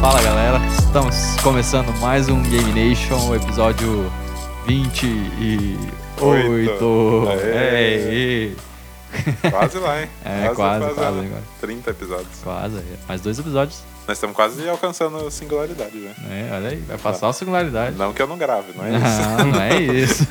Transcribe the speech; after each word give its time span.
Fala 0.00 0.22
galera, 0.22 0.60
estamos 0.78 1.16
começando 1.42 1.92
mais 2.00 2.28
um 2.28 2.40
Game 2.44 2.72
Nation, 2.72 3.34
episódio 3.34 4.10
28. 4.66 6.24
Oito. 6.24 7.24
Aê. 7.28 8.52
Quase 9.50 9.78
lá, 9.78 10.00
hein? 10.00 10.08
É, 10.24 10.54
quase, 10.54 10.94
quase 10.94 11.00
agora. 11.00 11.42
30 11.60 11.90
episódios. 11.90 12.38
Quase, 12.44 12.76
aí. 12.76 12.98
mais 13.08 13.20
dois 13.20 13.40
episódios. 13.40 13.82
Nós 14.06 14.16
estamos 14.16 14.36
quase 14.36 14.68
alcançando 14.68 15.26
a 15.26 15.30
singularidade 15.32 16.00
já. 16.00 16.10
né? 16.28 16.48
olha 16.52 16.68
aí, 16.70 16.76
vai 16.76 16.96
passar 16.96 17.28
a 17.28 17.32
singularidade. 17.32 17.96
Não 17.96 18.12
que 18.12 18.22
eu 18.22 18.28
não 18.28 18.38
grave, 18.38 18.72
não 18.76 18.84
é 18.84 18.90
isso? 18.90 19.28
Não, 19.36 19.46
não 19.50 19.60
é 19.60 19.80
isso. 19.80 20.26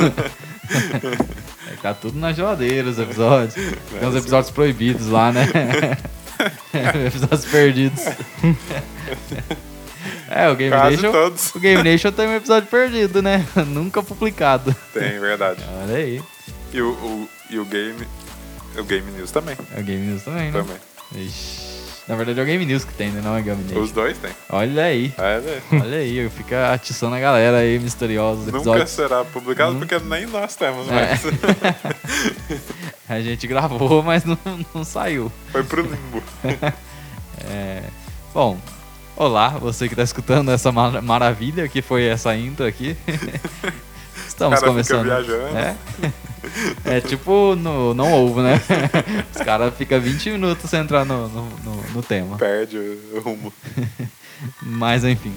Ficar 1.71 1.93
tudo 1.93 2.17
na 2.17 2.31
geladeira 2.31 2.89
os 2.89 2.97
episódios. 2.97 3.53
Tem 3.53 4.07
uns 4.07 4.15
episódios 4.15 4.49
proibidos 4.49 5.07
lá, 5.07 5.31
né? 5.33 5.45
episódios 7.07 7.45
perdidos. 7.45 8.03
É, 10.29 10.49
o 10.49 10.55
Game 10.55 10.71
Quase 10.75 10.97
Nation. 10.97 11.11
todos. 11.11 11.55
O 11.55 11.59
Game 11.59 11.83
Nation 11.83 12.11
tem 12.11 12.27
um 12.27 12.35
episódio 12.35 12.67
perdido, 12.69 13.21
né? 13.21 13.45
Nunca 13.67 14.03
publicado. 14.03 14.75
Tem, 14.93 15.17
verdade. 15.19 15.63
Olha 15.83 15.95
aí. 15.95 16.21
E 16.73 16.81
o, 16.81 16.91
o- 16.91 17.29
e 17.49 17.57
o 17.59 17.65
Game. 17.65 18.05
O 18.77 18.83
Game 18.83 19.09
News 19.11 19.31
também. 19.31 19.55
É 19.75 19.79
o 19.79 19.83
Game 19.83 20.05
News 20.05 20.23
também, 20.23 20.51
né? 20.51 20.59
Também. 20.59 21.25
Ixi. 21.25 21.66
Na 22.07 22.15
verdade 22.15 22.39
é 22.39 22.43
o 22.43 22.45
Game 22.45 22.65
News 22.65 22.85
que 22.85 22.93
tem, 22.93 23.09
né? 23.11 23.21
Não 23.21 23.35
é 23.35 23.41
Game 23.41 23.61
Nation. 23.63 23.81
Os 23.81 23.91
dois 23.91 24.17
tem. 24.17 24.31
Olha 24.49 24.83
aí. 24.83 25.13
É, 25.17 25.39
né? 25.39 25.61
Olha 25.73 25.97
aí, 25.97 26.29
fica 26.29 26.71
atiçando 26.71 27.15
a 27.15 27.19
galera 27.19 27.57
aí, 27.57 27.77
misteriosos 27.79 28.45
Nunca 28.45 28.57
episódios. 28.57 28.89
será 28.91 29.25
publicado 29.25 29.75
porque 29.75 29.99
nem 29.99 30.25
nós 30.25 30.55
temos 30.55 30.87
mais. 30.87 31.21
A 33.09 33.19
gente 33.21 33.45
gravou, 33.47 34.01
mas 34.03 34.23
não, 34.25 34.37
não 34.73 34.83
saiu. 34.83 35.31
Foi 35.51 35.63
pro 35.63 35.81
limbo. 35.81 36.23
É, 37.49 37.83
Bom, 38.33 38.57
olá, 39.15 39.49
você 39.49 39.87
que 39.87 39.95
tá 39.95 40.01
escutando 40.01 40.49
essa 40.49 40.71
mar- 40.71 41.01
maravilha 41.03 41.67
que 41.69 41.83
foi 41.83 42.03
essa 42.05 42.35
intro 42.35 42.65
aqui. 42.65 42.97
Estamos 44.27 44.59
cara 44.59 44.71
começando. 44.71 45.03
fica 45.03 45.21
viajando. 45.21 45.57
É? 45.57 45.75
É 46.85 47.01
tipo 47.01 47.55
no 47.55 47.93
Não 47.93 48.11
Ovo, 48.13 48.41
né? 48.41 48.59
Os 49.35 49.41
caras 49.41 49.73
ficam 49.75 49.99
20 49.99 50.31
minutos 50.31 50.69
sem 50.69 50.79
entrar 50.79 51.05
no, 51.05 51.27
no, 51.27 51.43
no- 51.63 51.83
no 51.93 52.03
tema. 52.03 52.37
Perde 52.37 52.77
o 52.77 53.19
rumo. 53.19 53.53
Mas 54.61 55.03
enfim, 55.03 55.33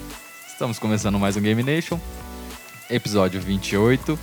estamos 0.47 0.78
começando 0.78 1.19
mais 1.19 1.36
um 1.36 1.41
Game 1.41 1.62
Nation, 1.62 1.98
episódio 2.91 3.41
28. 3.41 4.19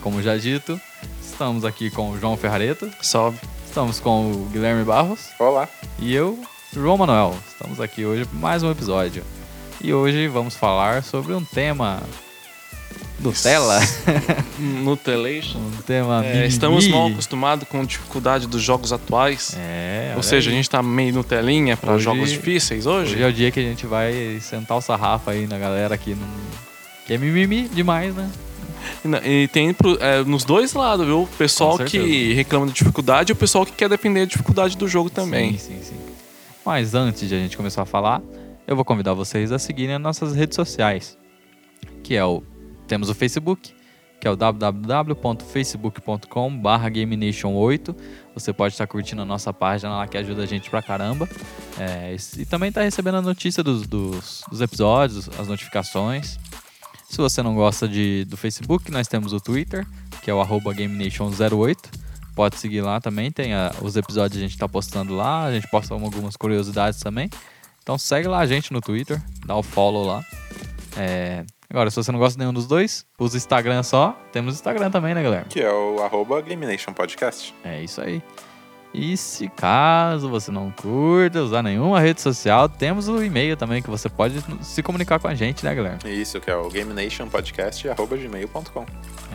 Como 0.00 0.22
já 0.22 0.36
dito, 0.36 0.80
estamos 1.24 1.64
aqui 1.64 1.90
com 1.90 2.10
o 2.10 2.18
João 2.18 2.36
Ferrareto, 2.36 2.90
Salve. 3.00 3.38
estamos 3.66 4.00
com 4.00 4.30
o 4.32 4.48
Guilherme 4.52 4.84
Barros 4.84 5.28
Olá. 5.38 5.68
e 5.98 6.12
eu, 6.14 6.38
João 6.72 6.96
Manuel. 6.96 7.36
Estamos 7.48 7.80
aqui 7.80 8.04
hoje 8.04 8.24
para 8.24 8.38
mais 8.38 8.62
um 8.62 8.70
episódio. 8.70 9.22
E 9.80 9.92
hoje 9.92 10.28
vamos 10.28 10.54
falar 10.54 11.02
sobre 11.02 11.34
um 11.34 11.44
tema 11.44 12.00
Nutella, 13.22 13.78
Nutelation. 14.58 15.58
um 15.60 15.82
tema 15.82 16.24
É, 16.24 16.46
estamos 16.46 16.86
mal 16.88 17.06
acostumados 17.08 17.68
com 17.68 17.80
a 17.80 17.84
dificuldade 17.84 18.46
dos 18.46 18.60
jogos 18.62 18.92
atuais. 18.92 19.54
É, 19.56 20.12
Ou 20.16 20.22
seja, 20.22 20.50
aí. 20.50 20.54
a 20.54 20.56
gente 20.56 20.68
tá 20.68 20.82
meio 20.82 21.14
Nutelinha 21.14 21.76
para 21.76 21.96
jogos 21.98 22.30
difíceis 22.30 22.84
hoje. 22.86 23.14
Hoje 23.14 23.22
é 23.22 23.26
o 23.28 23.32
dia 23.32 23.50
que 23.50 23.60
a 23.60 23.62
gente 23.62 23.86
vai 23.86 24.38
sentar 24.40 24.76
o 24.76 24.80
sarrafo 24.80 25.30
aí 25.30 25.46
na 25.46 25.58
galera 25.58 25.96
no... 25.96 26.26
Que 27.06 27.14
é 27.14 27.18
mimimi 27.18 27.68
demais, 27.68 28.14
né? 28.14 28.30
E 29.24 29.48
tem 29.48 29.72
pro- 29.72 29.96
é, 30.00 30.24
nos 30.24 30.44
dois 30.44 30.72
lados, 30.72 31.06
viu? 31.06 31.22
O 31.22 31.26
pessoal 31.26 31.78
que 31.78 32.32
reclama 32.34 32.66
de 32.66 32.72
dificuldade 32.72 33.30
e 33.30 33.34
o 33.34 33.36
pessoal 33.36 33.64
que 33.64 33.72
quer 33.72 33.88
defender 33.88 34.22
a 34.22 34.26
dificuldade 34.26 34.76
do 34.76 34.88
jogo 34.88 35.08
também. 35.08 35.52
Sim, 35.52 35.74
sim, 35.76 35.78
sim. 35.82 35.94
Mas 36.64 36.94
antes 36.94 37.28
de 37.28 37.34
a 37.34 37.38
gente 37.38 37.56
começar 37.56 37.82
a 37.82 37.86
falar, 37.86 38.20
eu 38.66 38.74
vou 38.74 38.84
convidar 38.84 39.14
vocês 39.14 39.52
a 39.52 39.58
seguirem 39.58 39.94
as 39.96 40.00
nossas 40.00 40.34
redes 40.34 40.56
sociais. 40.56 41.16
Que 42.02 42.16
é 42.16 42.24
o. 42.24 42.42
Temos 42.86 43.08
o 43.08 43.14
Facebook, 43.14 43.72
que 44.20 44.28
é 44.28 44.30
o 44.30 44.36
www.facebook.com.br 44.36 46.90
GameNation8. 46.90 47.94
Você 48.34 48.52
pode 48.52 48.74
estar 48.74 48.86
curtindo 48.86 49.22
a 49.22 49.24
nossa 49.24 49.52
página 49.52 49.90
lá 49.96 50.06
que 50.06 50.16
ajuda 50.16 50.42
a 50.42 50.46
gente 50.46 50.70
pra 50.70 50.82
caramba. 50.82 51.28
É, 51.78 52.14
e 52.38 52.44
também 52.46 52.70
tá 52.72 52.82
recebendo 52.82 53.16
a 53.16 53.22
notícia 53.22 53.62
dos, 53.62 53.86
dos, 53.86 54.42
dos 54.50 54.60
episódios, 54.60 55.28
as 55.38 55.48
notificações. 55.48 56.38
Se 57.08 57.16
você 57.18 57.42
não 57.42 57.54
gosta 57.54 57.86
de, 57.88 58.24
do 58.24 58.36
Facebook, 58.36 58.90
nós 58.90 59.06
temos 59.08 59.32
o 59.32 59.40
Twitter, 59.40 59.86
que 60.22 60.30
é 60.30 60.34
o 60.34 60.40
arroba 60.40 60.72
GameNation08. 60.74 61.78
Pode 62.34 62.58
seguir 62.58 62.80
lá 62.80 62.98
também, 62.98 63.30
tem 63.30 63.52
a- 63.52 63.72
os 63.82 63.94
episódios 63.96 64.38
a 64.38 64.40
gente 64.46 64.56
tá 64.56 64.66
postando 64.66 65.14
lá, 65.14 65.44
a 65.44 65.52
gente 65.52 65.68
posta 65.70 65.92
algumas 65.92 66.34
curiosidades 66.36 66.98
também. 67.00 67.28
Então 67.82 67.98
segue 67.98 68.26
lá 68.28 68.38
a 68.38 68.46
gente 68.46 68.72
no 68.72 68.80
Twitter, 68.80 69.20
dá 69.44 69.54
o 69.54 69.62
follow 69.62 70.06
lá. 70.06 70.24
É, 70.96 71.44
Agora, 71.72 71.88
se 71.88 71.96
você 71.96 72.12
não 72.12 72.18
gosta 72.18 72.34
de 72.34 72.40
nenhum 72.40 72.52
dos 72.52 72.66
dois, 72.66 73.06
usa 73.18 73.38
Instagram 73.38 73.82
só. 73.82 74.14
Temos 74.30 74.56
Instagram 74.56 74.90
também, 74.90 75.14
né, 75.14 75.22
galera? 75.22 75.46
Que 75.48 75.62
é 75.62 75.72
o 75.72 76.02
arroba 76.02 76.44
Podcast. 76.94 77.54
É 77.64 77.82
isso 77.82 77.98
aí. 78.02 78.22
E 78.92 79.16
se 79.16 79.48
caso 79.48 80.28
você 80.28 80.50
não 80.50 80.70
curta 80.70 81.40
usar 81.40 81.62
nenhuma 81.62 81.98
rede 81.98 82.20
social, 82.20 82.68
temos 82.68 83.08
o 83.08 83.24
e-mail 83.24 83.56
também 83.56 83.80
que 83.80 83.88
você 83.88 84.10
pode 84.10 84.44
se 84.60 84.82
comunicar 84.82 85.18
com 85.18 85.28
a 85.28 85.34
gente, 85.34 85.64
né, 85.64 85.74
galera? 85.74 85.98
Isso, 86.04 86.38
que 86.42 86.50
é 86.50 86.54
o 86.54 86.68
Game 86.68 86.92
Nation 86.92 87.26
Podcast 87.26 87.88
arroba 87.88 88.18
gmail.com. 88.18 88.84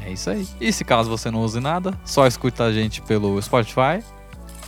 É 0.06 0.12
isso 0.12 0.30
aí. 0.30 0.48
E 0.62 0.72
se 0.72 0.86
caso 0.86 1.10
você 1.10 1.32
não 1.32 1.42
use 1.42 1.60
nada, 1.60 1.92
só 2.06 2.28
escuta 2.28 2.66
a 2.66 2.72
gente 2.72 3.02
pelo 3.02 3.42
Spotify. 3.42 4.04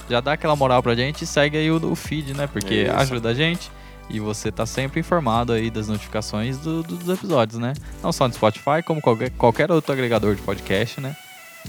Já 0.10 0.20
dá 0.20 0.34
aquela 0.34 0.56
moral 0.56 0.82
pra 0.82 0.96
gente 0.96 1.22
e 1.22 1.28
segue 1.28 1.56
aí 1.56 1.70
o, 1.70 1.76
o 1.92 1.96
feed, 1.96 2.34
né? 2.34 2.48
Porque 2.48 2.86
Isso. 2.86 2.96
ajuda 2.96 3.30
a 3.30 3.34
gente 3.36 3.70
e 4.10 4.20
você 4.20 4.52
tá 4.52 4.66
sempre 4.66 5.00
informado 5.00 5.54
aí 5.54 5.70
das 5.70 5.88
notificações 5.88 6.58
do- 6.58 6.84
do- 6.84 6.96
dos 6.98 7.10
episódios, 7.18 7.60
né? 7.60 7.74
Não 8.02 8.12
só 8.12 8.28
no 8.28 8.34
Spotify, 8.34 8.82
como 8.86 9.02
qualquer, 9.02 9.30
qualquer 9.32 9.72
outro 9.72 9.92
agregador 9.94 10.36
de 10.36 10.42
podcast, 10.42 11.00
né? 11.00 11.16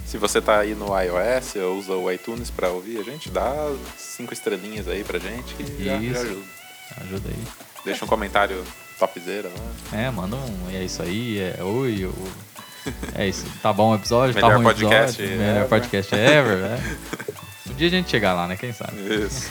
Se 0.07 0.17
você 0.19 0.41
tá 0.41 0.59
aí 0.61 0.75
no 0.75 0.87
iOS 0.99 1.57
ou 1.57 1.77
usa 1.79 1.93
o 1.95 2.11
iTunes 2.11 2.49
pra 2.51 2.69
ouvir 2.71 2.99
a 2.99 3.03
gente, 3.03 3.29
dá 3.29 3.53
cinco 3.99 4.33
estrelinhas 4.33 4.87
aí 4.89 5.03
pra 5.05 5.19
gente 5.19 5.53
que 5.55 5.85
já, 5.85 5.97
Isso. 5.97 6.15
já 6.15 6.21
ajuda. 6.21 6.43
Ajuda 7.03 7.29
aí. 7.29 7.45
Deixa 7.85 8.05
um 8.05 8.09
comentário 8.09 8.63
topzera 8.99 9.49
lá. 9.49 9.99
É, 9.99 10.11
manda 10.11 10.37
um. 10.37 10.71
É 10.73 10.85
isso 10.85 11.03
aí, 11.03 11.39
é 11.41 11.63
oi. 11.63 12.05
o- 12.05 12.29
É 13.15 13.27
isso. 13.29 13.45
Tá 13.63 13.73
bom 13.73 13.91
o 13.93 13.95
episódio, 13.95 14.35
tá 14.35 14.41
Melhor 14.47 14.57
ruim 14.57 14.65
o 14.65 14.69
podcast 14.69 15.21
episódio. 15.23 15.39
Melhor 15.41 15.57
ever. 15.57 15.69
podcast 15.69 16.15
ever, 16.15 16.57
né? 16.59 16.97
Um 17.71 17.75
dia 17.75 17.87
a 17.89 17.91
gente 17.91 18.11
chegar 18.11 18.33
lá, 18.35 18.47
né? 18.47 18.57
Quem 18.57 18.73
sabe? 18.73 18.97
Isso. 19.03 19.51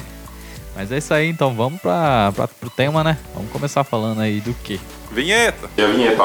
Mas 0.79 0.93
é 0.93 0.97
isso 0.97 1.13
aí, 1.13 1.29
então 1.29 1.53
vamos 1.53 1.81
pra, 1.81 2.31
pra, 2.33 2.47
pro 2.47 2.69
tema, 2.69 3.03
né? 3.03 3.17
Vamos 3.35 3.51
começar 3.51 3.83
falando 3.83 4.21
aí 4.21 4.39
do 4.39 4.53
quê? 4.63 4.79
Vinheta! 5.11 5.69
E 5.77 5.81
a 5.81 5.87
vinheta? 5.87 6.23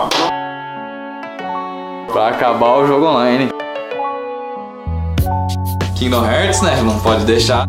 Pra 2.12 2.28
acabar 2.28 2.76
o 2.76 2.86
jogo 2.86 3.04
online. 3.04 3.50
Kingdom 5.96 6.24
Hearts, 6.24 6.62
né? 6.62 6.80
Não 6.82 7.00
pode 7.00 7.24
deixar. 7.24 7.66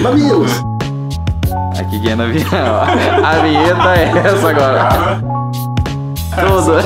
Mamilos! 0.00 0.52
Aqui 1.76 2.00
quem 2.00 2.12
é 2.12 2.14
na 2.14 2.26
vinheta. 2.26 2.54
A 3.26 3.38
vinheta 3.40 3.96
é 3.96 4.28
essa 4.28 4.50
agora. 4.50 5.20
Toda. 6.36 6.82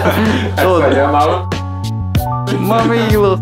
Toda. 0.62 1.48
Mamilo. 2.58 3.38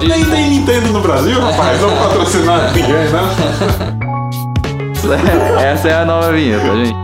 Nem 0.00 0.24
tem 0.24 0.50
Nintendo 0.50 0.88
no 0.88 1.00
Brasil, 1.00 1.40
rapaz. 1.40 1.80
Não 1.80 1.96
patrocinar 1.96 2.72
ninguém, 2.72 2.92
né? 2.92 4.02
Essa 5.60 5.88
é 5.88 5.94
a 5.94 6.04
nova 6.04 6.32
vinheta, 6.32 6.76
gente. 6.76 6.94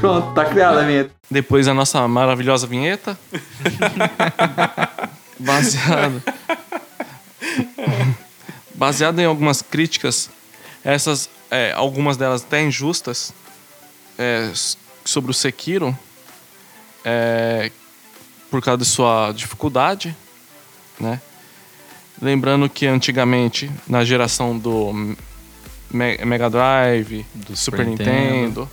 Pronto, 0.00 0.34
tá 0.34 0.44
criada 0.44 0.80
a 0.80 0.84
vinheta. 0.84 1.12
Depois 1.30 1.68
a 1.68 1.74
nossa 1.74 2.06
maravilhosa 2.08 2.66
vinheta. 2.66 3.16
Baseado. 5.38 6.20
Baseado 8.74 9.20
em 9.20 9.24
algumas 9.24 9.62
críticas, 9.62 10.28
essas, 10.82 11.30
é, 11.48 11.72
algumas 11.72 12.16
delas 12.16 12.42
até 12.42 12.60
injustas, 12.60 13.32
é, 14.18 14.50
sobre 15.04 15.30
o 15.30 15.34
Sekiro, 15.34 15.96
é, 17.04 17.70
por 18.50 18.60
causa 18.60 18.78
de 18.78 18.84
sua 18.84 19.32
dificuldade, 19.32 20.16
né? 20.98 21.20
Lembrando 22.20 22.68
que 22.68 22.86
antigamente, 22.86 23.70
na 23.86 24.04
geração 24.04 24.58
do 24.58 25.16
Mega 25.92 26.48
Drive, 26.50 27.24
Do 27.34 27.56
Super 27.56 27.84
Super 27.84 27.86
Nintendo, 27.86 28.70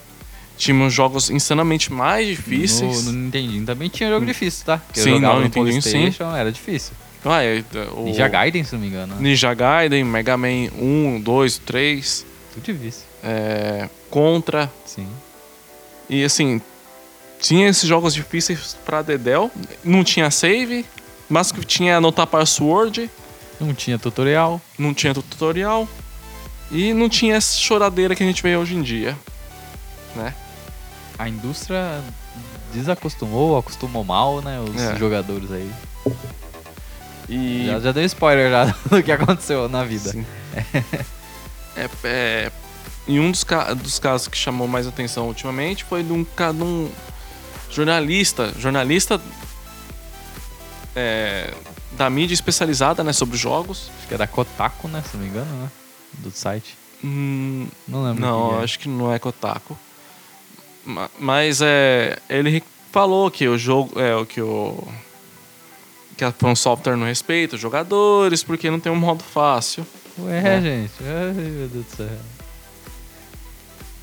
tínhamos 0.57 0.93
jogos 0.93 1.29
insanamente 1.29 1.91
mais 1.91 2.27
difíceis. 2.27 3.05
No, 3.05 3.11
no 3.11 3.19
Nintendinho 3.19 3.65
também 3.65 3.89
tinha 3.89 4.09
jogo 4.09 4.25
difícil, 4.25 4.65
tá? 4.65 4.77
Porque 4.77 5.01
Sim, 5.01 5.19
não, 5.19 5.35
no 5.35 5.41
Nintendinho, 5.41 5.81
sim. 5.81 6.13
Era 6.37 6.51
difícil. 6.51 6.93
Ah, 7.25 7.43
é, 7.43 7.61
o 7.93 8.03
Ninja 8.05 8.27
Gaiden, 8.27 8.63
se 8.63 8.73
não 8.73 8.79
me 8.79 8.87
engano. 8.87 9.15
né? 9.15 9.21
Ninja 9.21 9.53
Gaiden, 9.53 10.03
Mega 10.05 10.37
Man 10.37 10.69
1, 10.79 11.19
2, 11.21 11.57
3, 11.59 12.25
Tudo 12.53 12.63
difícil. 12.63 13.03
é, 13.23 13.89
Contra. 14.09 14.71
Sim. 14.85 15.07
E 16.09 16.23
assim, 16.23 16.61
tinha 17.41 17.67
esses 17.67 17.87
jogos 17.87 18.13
difíceis 18.13 18.77
pra 18.85 19.01
Dedel. 19.01 19.51
Não 19.83 20.03
tinha 20.05 20.31
save, 20.31 20.85
mas 21.27 21.53
tinha 21.65 21.97
anotar 21.97 22.25
password, 22.27 23.09
Não 23.59 23.73
tinha 23.73 23.99
tutorial. 23.99 24.61
não 24.79 24.93
tinha 24.93 25.13
tutorial. 25.13 25.85
E 26.71 26.93
não 26.93 27.07
tinha 27.09 27.35
essa 27.35 27.57
choradeira 27.57 28.15
que 28.15 28.23
a 28.23 28.25
gente 28.25 28.41
vê 28.43 28.55
hoje 28.57 28.75
em 28.75 28.81
dia. 28.81 29.17
né? 30.15 30.33
A 31.17 31.29
indústria 31.29 32.01
desacostumou, 32.73 33.51
ou 33.51 33.57
acostumou 33.57 34.03
mal, 34.03 34.41
né? 34.41 34.59
Os 34.59 34.75
É. 34.81 34.95
jogadores 34.97 35.51
aí. 35.51 35.71
E 37.29 37.65
Já, 37.67 37.79
já 37.79 37.91
deu 37.91 38.03
spoiler 38.05 38.49
já 38.51 38.65
do 38.89 39.01
que 39.03 39.11
aconteceu 39.11 39.67
na 39.69 39.83
vida. 39.83 40.11
Sim. 40.11 40.25
é, 41.75 41.89
é, 42.03 42.51
e 43.07 43.19
um 43.19 43.31
dos, 43.31 43.43
ca- 43.43 43.73
dos 43.73 43.99
casos 43.99 44.27
que 44.27 44.37
chamou 44.37 44.67
mais 44.67 44.87
atenção 44.87 45.27
ultimamente 45.27 45.83
foi 45.83 46.03
de 46.03 46.11
um, 46.13 46.23
de 46.23 46.63
um 46.63 46.89
jornalista, 47.69 48.53
jornalista 48.57 49.19
é, 50.95 51.53
da 51.93 52.09
mídia 52.09 52.33
especializada 52.33 53.03
né, 53.03 53.13
sobre 53.13 53.37
jogos. 53.37 53.89
Acho 53.99 54.07
que 54.07 54.13
é 54.13 54.17
da 54.17 54.27
Kotaku, 54.27 54.87
né? 54.87 55.03
Se 55.09 55.15
não 55.17 55.23
me 55.23 55.29
engano, 55.29 55.51
né? 55.63 55.69
Do 56.13 56.31
site. 56.31 56.77
Hum, 57.03 57.67
Não 57.87 58.03
lembro. 58.03 58.21
não, 58.21 58.59
é. 58.59 58.63
acho 58.63 58.79
que 58.79 58.89
não 58.89 59.13
é 59.13 59.19
Kotaku. 59.19 59.77
Ma- 60.85 61.09
Mas 61.19 61.61
é, 61.61 62.17
ele 62.29 62.63
falou 62.91 63.29
que 63.29 63.47
o 63.47 63.57
jogo 63.57 63.99
é 63.99 64.15
o 64.15 64.25
que 64.25 64.41
o 64.41 64.83
que 66.17 66.23
a 66.23 66.31
From 66.31 66.55
Software 66.55 66.97
não 66.97 67.05
respeita 67.05 67.55
os 67.55 67.61
jogadores 67.61 68.43
porque 68.43 68.71
não 68.71 68.79
tem 68.79 68.91
um 68.91 68.95
modo 68.95 69.23
fácil. 69.23 69.85
Ué, 70.19 70.41
né? 70.41 70.61
gente. 70.61 70.93
Ai, 71.01 71.33
meu 71.33 71.67
Deus 71.67 71.85
do 71.85 71.95
céu. 71.95 72.09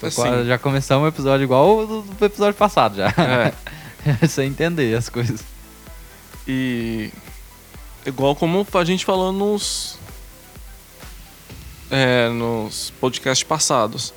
Tô 0.00 0.06
Assim. 0.06 0.16
quase- 0.22 0.46
já 0.46 0.58
começamos 0.58 1.04
o 1.04 1.08
episódio 1.08 1.42
igual 1.44 1.78
o 1.78 2.02
do 2.02 2.24
episódio 2.24 2.54
passado 2.54 2.96
já. 2.96 3.08
É. 3.08 3.52
Sem 4.28 4.48
entender 4.48 4.96
as 4.96 5.08
coisas. 5.08 5.40
E 6.46 7.10
igual 8.06 8.36
como 8.36 8.64
a 8.74 8.84
gente 8.84 9.04
falou 9.04 9.32
nos 9.32 9.98
é, 11.94 12.28
nos 12.28 12.92
podcasts 13.00 13.46
passados. 13.46 14.12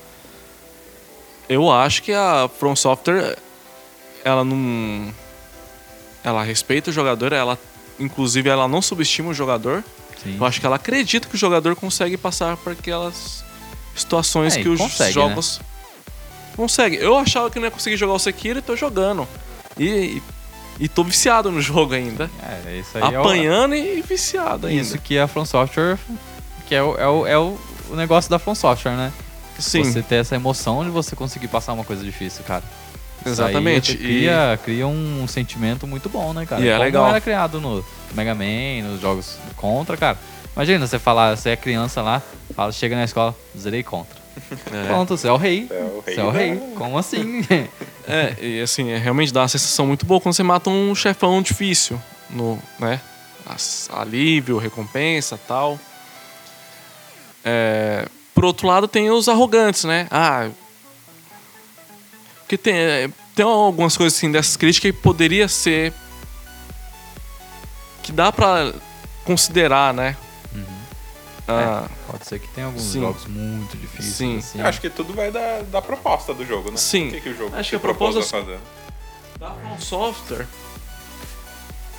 Eu 1.47 1.71
acho 1.71 2.01
que 2.03 2.11
a 2.11 2.49
From 2.59 2.75
Software 2.75 3.37
ela 4.25 4.43
não 4.43 5.13
ela 6.23 6.43
respeita 6.43 6.89
o 6.89 6.93
jogador, 6.93 7.31
ela 7.31 7.57
inclusive 7.99 8.49
ela 8.49 8.67
não 8.67 8.81
subestima 8.81 9.29
o 9.29 9.33
jogador. 9.33 9.83
Sim. 10.21 10.35
Eu 10.39 10.45
acho 10.45 10.59
que 10.59 10.65
ela 10.65 10.75
acredita 10.75 11.27
que 11.27 11.35
o 11.35 11.37
jogador 11.37 11.75
consegue 11.75 12.17
passar 12.17 12.57
por 12.57 12.73
aquelas 12.73 13.43
situações 13.95 14.55
É, 14.57 14.61
que 14.61 14.67
os 14.67 14.79
consegue, 14.79 15.13
jogos 15.13 15.61
consegue. 16.55 16.95
Eu 16.97 17.15
achava 17.17 17.49
que 17.51 17.59
não 17.59 17.65
ia 17.65 17.71
conseguir 17.71 17.95
jogar 17.97 18.13
o 18.13 18.19
Sekiro 18.19 18.59
e 18.59 18.61
tô 18.61 18.75
jogando. 18.75 19.27
E, 19.77 20.21
e, 20.79 20.89
tô 20.89 21.03
viciado 21.03 21.51
no 21.51 21.61
jogo 21.61 21.93
ainda. 21.93 22.29
É, 22.65 22.77
isso 22.79 22.97
aí 22.97 23.13
é 23.13 23.17
o- 23.17 23.21
Apanhando 23.21 23.75
e 23.75 24.01
viciado 24.01 24.67
ainda. 24.67 24.81
Isso 24.81 24.97
que 24.97 25.17
a 25.19 25.27
From 25.27 25.45
Software, 25.45 25.97
que 26.67 26.73
é 26.75 26.81
o, 26.81 26.95
é 26.97 27.07
o, 27.07 27.27
é 27.27 27.37
o, 27.37 27.59
o 27.89 27.95
negócio 27.95 28.29
da 28.29 28.37
From 28.39 28.55
Software, 28.55 28.95
né? 28.95 29.11
Sim, 29.59 29.83
Você 29.83 30.03
ter 30.03 30.15
essa 30.15 30.35
emoção 30.35 30.83
de 30.83 30.89
você 30.91 31.15
conseguir 31.15 31.47
passar 31.47 31.73
uma 31.73 31.83
coisa 31.83 32.03
difícil, 32.03 32.43
cara. 32.43 32.63
Isso 33.25 33.41
aí 33.41 33.49
exatamente. 33.49 33.91
até 33.93 34.03
Cria, 34.03 34.59
cria 34.63 34.87
um 34.87 35.25
sentimento 35.27 35.87
muito 35.87 36.07
bom, 36.09 36.31
né, 36.33 36.45
cara? 36.45 36.61
E 36.61 36.67
é 36.67 36.73
Como 36.73 36.83
legal. 36.83 37.07
era 37.09 37.19
criado 37.19 37.59
no 37.59 37.83
Mega 38.13 38.35
Man, 38.35 38.87
nos 38.87 39.01
jogos 39.01 39.37
contra, 39.55 39.97
cara. 39.97 40.17
Imagina 40.55 40.85
você 40.85 40.99
falar, 40.99 41.35
você 41.35 41.49
é 41.51 41.55
criança 41.55 42.01
lá, 42.01 42.21
fala, 42.55 42.71
chega 42.71 42.95
na 42.95 43.03
escola, 43.03 43.35
zerei 43.57 43.81
contra. 43.83 44.15
E, 44.37 44.39
é, 44.75 44.87
Pronto, 44.87 45.17
você 45.17 45.27
é 45.27 45.31
o 45.31 45.37
rei. 45.37 45.67
É 45.71 45.73
o 45.83 46.03
rei 46.05 46.15
Você 46.15 46.21
é 46.21 46.23
o 46.23 46.29
rei. 46.29 46.57
Como 46.75 46.97
assim? 46.97 47.43
é, 48.07 48.35
e 48.39 48.61
assim, 48.61 48.89
é, 48.91 48.97
realmente 48.97 49.33
dá 49.33 49.41
uma 49.41 49.47
sensação 49.47 49.87
muito 49.87 50.05
boa 50.05 50.21
quando 50.21 50.35
você 50.35 50.43
mata 50.43 50.69
um 50.69 50.93
chefão 50.93 51.41
difícil. 51.41 51.99
No, 52.29 52.59
né? 52.79 53.01
As- 53.45 53.89
Alívio, 53.91 54.57
recompensa 54.59 55.39
tal. 55.47 55.79
É, 57.49 58.05
por 58.35 58.43
outro 58.43 58.67
lado, 58.67 58.87
tem 58.89 59.09
os 59.09 59.29
arrogantes, 59.29 59.85
né? 59.85 60.05
Ah. 60.11 60.49
Porque 62.39 62.57
tem, 62.57 62.75
é, 62.75 63.09
tem 63.33 63.45
algumas 63.45 63.95
coisas 63.95 64.17
assim 64.17 64.29
dessas 64.31 64.57
críticas 64.57 64.91
que 64.91 64.97
poderia 65.01 65.47
ser. 65.47 65.93
Que 68.03 68.11
dá 68.11 68.31
pra 68.31 68.73
considerar, 69.25 69.93
né? 69.93 70.15
Ah, 71.49 71.87
Pode 72.07 72.25
ser 72.27 72.39
que 72.39 72.47
tenha 72.49 72.67
alguns 72.67 72.83
Sim. 72.83 72.99
jogos 72.99 73.25
muito 73.25 73.77
difíceis. 73.77 74.15
Sim. 74.15 74.37
assim. 74.39 74.59
Eu 74.59 74.65
acho 74.65 74.81
que 74.81 74.89
tudo 74.89 75.13
vai 75.13 75.31
da, 75.31 75.61
da 75.61 75.81
proposta 75.81 76.33
do 76.33 76.45
jogo, 76.45 76.71
né? 76.71 76.75
Sim. 76.77 77.07
O 77.07 77.11
que, 77.11 77.21
que 77.21 77.29
o 77.29 77.37
jogo 77.37 77.55
Acho 77.55 77.69
que 77.69 77.75
a 77.77 77.79
proposta- 77.79 78.19
a 78.19 78.23
fazer. 78.23 78.59
Da 79.39 79.51
From 79.51 79.79
Software, 79.79 80.45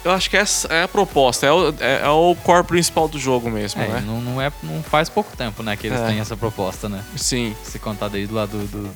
eu 0.05 0.13
acho 0.13 0.31
que 0.31 0.37
essa 0.37 0.69
é 0.69 0.83
a 0.85 0.89
proposta, 0.89 1.47
é 1.47 1.53
o, 1.53 1.71
é, 1.81 2.01
é 2.05 2.09
o 2.09 2.35
core 2.45 2.65
principal 2.65 3.09
do 3.09 3.19
jogo 3.19 3.51
mesmo, 3.51 3.83
É, 3.83 3.89
né? 3.89 4.05
não, 4.07 4.21
não, 4.21 4.41
é, 4.41 4.51
não 4.63 4.83
faz 4.83 5.09
pouco 5.09 5.37
tempo, 5.37 5.63
né, 5.63 5.77
que 5.77 5.87
eles 5.87 6.01
É. 6.01 6.07
têm 6.07 6.21
essa 6.21 6.37
proposta, 6.37 6.89
né? 6.89 7.03
Sim, 7.17 7.55
Se 7.65 7.79
contar 7.79 8.09
desde 8.09 8.33
lá 8.33 8.47
do, 8.47 8.59
do 8.67 8.91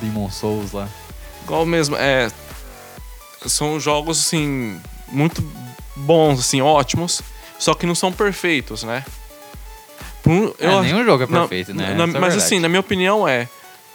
Demon 0.00 0.30
Souls 0.30 0.72
lá. 0.72 0.88
igual 1.44 1.64
mesmo, 1.66 1.96
é, 1.96 2.30
são 3.46 3.80
jogos, 3.80 4.20
assim, 4.20 4.80
muito 5.08 5.42
bons, 5.96 6.38
assim, 6.40 6.60
ótimos, 6.60 7.22
só 7.58 7.74
que 7.74 7.86
não 7.86 7.94
são 7.94 8.12
perfeitos, 8.12 8.82
né? 8.84 9.04
Por 10.22 10.54
É, 10.60 10.66
eu 10.66 10.70
acho- 10.78 10.82
nenhum 10.82 11.04
jogo 11.04 11.24
é 11.24 11.26
perfeito, 11.26 11.74
né? 11.74 11.94
na- 11.94 12.04
é 12.04 12.06
mas 12.06 12.12
verdade. 12.12 12.36
assim, 12.36 12.60
na 12.60 12.68
minha 12.68 12.80
opinião 12.80 13.26
é, 13.26 13.48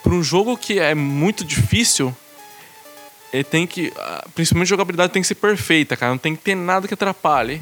para 0.04 0.14
um 0.14 0.22
jogo 0.22 0.58
que 0.58 0.78
é 0.80 0.94
muito 0.94 1.44
difícil, 1.46 2.14
ele 3.34 3.44
tem 3.44 3.68
que, 3.68 3.94
principalmente 4.36 4.68
a 4.68 4.70
jogabilidade 4.70 5.14
tem 5.14 5.22
que 5.22 5.28
ser 5.28 5.36
perfeita, 5.36 5.96
cara, 5.98 6.12
não 6.12 6.18
tem 6.18 6.36
que 6.36 6.42
ter 6.44 6.56
nada 6.56 6.88
que 6.88 6.94
atrapalhe. 6.94 7.62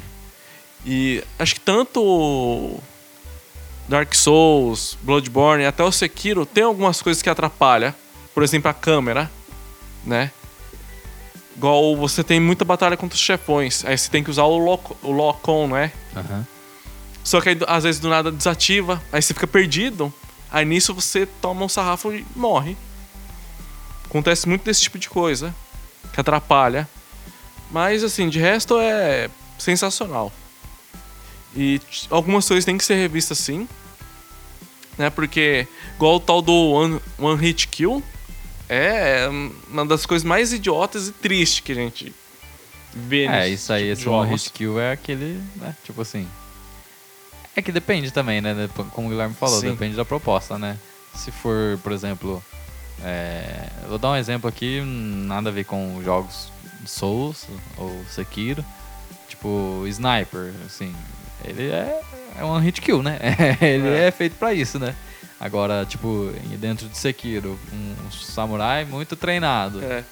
E 0.85 1.23
acho 1.39 1.55
que 1.55 1.59
tanto 1.61 2.79
Dark 3.87 4.13
Souls, 4.13 4.97
Bloodborne, 5.01 5.65
até 5.65 5.83
o 5.83 5.91
Sekiro 5.91 6.45
tem 6.45 6.63
algumas 6.63 7.01
coisas 7.01 7.21
que 7.21 7.29
atrapalham. 7.29 7.93
Por 8.33 8.43
exemplo, 8.43 8.69
a 8.69 8.73
câmera, 8.73 9.31
né? 10.05 10.31
Igual 11.55 11.95
você 11.95 12.23
tem 12.23 12.39
muita 12.39 12.65
batalha 12.65 12.97
contra 12.97 13.15
os 13.15 13.21
chefões, 13.21 13.83
aí 13.85 13.97
você 13.97 14.09
tem 14.11 14.23
que 14.23 14.29
usar 14.29 14.43
o 14.43 14.57
lock- 14.57 14.95
o 15.01 15.11
lock-on, 15.11 15.67
né? 15.67 15.91
Aham. 16.15 16.45
Só 17.23 17.41
que 17.41 17.49
aí, 17.49 17.57
às 17.65 17.83
vezes 17.83 17.99
do 17.99 18.09
nada 18.09 18.31
desativa, 18.31 19.01
aí 19.11 19.21
você 19.21 19.33
fica 19.33 19.47
perdido. 19.47 20.13
Aí 20.51 20.63
nisso 20.65 20.93
você 20.93 21.25
toma 21.41 21.65
um 21.65 21.69
sarrafo 21.69 22.13
e 22.13 22.23
morre. 22.35 22.77
Acontece 24.15 24.47
muito 24.47 24.63
desse 24.63 24.83
tipo 24.83 24.97
de 24.97 25.09
coisa 25.09 25.53
que 26.13 26.21
atrapalha. 26.21 26.87
Mas 27.69 28.01
assim, 28.01 28.29
de 28.29 28.39
resto 28.39 28.79
é 28.79 29.29
sensacional. 29.59 30.31
E 31.53 31.81
algumas 32.09 32.47
coisas 32.47 32.63
têm 32.63 32.77
que 32.77 32.85
ser 32.85 32.95
revistas 32.95 33.37
sim. 33.39 33.67
Né? 34.97 35.09
Porque, 35.09 35.67
igual 35.95 36.15
o 36.15 36.19
tal 36.21 36.41
do 36.41 36.53
One, 36.53 37.01
one 37.19 37.41
Hit 37.41 37.67
Kill, 37.67 38.01
é 38.69 39.27
uma 39.69 39.85
das 39.85 40.05
coisas 40.05 40.23
mais 40.23 40.53
idiotas 40.53 41.09
e 41.09 41.11
tristes 41.11 41.59
que 41.59 41.73
a 41.73 41.75
gente 41.75 42.15
vê 42.93 43.25
É, 43.25 43.49
isso 43.49 43.73
aí, 43.73 43.93
tipo 43.97 43.99
esse 43.99 44.07
One. 44.07 44.31
Hit 44.31 44.49
Kill 44.53 44.79
é 44.79 44.93
aquele, 44.93 45.43
né? 45.57 45.75
Tipo 45.83 46.03
assim. 46.03 46.25
É 47.53 47.61
que 47.61 47.69
depende 47.69 48.11
também, 48.11 48.39
né? 48.39 48.69
Como 48.93 49.07
o 49.07 49.09
Guilherme 49.09 49.35
falou, 49.35 49.59
Sim. 49.59 49.71
depende 49.71 49.97
da 49.97 50.05
proposta, 50.05 50.57
né? 50.57 50.77
Se 51.13 51.31
for, 51.31 51.77
por 51.83 51.91
exemplo. 51.91 52.41
É, 53.03 53.69
Vou 53.87 53.97
dar 53.97 54.11
um 54.11 54.15
exemplo 54.15 54.47
aqui, 54.49 54.81
nada 54.81 55.49
a 55.49 55.51
ver 55.51 55.65
com 55.65 56.01
jogos 56.03 56.51
Souls 56.85 57.47
ou 57.77 58.03
Sekiro. 58.09 58.63
Tipo, 59.27 59.83
Sniper, 59.87 60.53
assim. 60.65 60.95
Ele 61.43 61.69
é, 61.69 62.01
é 62.37 62.43
um 62.43 62.57
hit 62.59 62.81
kill, 62.81 63.03
né? 63.03 63.19
ele 63.61 63.87
É. 63.89 64.07
é. 64.07 64.11
feito 64.11 64.35
pra 64.37 64.53
isso, 64.53 64.79
né? 64.79 64.95
Agora, 65.39 65.85
tipo, 65.85 66.31
dentro 66.59 66.87
de 66.87 66.97
Sekiro, 66.97 67.59
um, 67.73 68.11
samurai 68.11 68.85
muito 68.85 69.15
treinado. 69.15 69.83
É. 69.83 70.03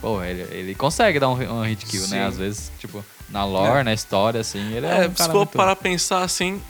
Pô, 0.00 0.22
ele, 0.22 0.42
ele 0.54 0.74
consegue 0.74 1.18
dar 1.18 1.30
um, 1.30 1.60
um 1.60 1.62
hit 1.64 1.86
kill, 1.86 2.02
Sim. 2.02 2.10
né? 2.10 2.26
Às 2.26 2.36
vezes, 2.36 2.70
tipo, 2.78 3.04
na 3.30 3.44
lore, 3.44 3.80
É. 3.80 3.82
na 3.82 3.94
história, 3.94 4.40
assim, 4.40 4.72
ele 4.74 4.86
é, 4.86 5.04
É, 5.04 5.08
um 5.08 5.16
se 5.16 5.30
for 5.30 5.46
para 5.46 5.74
pensar 5.74 6.22
assim, 6.22 6.60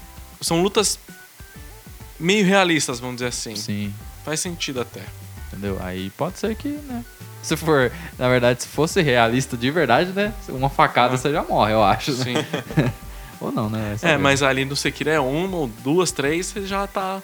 são 0.41 0.63
lutas 0.63 0.99
meio 2.19 2.47
realistas, 2.47 3.01
vamos 3.01 3.17
dizer 3.17 3.29
assim. 3.29 3.57
Sim, 3.57 3.93
Faz 4.25 4.41
sentido 4.41 4.81
até. 4.81 5.03
Entendeu? 5.55 5.79
Aí 5.81 6.11
pode 6.11 6.39
ser 6.39 6.55
que, 6.57 6.69
né? 6.69 7.05
Se 7.43 7.57
for, 7.57 7.93
na 8.19 8.29
verdade, 8.29 8.63
se 8.63 8.69
fosse 8.69 9.03
realista 9.03 9.57
de 9.57 9.71
verdade, 9.71 10.11
né? 10.13 10.33
Uma 10.49 10.71
facada 10.71 11.15
Ah. 11.15 11.17
você 11.19 11.31
já 11.31 11.43
morre, 11.43 11.73
eu 11.73 11.83
acho, 11.85 12.13
né? 12.13 12.25
Sim. 12.25 12.35
Ou 13.41 13.53
não, 13.53 13.69
né? 13.69 13.93
É, 13.95 13.97
saber. 13.99 14.19
mas 14.19 14.43
ali 14.43 14.65
no 14.65 14.75
Sekiro 14.75 15.11
é 15.11 15.21
uma 15.21 15.57
ou 15.59 15.67
duas, 15.67 16.11
três, 16.11 16.47
você 16.47 16.67
já 16.67 16.87
tá 16.87 17.23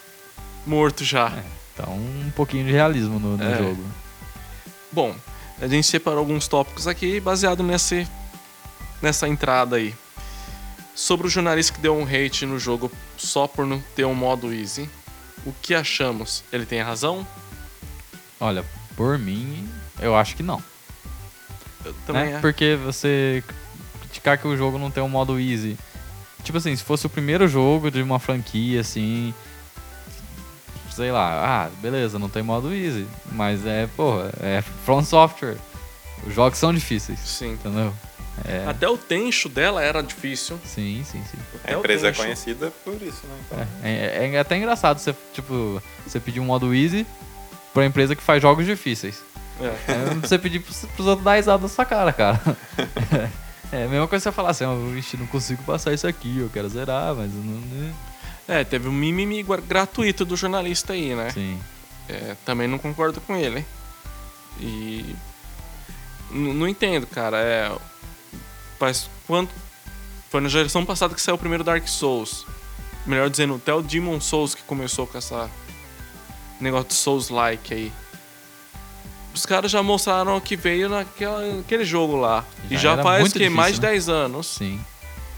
morto 0.66 1.02
já. 1.04 1.28
É. 1.28 1.42
Então, 1.72 1.94
um 1.94 2.30
pouquinho 2.36 2.66
de 2.66 2.72
realismo 2.72 3.18
no, 3.18 3.36
no 3.38 3.42
É. 3.44 3.56
jogo. 3.56 3.82
Bom, 4.92 5.14
a 5.62 5.66
gente 5.66 5.86
separou 5.86 6.18
alguns 6.18 6.46
tópicos 6.46 6.86
aqui 6.86 7.18
baseado 7.20 7.62
nesse, 7.62 8.06
nessa 9.00 9.26
entrada 9.26 9.76
aí. 9.76 9.94
Sobre 10.94 11.26
o 11.26 11.30
jornalista 11.30 11.72
que 11.72 11.80
deu 11.80 11.96
um 11.96 12.04
hate 12.04 12.44
no 12.44 12.58
jogo 12.58 12.92
só 13.16 13.46
por 13.46 13.64
não 13.64 13.80
ter 13.96 14.04
um 14.04 14.14
modo 14.14 14.52
easy. 14.52 14.90
O 15.46 15.54
que 15.62 15.74
achamos? 15.74 16.44
Ele 16.52 16.66
tem 16.66 16.82
razão? 16.82 17.26
Olha, 18.40 18.64
por 18.96 19.18
mim, 19.18 19.68
eu 20.00 20.16
acho 20.16 20.34
que 20.36 20.42
não. 20.42 20.62
Eu 21.84 21.94
também 22.06 22.24
né? 22.30 22.38
é. 22.38 22.40
Porque 22.40 22.76
você 22.76 23.42
criticar 24.00 24.38
que 24.38 24.46
o 24.48 24.56
jogo 24.56 24.78
não 24.78 24.90
tem 24.90 25.02
um 25.02 25.08
modo 25.08 25.38
easy. 25.38 25.76
Tipo 26.42 26.58
assim, 26.58 26.74
se 26.74 26.82
fosse 26.82 27.06
o 27.06 27.10
primeiro 27.10 27.46
jogo 27.46 27.90
de 27.90 28.02
uma 28.02 28.18
franquia, 28.18 28.80
assim. 28.80 29.34
sei 30.94 31.12
lá, 31.12 31.66
ah, 31.66 31.70
beleza, 31.80 32.18
não 32.18 32.28
tem 32.28 32.42
modo 32.42 32.74
easy, 32.74 33.06
mas 33.32 33.64
é, 33.66 33.86
porra, 33.96 34.30
é 34.40 34.62
From 34.84 35.04
Software. 35.04 35.56
Os 36.26 36.34
jogos 36.34 36.58
são 36.58 36.72
difíceis, 36.74 37.18
Sim. 37.20 37.52
entendeu? 37.52 37.94
É, 38.44 38.66
Até 38.66 38.88
o 38.88 38.96
tencho 38.96 39.48
dela 39.48 39.82
era 39.82 40.02
difícil. 40.02 40.58
sim, 40.64 41.02
sim, 41.04 41.22
sim. 41.30 41.38
A 41.54 41.56
Até 41.64 41.76
o 41.76 41.80
empresa 41.80 42.08
é 42.08 42.12
conhecida 42.12 42.70
por 42.84 42.94
isso, 43.00 43.20
né? 43.26 43.38
Então, 43.46 43.58
É, 43.82 44.26
é- 44.26 44.34
é 44.34 44.38
até 44.38 44.56
engraçado 44.56 44.98
você, 44.98 45.14
tipo, 45.34 45.82
você 46.06 46.18
pedir 46.20 46.40
um 46.40 46.44
modo 46.46 46.74
easy 46.74 47.06
pra 47.74 47.84
empresa 47.86 48.14
que 48.16 48.22
faz 48.22 48.40
jogos 48.42 48.66
difíceis. 48.66 49.22
É. 49.60 49.92
É 49.92 50.14
você 50.22 50.38
pedir 50.38 50.60
pros, 50.60 50.84
pros 50.94 51.06
outros 51.06 51.24
dar 51.24 51.34
risada 51.36 51.62
na 51.62 51.68
sua 51.68 51.84
cara, 51.84 52.12
cara. 52.12 52.40
É 53.72 53.84
a 53.84 53.88
mesma 53.88 54.08
coisa 54.08 54.24
você 54.24 54.32
falar 54.32 54.50
assim, 54.50 54.64
ó, 54.64 54.74
vixe, 54.92 55.16
não 55.16 55.28
consigo 55.28 55.62
passar 55.62 55.92
isso 55.92 56.04
aqui, 56.04 56.38
eu 56.40 56.50
quero 56.52 56.68
zerar, 56.68 57.14
mas 57.14 57.32
não. 57.32 57.60
né? 57.60 57.94
É, 58.48 58.64
teve 58.64 58.88
um 58.88 58.92
mimimi 58.92 59.44
gra- 59.44 59.60
gratuito 59.60 60.24
do 60.24 60.36
jornalista 60.36 60.92
aí, 60.92 61.14
né? 61.14 61.30
Sim. 61.30 61.56
É, 62.08 62.34
também 62.44 62.66
não 62.66 62.78
concordo 62.78 63.20
com 63.20 63.36
ele. 63.36 63.64
E. 64.58 65.14
n- 66.32 66.52
Não 66.52 66.66
entendo, 66.66 67.06
cara. 67.06 67.36
É. 67.38 67.70
Faz 68.76 69.08
quanto. 69.24 69.52
Foi 70.30 70.40
na 70.40 70.48
geração 70.48 70.84
passada 70.84 71.14
que 71.14 71.22
saiu 71.22 71.36
o 71.36 71.38
primeiro 71.38 71.62
Dark 71.62 71.86
Souls. 71.86 72.44
Melhor 73.06 73.30
dizendo, 73.30 73.54
até 73.54 73.72
o 73.72 73.80
Demon 73.82 74.20
Souls 74.20 74.52
que 74.52 74.62
começou 74.62 75.06
com 75.06 75.16
essa. 75.16 75.48
Negócio 76.60 76.88
de 76.88 76.94
Souls-like 76.94 77.72
aí. 77.74 77.92
Os 79.34 79.46
caras 79.46 79.70
já 79.70 79.82
mostraram 79.82 80.40
que 80.40 80.56
veio 80.56 80.88
naquela, 80.88 81.40
naquele 81.54 81.84
jogo 81.84 82.16
lá. 82.16 82.44
e 82.68 82.74
Já 82.74 82.80
já 82.80 82.92
era 82.94 83.02
faz 83.02 83.32
que 83.32 83.38
difícil, 83.38 83.56
mais 83.56 83.74
de 83.76 83.82
né? 83.82 83.88
10 83.90 84.08
anos. 84.08 84.46
Sim. 84.46 84.80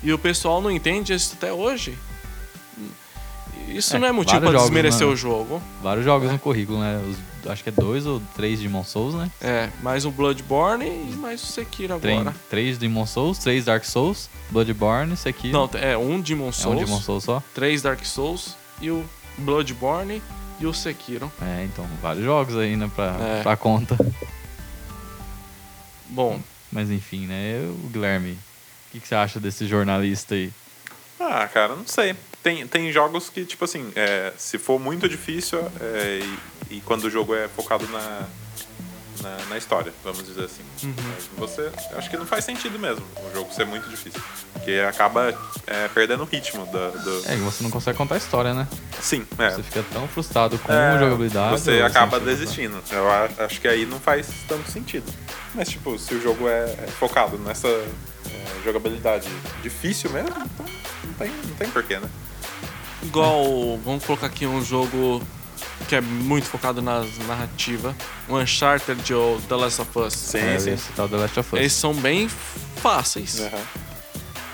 E 0.03 0.13
o 0.13 0.19
pessoal 0.19 0.61
não 0.63 0.71
entende 0.71 1.13
isso 1.13 1.35
até 1.37 1.53
hoje. 1.53 1.97
Isso 3.69 3.97
É, 3.97 3.99
não 3.99 4.09
é 4.09 4.13
motivo 4.13 4.45
jogos, 4.47 4.63
desmerecer 4.63 5.07
né? 5.07 5.13
o 5.13 5.17
jogo. 5.17 5.63
Vários 5.83 6.05
jogos 6.05 6.31
no 6.31 6.39
currículo, 6.39 6.79
né? 6.81 7.01
Os- 7.09 7.51
acho 7.51 7.63
que 7.63 7.69
é 7.69 7.73
dois 7.73 8.07
ou 8.07 8.21
três 8.35 8.61
Demon 8.61 8.85
Souls, 8.85 9.15
né? 9.15 9.31
É, 9.41 9.69
mais 9.83 10.05
o 10.05 10.11
Bloodborne 10.11 10.85
e 10.87 11.15
mais 11.17 11.43
o 11.43 11.47
Sekiro 11.47 11.95
agora. 11.95 12.35
três 12.51 12.77
Demon 12.79 13.07
Souls, 13.07 13.39
três 13.39 13.65
Dark 13.65 13.85
Souls, 13.85 14.29
Bloodborne, 14.51 15.17
Sekiro. 15.17 15.53
Não, 15.53 15.71
é 15.81 15.97
um 15.97 16.21
Demon 16.21 16.47
é 16.47 16.49
um 16.49 16.53
Souls, 16.53 16.79
Demon 16.85 17.01
Souls 17.01 17.25
só? 17.25 17.43
três 17.55 17.83
Dark 17.83 18.05
Souls 18.05 18.57
e 18.81 18.91
o 18.91 19.05
Bloodborne 19.39 20.23
e 20.63 20.67
o 20.67 20.73
Sekiro. 20.73 21.31
É, 21.43 21.65
então, 21.65 21.85
vários 22.01 22.25
jogos 22.25 22.57
aí, 22.57 22.77
né, 22.77 22.91
pra, 22.95 23.17
É. 23.21 23.43
pra 23.43 23.57
conta. 23.57 23.97
Bom, 26.09 26.41
Mas 26.71 26.91
enfim, 26.91 27.27
né? 27.27 27.61
O 27.85 27.89
Guilherme, 27.89 28.33
o 28.33 28.93
que, 28.93 29.01
que 29.01 29.07
você 29.09 29.15
acha 29.15 29.39
desse 29.39 29.67
jornalista 29.67 30.35
aí? 30.35 30.51
Ah, 31.21 31.47
cara, 31.47 31.77
não 31.77 31.87
sei. 31.87 32.15
Tem, 32.43 32.67
tem 32.67 32.91
jogos 32.91 33.29
que, 33.29 33.45
tipo 33.45 33.65
assim, 33.65 33.93
é, 33.95 34.33
se 34.39 34.57
for 34.59 34.81
muito 34.81 35.07
difícil 35.09 35.59
é, 35.81 36.21
e, 36.71 36.77
e 36.77 36.81
quando 36.81 37.05
o 37.05 37.11
jogo 37.11 37.35
é 37.35 37.47
focado 37.47 37.87
na, 37.89 38.27
na, 39.23 39.37
na 39.49 39.57
história, 39.57 39.93
vamos 40.05 40.27
dizer 40.27 40.45
assim. 40.45 40.63
Mas 41.09 41.29
Você, 41.39 41.71
acho 41.97 42.11
que 42.11 42.17
não 42.17 42.27
faz 42.27 42.45
sentido 42.45 42.79
mesmo 42.79 43.05
o 43.31 43.33
jogo 43.35 43.53
ser 43.55 43.65
muito 43.65 43.89
difícil. 43.89 44.21
Porque 44.53 44.73
acaba 44.87 45.33
é, 45.67 45.89
perdendo 45.89 46.23
o 46.23 46.27
ritmo 46.27 46.67
do. 46.67 46.91
do- 47.03 47.23
É, 47.31 47.35
que 47.37 47.41
você 47.43 47.63
não 47.63 47.71
consegue 47.71 47.97
contar 47.97 48.17
a 48.17 48.19
história, 48.19 48.53
né? 48.53 48.67
Sim, 49.01 49.27
é. 49.39 49.51
Você 49.51 49.63
fica 49.63 49.85
tão 49.93 50.07
frustrado 50.09 50.59
com 50.59 50.73
É, 50.73 50.91
a 50.93 50.99
jogabilidade. 50.99 51.51
Você 51.61 51.81
acaba 51.81 52.19
sentido, 52.19 52.27
né? 52.29 52.33
desistindo. 52.37 52.83
Eu 52.91 53.11
acho 53.45 53.61
que 53.61 53.69
aí 53.69 53.87
não 53.87 53.99
faz 54.01 54.29
tanto 54.49 54.71
sentido. 54.71 55.11
Mas, 55.55 55.69
tipo, 55.69 55.99
se 55.99 56.15
o 56.15 56.21
jogo 56.23 56.49
é, 56.49 56.65
é 56.65 56.87
focado 56.99 57.39
nessa 57.39 57.69
é, 57.69 57.85
jogabilidade 58.65 59.29
difícil 59.63 60.11
mesmo, 60.11 60.29
então 60.31 60.67
não 61.05 61.13
tem, 61.15 61.29
não 61.31 61.55
tem 61.57 61.69
porquê, 61.71 61.99
né? 61.99 62.09
igual, 63.03 63.79
vamos 63.85 64.05
colocar 64.05 64.27
aqui 64.27 64.47
um 64.47 64.65
jogo 64.65 65.21
que 65.89 65.95
é 65.97 66.01
muito 66.01 66.47
focado 66.47 66.81
na 66.83 67.05
narrativa, 67.27 67.95
o 68.29 68.37
Uncharted 68.37 69.13
ou 69.15 69.41
The 69.43 69.55
Last 69.57 69.81
of 69.83 69.99
Us. 69.99 70.15
Sim, 70.15 70.39
É, 70.39 70.59
sim. 70.59 70.75
o 70.99 71.09
The 71.09 71.17
Last 71.17 71.41
of 71.41 71.55
Us. 71.55 71.61
Eles 71.61 71.73
são 71.73 71.95
bem 71.95 72.29
fáceis. 72.77 73.41
Aham. 73.41 73.63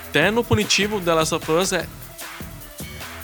Até 0.09 0.31
no 0.31 0.43
punitivo, 0.43 0.99
The 0.99 1.13
Last 1.13 1.35
of 1.35 1.51
Us 1.51 1.71
é, 1.73 1.85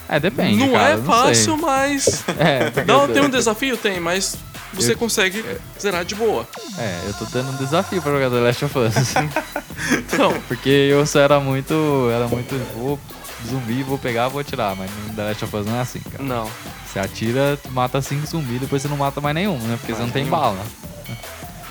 É, 0.08 0.20
depende, 0.20 0.56
não 0.58 0.72
cara, 0.72 0.90
é 0.90 0.96
não 0.96 1.04
fácil, 1.04 1.54
sei. 1.54 1.56
mas 1.56 2.24
É, 2.38 2.84
Não, 2.84 3.08
tem 3.08 3.22
um 3.22 3.28
desafio? 3.28 3.76
Tem, 3.76 3.98
mas 3.98 4.36
você 4.72 4.92
Eu- 4.92 4.96
consegue 4.98 5.44
zerar 5.80 6.04
de 6.04 6.14
boa. 6.14 6.46
É, 6.78 7.00
eu 7.08 7.14
tô 7.14 7.24
dando 7.26 7.50
um 7.52 7.56
desafio 7.56 8.00
pra 8.00 8.12
jogar 8.12 8.30
The 8.30 8.36
Last 8.40 8.64
of 8.64 8.78
Us. 8.78 8.94
Então, 9.92 10.32
porque 10.48 10.68
eu 10.70 11.04
só 11.06 11.20
era 11.20 11.38
muito. 11.38 12.08
Era 12.12 12.26
muito. 12.26 12.54
Vou 12.74 12.98
zumbi, 13.46 13.82
vou 13.82 13.98
pegar, 13.98 14.28
vou 14.28 14.40
atirar. 14.40 14.74
Mas 14.76 14.90
no 14.90 15.14
The 15.14 15.22
Last 15.24 15.44
of 15.44 15.56
Us 15.56 15.66
não 15.66 15.76
é 15.76 15.80
assim, 15.80 16.00
cara. 16.00 16.22
não. 16.22 16.50
Você 16.86 16.98
atira, 16.98 17.58
tu 17.62 17.70
mata 17.70 18.00
cinco 18.00 18.26
zumbis, 18.26 18.60
depois 18.60 18.80
você 18.82 18.88
não 18.88 18.96
mata 18.96 19.20
mais 19.20 19.34
nenhum, 19.34 19.58
né? 19.58 19.76
Porque 19.78 19.92
você 19.94 20.00
não 20.02 20.10
tem 20.10 20.24
nenhum. 20.24 20.36
bala. 20.36 20.64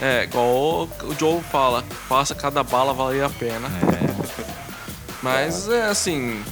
É, 0.01 0.23
igual 0.25 0.45
o 1.03 1.15
Joe 1.17 1.41
fala, 1.51 1.83
faça 2.09 2.35
cada 2.35 2.61
bala 2.63 2.93
valer 2.93 3.23
a 3.23 3.29
pena. 3.29 3.67
É. 3.67 4.45
Mas 5.23 5.67
é 5.69 5.83
assim. 5.85 6.43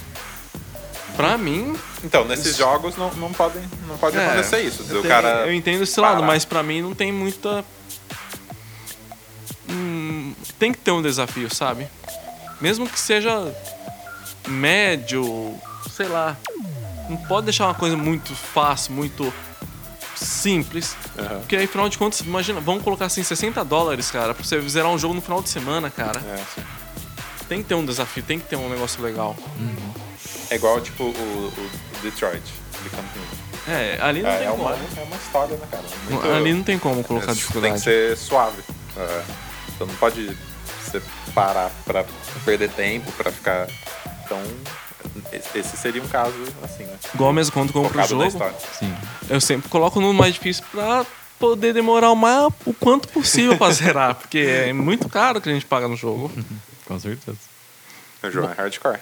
Pra 1.16 1.38
mim. 1.38 1.76
Então, 2.04 2.26
nesses 2.26 2.48
Isso. 2.48 2.58
jogos 2.58 2.98
não, 2.98 3.12
não, 3.14 3.32
podem, 3.32 3.62
não 3.88 3.96
pode 3.98 4.18
é, 4.18 4.26
acontecer 4.26 4.62
isso. 4.62 4.84
Eu, 4.90 4.98
O 5.00 5.02
tenho- 5.04 5.14
cara. 5.14 5.46
eu 5.46 5.54
entendo 5.54 5.84
esse 5.84 6.00
lado, 6.00 6.16
parar. 6.16 6.26
mas 6.28 6.44
pra 6.44 6.64
mim 6.64 6.82
não 6.82 6.96
tem 6.96 7.12
muita. 7.12 7.64
Hum, 9.70 10.34
tem 10.60 10.72
que 10.72 10.80
ter 10.80 10.92
um 10.92 11.02
desafio, 11.02 11.54
sabe? 11.54 11.88
Mesmo 12.60 12.88
que 12.88 13.00
seja 13.00 13.54
médio, 14.48 15.56
sei 15.92 16.08
lá. 16.08 16.38
Não 17.10 17.18
pode 17.18 17.46
deixar 17.46 17.66
uma 17.68 17.74
coisa 17.74 17.98
muito 17.98 18.34
fácil, 18.36 18.94
muito 18.94 19.34
simples. 20.16 20.96
Aham. 21.18 21.40
Porque 21.40 21.56
aí, 21.56 21.66
afinal 21.66 21.90
de 21.90 21.98
contas, 21.98 22.22
imagina, 22.22 22.60
vamos 22.62 22.84
colocar 22.84 23.06
assim 23.06 23.24
60 23.24 23.64
dólares, 23.66 24.10
cara, 24.10 24.34
pra 24.34 24.44
você 24.44 24.60
zerar 24.70 24.90
um 24.90 24.98
jogo 24.98 25.14
no 25.14 25.22
final 25.22 25.42
de 25.42 25.50
semana, 25.50 25.90
cara. 25.90 26.20
É, 26.20 26.38
sim. 26.56 26.64
Tem 27.50 27.62
que 27.62 27.68
ter 27.68 27.76
um 27.76 27.86
desafio, 27.86 28.24
tem 28.24 28.40
que 28.40 28.48
ter 28.48 28.56
um 28.56 28.70
negócio 28.70 29.04
legal. 29.04 29.36
É 30.50 30.56
igual, 30.56 30.80
tipo, 30.82 31.04
o, 31.04 31.08
o 31.08 31.70
Detroit, 32.02 32.42
Become 32.84 33.08
Human. 33.16 33.44
É, 33.76 33.98
ali 34.02 34.22
não 34.22 34.30
É, 34.30 34.38
tem 34.40 34.48
é 34.48 34.52
como. 34.52 34.64
uma, 34.64 34.72
é 34.76 35.04
uma 35.04 35.16
história, 35.16 35.56
né, 35.58 35.68
cara? 35.72 35.84
Muito- 36.10 36.28
Ali 36.32 36.54
não 36.54 36.64
tem 36.64 36.80
como 36.80 37.04
colocar 37.04 37.32
é, 37.32 37.36
dificuldade. 37.36 37.74
Tem 37.74 37.82
que 37.84 37.84
ser 37.84 38.18
suave. 38.18 38.62
É, 38.98 39.24
então 39.76 39.88
não 39.88 39.96
pode 39.96 40.36
você 40.86 41.02
parar 41.34 41.70
pra 41.86 42.06
perder 42.46 42.70
tempo, 42.72 43.12
pra 43.14 43.32
ficar. 43.32 43.68
Então, 44.26 44.42
esse- 45.32 45.78
seria 45.78 46.02
um 46.02 46.08
caso 46.08 46.34
assim, 46.64 46.84
né? 46.86 46.98
Igual 47.14 47.34
mesmo 47.34 47.52
quando 47.54 47.74
compro 47.74 48.00
o 48.00 48.08
jogo. 48.08 48.24
Sim. 48.80 48.96
eu 49.30 49.42
sempre 49.42 49.70
coloco 49.70 50.00
no 50.00 50.14
mais 50.14 50.34
difícil 50.34 50.64
pra 50.72 51.06
poder 51.40 51.74
demorar 51.74 52.12
o, 52.12 52.16
mais, 52.16 52.52
o 52.66 52.74
quanto 52.74 53.08
possível 53.10 53.58
pra 53.58 53.72
zerar. 53.72 54.16
Porque 54.22 54.38
é 54.40 54.74
muito 54.74 55.10
caro 55.10 55.42
que 55.42 55.50
a 55.50 55.54
gente 55.54 55.66
paga 55.66 55.88
no 55.88 55.96
jogo. 55.96 56.32
Com 56.86 57.00
certeza. 57.00 57.38
O 58.24 58.30
jogo 58.32 58.50
é 58.50 58.54
hardcore. 58.54 59.00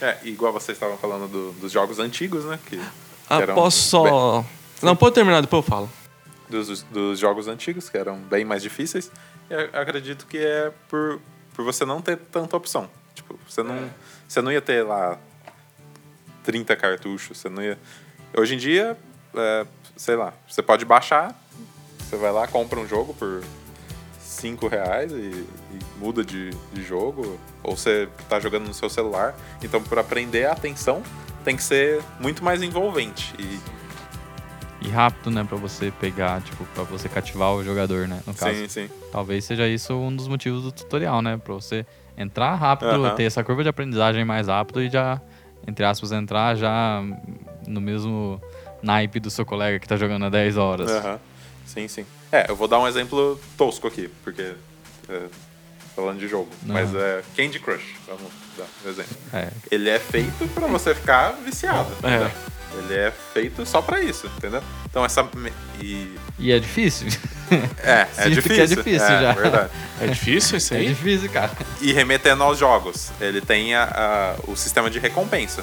É, 0.00 0.18
igual 0.24 0.52
vocês 0.52 0.76
estavam 0.76 0.96
falando 0.98 1.28
do- 1.28 1.52
dos 1.52 1.70
jogos 1.72 1.98
antigos, 1.98 2.44
né? 2.44 2.58
Que, 2.66 2.76
que 2.76 2.82
Ah, 3.30 3.40
eram 3.40 3.54
posso 3.54 3.78
só. 3.78 4.44
Não, 4.82 4.96
pode 4.96 5.14
terminar, 5.14 5.40
depois 5.40 5.64
eu 5.64 5.70
falo. 5.70 5.90
dos, 6.50 6.82
dos 6.82 7.18
jogos 7.18 7.46
antigos, 7.48 7.88
que 7.88 7.96
eram 7.96 8.16
bem 8.18 8.44
mais 8.44 8.62
difíceis. 8.62 9.10
E 9.48 9.54
eu 9.54 9.80
acredito 9.80 10.26
que 10.26 10.36
é 10.38 10.70
por, 10.88 11.20
por 11.54 11.64
você 11.64 11.84
não 11.84 12.02
ter 12.02 12.16
tanta 12.18 12.56
opção. 12.56 12.90
Tipo, 13.14 13.38
você 13.48 13.62
não, 13.62 13.90
você 14.26 14.40
não 14.40 14.52
ia 14.52 14.60
ter 14.60 14.82
lá 14.82 15.18
30 16.44 16.74
cartuchos, 16.76 17.38
você 17.38 17.48
não 17.48 17.62
ia... 17.62 17.78
Hoje 18.36 18.54
em 18.54 18.58
dia, 18.58 18.96
é, 19.34 19.66
sei 19.96 20.16
lá, 20.16 20.32
você 20.48 20.62
pode 20.62 20.84
baixar, 20.84 21.34
você 21.98 22.16
vai 22.16 22.32
lá, 22.32 22.46
compra 22.46 22.80
um 22.80 22.86
jogo 22.86 23.14
por 23.14 23.42
5 24.18 24.66
reais 24.66 25.12
e, 25.12 25.14
e 25.14 25.78
muda 25.98 26.24
de, 26.24 26.50
de 26.72 26.82
jogo, 26.82 27.38
ou 27.62 27.76
você 27.76 28.08
tá 28.28 28.40
jogando 28.40 28.66
no 28.66 28.74
seu 28.74 28.88
celular. 28.88 29.34
Então, 29.62 29.82
para 29.82 30.02
prender 30.02 30.48
a 30.48 30.52
atenção, 30.52 31.02
tem 31.44 31.56
que 31.56 31.62
ser 31.62 32.02
muito 32.18 32.42
mais 32.42 32.62
envolvente. 32.62 33.34
E 33.38 33.60
E 34.80 34.88
rápido, 34.88 35.30
né, 35.30 35.44
pra 35.44 35.56
você 35.56 35.92
pegar, 36.00 36.40
tipo, 36.42 36.64
pra 36.74 36.82
você 36.84 37.08
cativar 37.08 37.52
o 37.52 37.62
jogador, 37.62 38.08
né? 38.08 38.20
No 38.26 38.34
caso, 38.34 38.56
sim, 38.56 38.68
sim. 38.68 38.90
talvez 39.12 39.44
seja 39.44 39.68
isso 39.68 39.94
um 39.94 40.14
dos 40.14 40.26
motivos 40.26 40.62
do 40.62 40.72
tutorial, 40.72 41.22
né? 41.22 41.36
Pra 41.36 41.54
você 41.54 41.86
entrar 42.16 42.54
rápido, 42.54 42.88
Aham. 42.90 43.14
ter 43.14 43.24
essa 43.24 43.42
curva 43.42 43.62
de 43.62 43.68
aprendizagem 43.68 44.24
mais 44.24 44.48
rápido 44.48 44.82
e 44.82 44.88
já, 44.90 45.20
entre 45.66 45.84
aspas, 45.84 46.12
entrar 46.12 46.54
já 46.56 47.02
no 47.66 47.80
mesmo 47.80 48.40
naipe 48.82 49.20
do 49.20 49.30
seu 49.30 49.44
colega 49.46 49.78
que 49.78 49.86
tá 49.88 49.96
jogando 49.96 50.24
há 50.26 50.28
10 50.30 50.56
horas. 50.56 50.90
Aham. 50.90 51.18
Sim, 51.66 51.88
sim. 51.88 52.04
É, 52.30 52.50
eu 52.50 52.56
vou 52.56 52.66
dar 52.68 52.78
um 52.80 52.86
exemplo 52.88 53.40
tosco 53.56 53.86
aqui, 53.86 54.08
porque. 54.24 54.54
é, 55.08 55.22
falando 55.94 56.18
de 56.18 56.26
jogo. 56.28 56.48
Não. 56.62 56.74
Mas 56.74 56.94
é 56.94 57.22
Candy 57.36 57.58
Crush, 57.58 57.94
vamos 58.06 58.32
dar 58.56 58.64
um 58.84 58.88
exemplo. 58.90 59.16
É, 59.32 59.48
Ele 59.70 59.88
é 59.90 59.98
feito 59.98 60.48
pra 60.54 60.66
você 60.66 60.94
ficar 60.94 61.32
viciado. 61.44 61.90
É. 62.02 62.30
Ele 62.78 62.94
é 62.94 63.10
feito 63.10 63.66
só 63.66 63.82
pra 63.82 64.00
isso, 64.00 64.26
entendeu? 64.38 64.62
Então 64.86 65.04
essa. 65.04 65.28
E. 65.80 66.14
E 66.38 66.52
é 66.52 66.58
difícil. 66.58 67.08
É, 67.84 67.90
é 68.00 68.06
Sinto 68.24 68.30
difícil. 68.36 68.62
é 68.62 68.66
difícil 68.66 69.06
é, 69.08 69.20
já. 69.20 69.32
verdade. 69.32 69.70
É 70.00 70.06
difícil 70.06 70.56
isso 70.56 70.72
É 70.72 70.78
aí? 70.78 70.88
difícil, 70.88 71.28
cara. 71.28 71.52
E 71.82 71.92
remetendo 71.92 72.42
aos 72.42 72.56
jogos, 72.58 73.10
ele 73.20 73.42
tem 73.42 73.74
a- 73.74 73.84
a- 74.38 74.50
o 74.50 74.56
sistema 74.56 74.88
de 74.88 74.98
recompensa. 74.98 75.62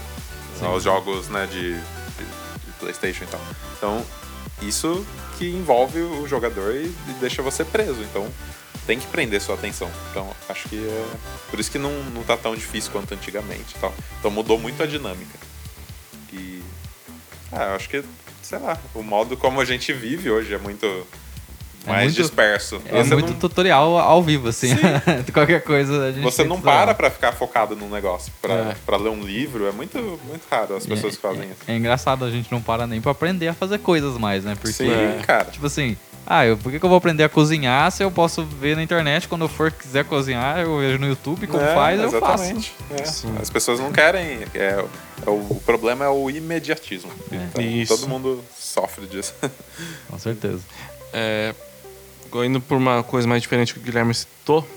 Aos 0.61 0.83
jogos 0.83 1.29
né, 1.29 1.47
de, 1.49 1.73
de- 1.73 1.79
de 1.79 2.71
PlayStation 2.79 3.23
e 3.23 3.27
tal. 3.27 3.41
Então, 3.75 4.05
isso 4.61 5.03
que 5.39 5.49
envolve 5.49 5.99
o 5.99 6.27
jogador 6.27 6.75
e, 6.75 6.85
e 7.07 7.13
deixa 7.19 7.41
você 7.41 7.65
preso. 7.65 8.01
Então, 8.03 8.31
tem 8.85 8.99
que 8.99 9.07
prender 9.07 9.41
sua 9.41 9.55
atenção. 9.55 9.89
Então, 10.11 10.29
acho 10.47 10.69
que 10.69 10.77
é 10.77 11.05
por 11.49 11.59
isso 11.59 11.71
que 11.71 11.79
não, 11.79 12.03
não 12.13 12.21
tá 12.23 12.37
tão 12.37 12.53
difícil 12.55 12.91
quanto 12.91 13.15
antigamente 13.15 13.73
e 13.75 13.79
tal. 13.79 13.91
Então, 14.19 14.29
mudou 14.29 14.59
muito 14.59 14.83
a 14.83 14.85
dinâmica. 14.85 15.39
E. 16.31 16.61
Ah, 17.51 17.63
eu 17.69 17.75
acho 17.77 17.89
que, 17.89 18.03
sei 18.49 18.57
lá, 18.57 18.75
o 18.95 19.03
modo 19.03 19.37
como 19.37 19.61
a 19.61 19.65
gente 19.65 19.93
vive 19.93 20.31
hoje 20.31 20.51
é 20.53 20.57
muito 20.57 20.85
É 21.85 21.89
mais 21.91 22.03
muito- 22.05 22.17
disperso. 22.17 22.81
É 22.87 23.03
Você 23.03 23.13
muito 23.13 23.31
não- 23.33 23.39
tutorial 23.39 23.97
ao 23.99 24.23
vivo, 24.23 24.49
assim. 24.49 24.69
Qualquer 25.31 25.63
coisa 25.63 26.05
a 26.07 26.11
gente 26.11 26.23
Você 26.23 26.43
não 26.43 26.59
para 26.59 26.95
pra 26.95 27.11
ficar 27.11 27.31
focado 27.33 27.75
num 27.75 27.89
negócio, 27.89 28.33
pra, 28.41 28.53
É. 28.53 28.75
pra 28.85 28.97
ler 28.97 29.09
um 29.11 29.21
livro. 29.21 29.67
É 29.67 29.71
muito, 29.71 29.97
muito 30.27 30.41
raro 30.49 30.75
as 30.75 30.85
pessoas 30.85 31.15
que 31.15 31.21
fazem 31.21 31.43
isso. 31.43 31.59
É 31.67 31.75
engraçado, 31.77 32.25
a 32.25 32.31
gente 32.31 32.51
não 32.51 32.59
para 32.61 32.87
nem 32.87 32.99
pra 32.99 33.11
aprender 33.11 33.47
a 33.49 33.53
fazer 33.53 33.77
coisas 33.79 34.17
mais, 34.17 34.43
né? 34.43 34.55
Porque, 34.55 34.73
Sim, 34.73 34.89
É. 34.91 35.21
cara. 35.25 35.45
tipo 35.45 35.65
assim, 35.67 35.95
ah, 36.25 36.45
eu, 36.45 36.57
por 36.57 36.71
que, 36.71 36.79
que 36.79 36.85
eu 36.85 36.89
vou 36.89 36.97
aprender 36.97 37.23
a 37.23 37.29
cozinhar 37.29 37.91
se 37.91 38.03
eu 38.03 38.11
posso 38.11 38.43
ver 38.43 38.75
na 38.75 38.83
internet 38.83 39.27
quando 39.27 39.41
eu 39.45 39.49
for 39.49 39.71
quiser 39.71 40.05
cozinhar, 40.05 40.59
eu 40.59 40.77
vejo 40.77 40.99
no 40.99 41.07
YouTube 41.07 41.47
como 41.47 41.63
É, 41.63 41.73
faz, 41.73 41.99
eu 41.99 42.11
faço. 42.19 42.43
exatamente. 42.43 42.75
É. 42.91 43.41
As 43.41 43.49
pessoas 43.49 43.79
não 43.79 43.91
querem. 43.91 44.39
É, 44.53 44.85
é 45.25 45.29
o, 45.29 45.33
o 45.49 45.61
problema 45.65 46.05
é 46.05 46.09
o 46.09 46.29
imediatismo. 46.29 47.11
É. 47.31 47.35
Então, 47.35 47.63
Isso. 47.63 47.97
todo 47.97 48.07
mundo 48.07 48.43
sofre 48.57 49.07
disso. 49.07 49.33
Com 50.09 50.19
certeza. 50.19 50.61
É, 51.11 51.53
indo 52.45 52.61
por 52.61 52.77
uma 52.77 53.01
coisa 53.01 53.27
mais 53.27 53.41
diferente 53.41 53.73
que 53.73 53.79
o 53.79 53.83
Guilherme 53.83 54.13
citou, 54.13 54.67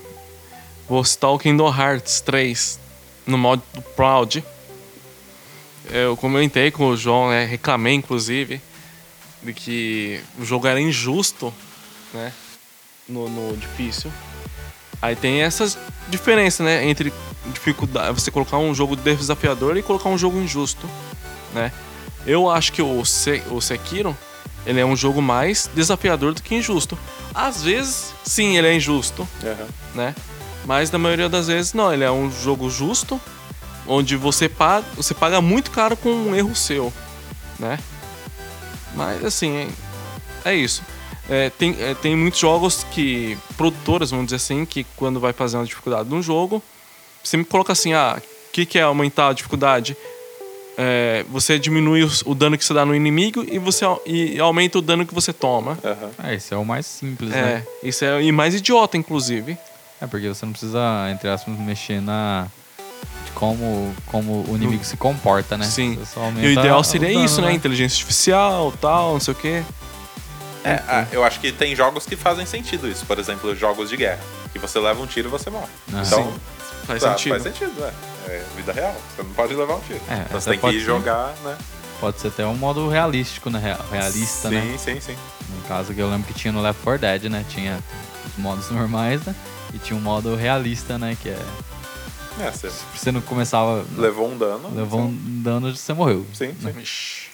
vou 0.88 1.04
citar 1.04 1.30
o 1.30 1.38
Kingdom 1.38 1.68
Hearts 1.68 2.20
3 2.22 2.80
no 3.26 3.36
modo 3.36 3.62
Proud. 3.94 4.42
Eu 5.90 6.16
comentei 6.16 6.70
com 6.70 6.86
o 6.88 6.96
João, 6.96 7.28
né, 7.28 7.44
reclamei 7.44 7.94
inclusive, 7.94 8.60
de 9.42 9.52
que 9.52 10.20
o 10.38 10.44
jogo 10.44 10.66
era 10.66 10.80
injusto, 10.80 11.52
né, 12.14 12.32
no, 13.08 13.28
no 13.28 13.56
difícil. 13.56 14.12
Aí 15.00 15.16
tem 15.16 15.42
essas 15.42 15.76
diferenças, 16.08 16.64
né, 16.64 16.86
entre 16.86 17.12
dificuldade, 17.46 18.20
você 18.20 18.30
colocar 18.30 18.58
um 18.58 18.74
jogo 18.74 18.94
desafiador 18.94 19.76
e 19.76 19.82
colocar 19.82 20.08
um 20.08 20.18
jogo 20.18 20.38
injusto, 20.38 20.88
né. 21.54 21.72
Eu 22.24 22.48
acho 22.48 22.72
que 22.72 22.80
o, 22.80 23.04
Se, 23.04 23.42
o 23.50 23.60
Sekiro, 23.60 24.16
ele 24.64 24.78
é 24.78 24.86
um 24.86 24.94
jogo 24.94 25.20
mais 25.20 25.68
desafiador 25.74 26.34
do 26.34 26.42
que 26.42 26.54
injusto. 26.54 26.96
Às 27.34 27.64
vezes, 27.64 28.14
sim, 28.24 28.56
ele 28.56 28.68
é 28.68 28.74
injusto, 28.74 29.26
Aham. 29.42 29.68
né? 29.94 30.14
Mas 30.64 30.90
na 30.92 30.98
maioria 30.98 31.28
das 31.28 31.48
vezes 31.48 31.72
não, 31.72 31.92
ele 31.92 32.04
é 32.04 32.10
um 32.10 32.30
jogo 32.30 32.70
justo, 32.70 33.20
onde 33.88 34.16
você 34.16 34.48
paga, 34.48 34.86
você 34.94 35.12
paga 35.14 35.40
muito 35.40 35.72
caro 35.72 35.96
com 35.96 36.10
um 36.10 36.36
erro 36.36 36.54
seu, 36.54 36.92
né? 37.58 37.78
Mas 38.94 39.24
assim, 39.24 39.68
é, 40.44 40.50
é 40.50 40.54
isso. 40.54 40.82
É, 41.30 41.50
tem, 41.50 41.76
é, 41.80 41.94
tem 41.94 42.16
muitos 42.16 42.40
jogos 42.40 42.84
que, 42.90 43.38
produtoras, 43.56 44.10
vamos 44.10 44.26
dizer 44.26 44.36
assim, 44.36 44.64
que 44.64 44.84
quando 44.96 45.20
vai 45.20 45.32
fazer 45.32 45.56
uma 45.56 45.64
dificuldade 45.64 46.08
num 46.08 46.20
jogo, 46.22 46.62
sempre 47.22 47.46
coloca 47.46 47.72
assim, 47.72 47.92
ah, 47.92 48.20
o 48.20 48.52
que, 48.52 48.66
que 48.66 48.78
é 48.78 48.82
aumentar 48.82 49.28
a 49.28 49.32
dificuldade? 49.32 49.96
É, 50.76 51.24
você 51.28 51.58
diminui 51.58 52.02
os- 52.02 52.22
o 52.26 52.34
dano 52.34 52.56
que 52.56 52.64
você 52.64 52.72
dá 52.74 52.84
no 52.84 52.94
inimigo 52.94 53.44
e 53.46 53.58
você 53.58 53.84
e 54.06 54.38
aumenta 54.40 54.78
o 54.78 54.82
dano 54.82 55.06
que 55.06 55.14
você 55.14 55.32
toma. 55.32 55.78
Aham. 55.84 56.10
Ah, 56.18 56.32
esse 56.34 56.52
é 56.52 56.56
o 56.56 56.64
mais 56.64 56.86
simples, 56.86 57.30
É, 57.32 57.42
né? 57.42 57.66
isso 57.82 58.04
é 58.04 58.22
e 58.22 58.32
mais 58.32 58.54
idiota, 58.54 58.96
inclusive. 58.96 59.56
É 60.00 60.06
porque 60.06 60.26
você 60.28 60.44
não 60.46 60.52
precisa, 60.52 60.80
entre 61.12 61.28
aspas, 61.28 61.56
mexer 61.58 62.00
na. 62.00 62.48
De 63.32 63.38
como, 63.38 63.94
como 64.06 64.44
o 64.48 64.56
inimigo 64.56 64.84
se 64.84 64.96
comporta, 64.96 65.56
né? 65.56 65.64
Sim. 65.64 65.98
E 66.40 66.46
o 66.46 66.50
ideal 66.50 66.82
seria 66.84 67.12
dano, 67.12 67.24
isso, 67.24 67.40
né? 67.40 67.52
Inteligência 67.52 67.96
artificial, 67.96 68.72
tal, 68.80 69.14
não 69.14 69.20
sei 69.20 69.32
o 69.32 69.36
quê. 69.36 69.62
É, 70.64 70.80
ah, 70.86 71.06
eu 71.10 71.24
acho 71.24 71.40
que 71.40 71.50
tem 71.50 71.74
jogos 71.74 72.06
que 72.06 72.14
fazem 72.14 72.46
sentido 72.46 72.88
isso. 72.88 73.04
Por 73.04 73.18
exemplo, 73.18 73.54
jogos 73.56 73.88
de 73.88 73.96
guerra. 73.96 74.20
Que 74.52 74.58
você 74.58 74.78
leva 74.78 75.02
um 75.02 75.06
tiro 75.06 75.28
e 75.28 75.30
você 75.30 75.50
morre. 75.50 75.66
Aham. 75.92 76.02
Então, 76.06 76.24
Sim, 76.24 76.40
faz 76.86 77.02
tá, 77.02 77.10
sentido. 77.10 77.32
Faz 77.32 77.42
sentido, 77.42 77.84
é. 77.84 77.92
É 78.28 78.44
vida 78.54 78.72
real. 78.72 78.94
Você 79.16 79.22
não 79.22 79.30
pode 79.30 79.54
levar 79.54 79.74
um 79.74 79.80
tiro. 79.80 80.00
É, 80.08 80.22
então 80.26 80.40
você 80.40 80.50
tem 80.50 80.58
que 80.60 80.70
ser. 80.70 80.80
jogar, 80.80 81.34
né? 81.42 81.56
Pode 81.98 82.20
ser 82.20 82.28
até 82.28 82.46
um 82.46 82.54
modo 82.54 82.88
realístico, 82.88 83.50
né? 83.50 83.58
Real- 83.58 83.84
Realista, 83.90 84.48
sim, 84.48 84.54
né? 84.54 84.78
sim, 84.78 85.00
sim. 85.00 85.16
No 85.56 85.62
caso 85.68 85.92
que 85.92 86.00
eu 86.00 86.08
lembro 86.08 86.26
que 86.26 86.34
tinha 86.34 86.52
no 86.52 86.60
Left 86.60 86.80
4 86.82 87.00
Dead, 87.00 87.24
né? 87.24 87.44
Tinha 87.48 87.78
os 88.26 88.36
modos 88.42 88.70
normais, 88.70 89.20
né? 89.22 89.34
E 89.74 89.78
tinha 89.78 89.96
um 89.96 90.00
modo 90.02 90.36
realista, 90.36 90.98
né? 90.98 91.16
Que 91.20 91.30
é. 91.30 91.38
É, 92.40 92.50
você 92.50 92.70
Você 92.96 93.12
não 93.12 93.20
começava. 93.20 93.84
levou 93.96 94.30
um 94.30 94.36
dano. 94.36 94.70
Levou 94.74 95.00
um 95.02 95.42
dano 95.42 95.74
você 95.74 95.92
morreu. 95.92 96.26
Sim, 96.34 96.52
sim. 96.60 96.80
Ixi, 96.80 97.28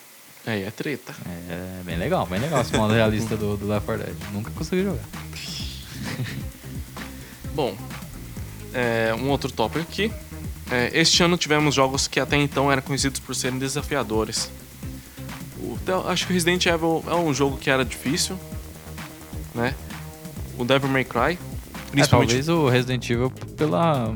Aí 0.47 0.63
é 0.63 0.71
treta. 0.71 1.15
É 1.49 1.83
bem 1.85 1.97
legal, 1.97 2.27
bem 2.27 2.41
legal 2.41 2.61
esse 2.63 2.77
modo 2.77 2.93
realista 2.95 3.37
do, 3.37 3.57
do 3.57 3.67
Left 3.69 3.87
4 3.87 4.05
Dead. 4.05 4.17
Nunca 4.33 4.51
consegui 4.51 4.85
jogar. 4.85 5.05
Bom, 7.55 7.77
é, 8.73 9.15
um 9.19 9.29
outro 9.31 9.51
tópico 9.51 9.81
aqui. 9.81 10.13
É, 10.71 10.91
este 10.99 11.23
ano 11.23 11.37
tivemos 11.37 11.75
jogos 11.75 12.07
que 12.07 12.21
até 12.21 12.37
então 12.37 12.71
eram 12.71 12.83
conhecidos 12.83 13.21
por 13.21 13.35
serem 13.35 13.59
desafiadores. 13.59 14.51
O- 15.61 15.79
acho 16.09 16.27
que 16.27 16.33
o 16.33 16.35
Resident 16.35 16.67
Evil 16.67 17.03
é 17.07 17.15
um 17.15 17.33
jogo 17.33 17.57
que 17.57 17.71
era 17.71 17.85
difícil, 17.85 18.39
né? 19.55 19.75
O 20.59 20.65
Devil 20.65 20.89
May 20.89 21.05
Cry, 21.05 21.33
É, 21.33 21.39
principalmente 21.91 22.29
talvez 22.29 22.49
o 22.49 22.69
Resident 22.69 23.09
Evil 23.11 23.31
pela. 23.57 24.15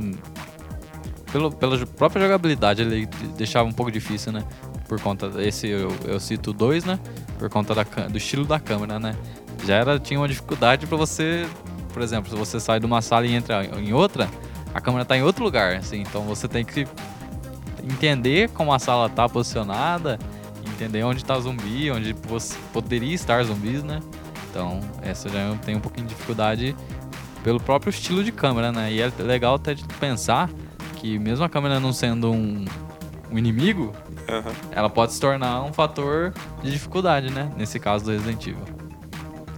Pelo, 1.33 1.51
pela 1.51 1.87
própria 1.87 2.23
jogabilidade 2.23 2.83
ele 2.83 3.07
deixava 3.37 3.67
um 3.69 3.73
pouco 3.73 3.91
difícil, 3.91 4.33
né? 4.33 4.45
Por 4.87 5.01
conta 5.01 5.31
desse, 5.31 5.67
eu, 5.67 5.91
eu 6.05 6.21
cito 6.21 6.53
2, 6.53 6.85
né? 6.85 7.01
Por 7.39 7.49
conta 7.49 7.75
da, 7.75 7.83
do 7.83 8.19
estilo 8.19 8.45
da 8.45 8.61
câmera, 8.61 9.01
né? 9.01 9.17
Já 9.65 9.77
era, 9.77 9.99
tinha 9.99 10.21
uma 10.21 10.29
dificuldade 10.29 10.87
pra 10.87 10.97
você, 10.97 11.47
por 11.93 12.03
exemplo, 12.03 12.31
se 12.31 12.37
você 12.37 12.61
sai 12.61 12.79
de 12.79 12.87
uma 12.87 13.01
sala 13.01 13.27
e 13.27 13.35
entra 13.35 13.65
em 13.65 13.93
outra, 13.95 14.29
a 14.75 14.81
câmera 14.81 15.05
tá 15.05 15.17
em 15.17 15.23
outro 15.23 15.43
lugar, 15.43 15.77
assim, 15.77 16.01
então 16.01 16.23
você 16.23 16.47
tem 16.47 16.65
que 16.65 16.87
entender 17.83 18.51
como 18.51 18.73
a 18.73 18.79
sala 18.79 19.09
tá 19.09 19.29
posicionada, 19.29 20.19
entender 20.67 21.03
onde 21.05 21.25
tá 21.25 21.39
zumbi, 21.39 21.91
onde 21.91 22.15
poderia 22.73 23.15
estar 23.15 23.43
zumbis, 23.45 23.83
né? 23.83 24.01
Então, 24.51 24.81
essa 25.01 25.29
já 25.29 25.55
tenho 25.65 25.79
um 25.79 25.81
pouquinho 25.81 26.07
de 26.07 26.15
dificuldade 26.15 26.77
pelo 27.43 27.59
próprio 27.59 27.91
estilo 27.91 28.23
de 28.23 28.31
câmera, 28.31 28.71
né? 28.71 28.93
E 28.93 29.01
é 29.01 29.11
legal 29.19 29.55
até 29.55 29.75
de 29.75 29.85
pensar 29.85 30.51
que 31.03 31.19
mesmo 31.19 31.45
a 31.45 31.49
câmera 31.49 31.81
não 31.81 31.93
sendo 31.93 32.31
um, 32.31 32.65
um 33.31 33.37
inimigo, 33.37 33.93
Aham. 34.29 34.53
ela 34.71 34.89
pode 34.89 35.13
se 35.13 35.21
tornar 35.21 35.61
um 35.65 35.73
fator 35.73 36.33
de 36.63 36.71
dificuldade, 36.71 37.29
né? 37.29 37.51
Nesse 37.57 37.81
caso 37.81 38.05
do 38.05 38.13
Resident 38.13 38.47
Evil. 38.47 38.63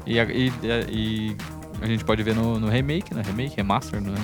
E, 0.06 0.18
a- 0.18 0.24
e- 0.24 0.52
e 0.88 1.36
a 1.82 1.86
gente 1.86 2.02
pode 2.02 2.22
ver 2.22 2.34
no, 2.34 2.58
no 2.58 2.68
remake, 2.68 3.12
né? 3.12 3.20
Remake, 3.24 3.54
remaster, 3.56 4.00
né? 4.00 4.14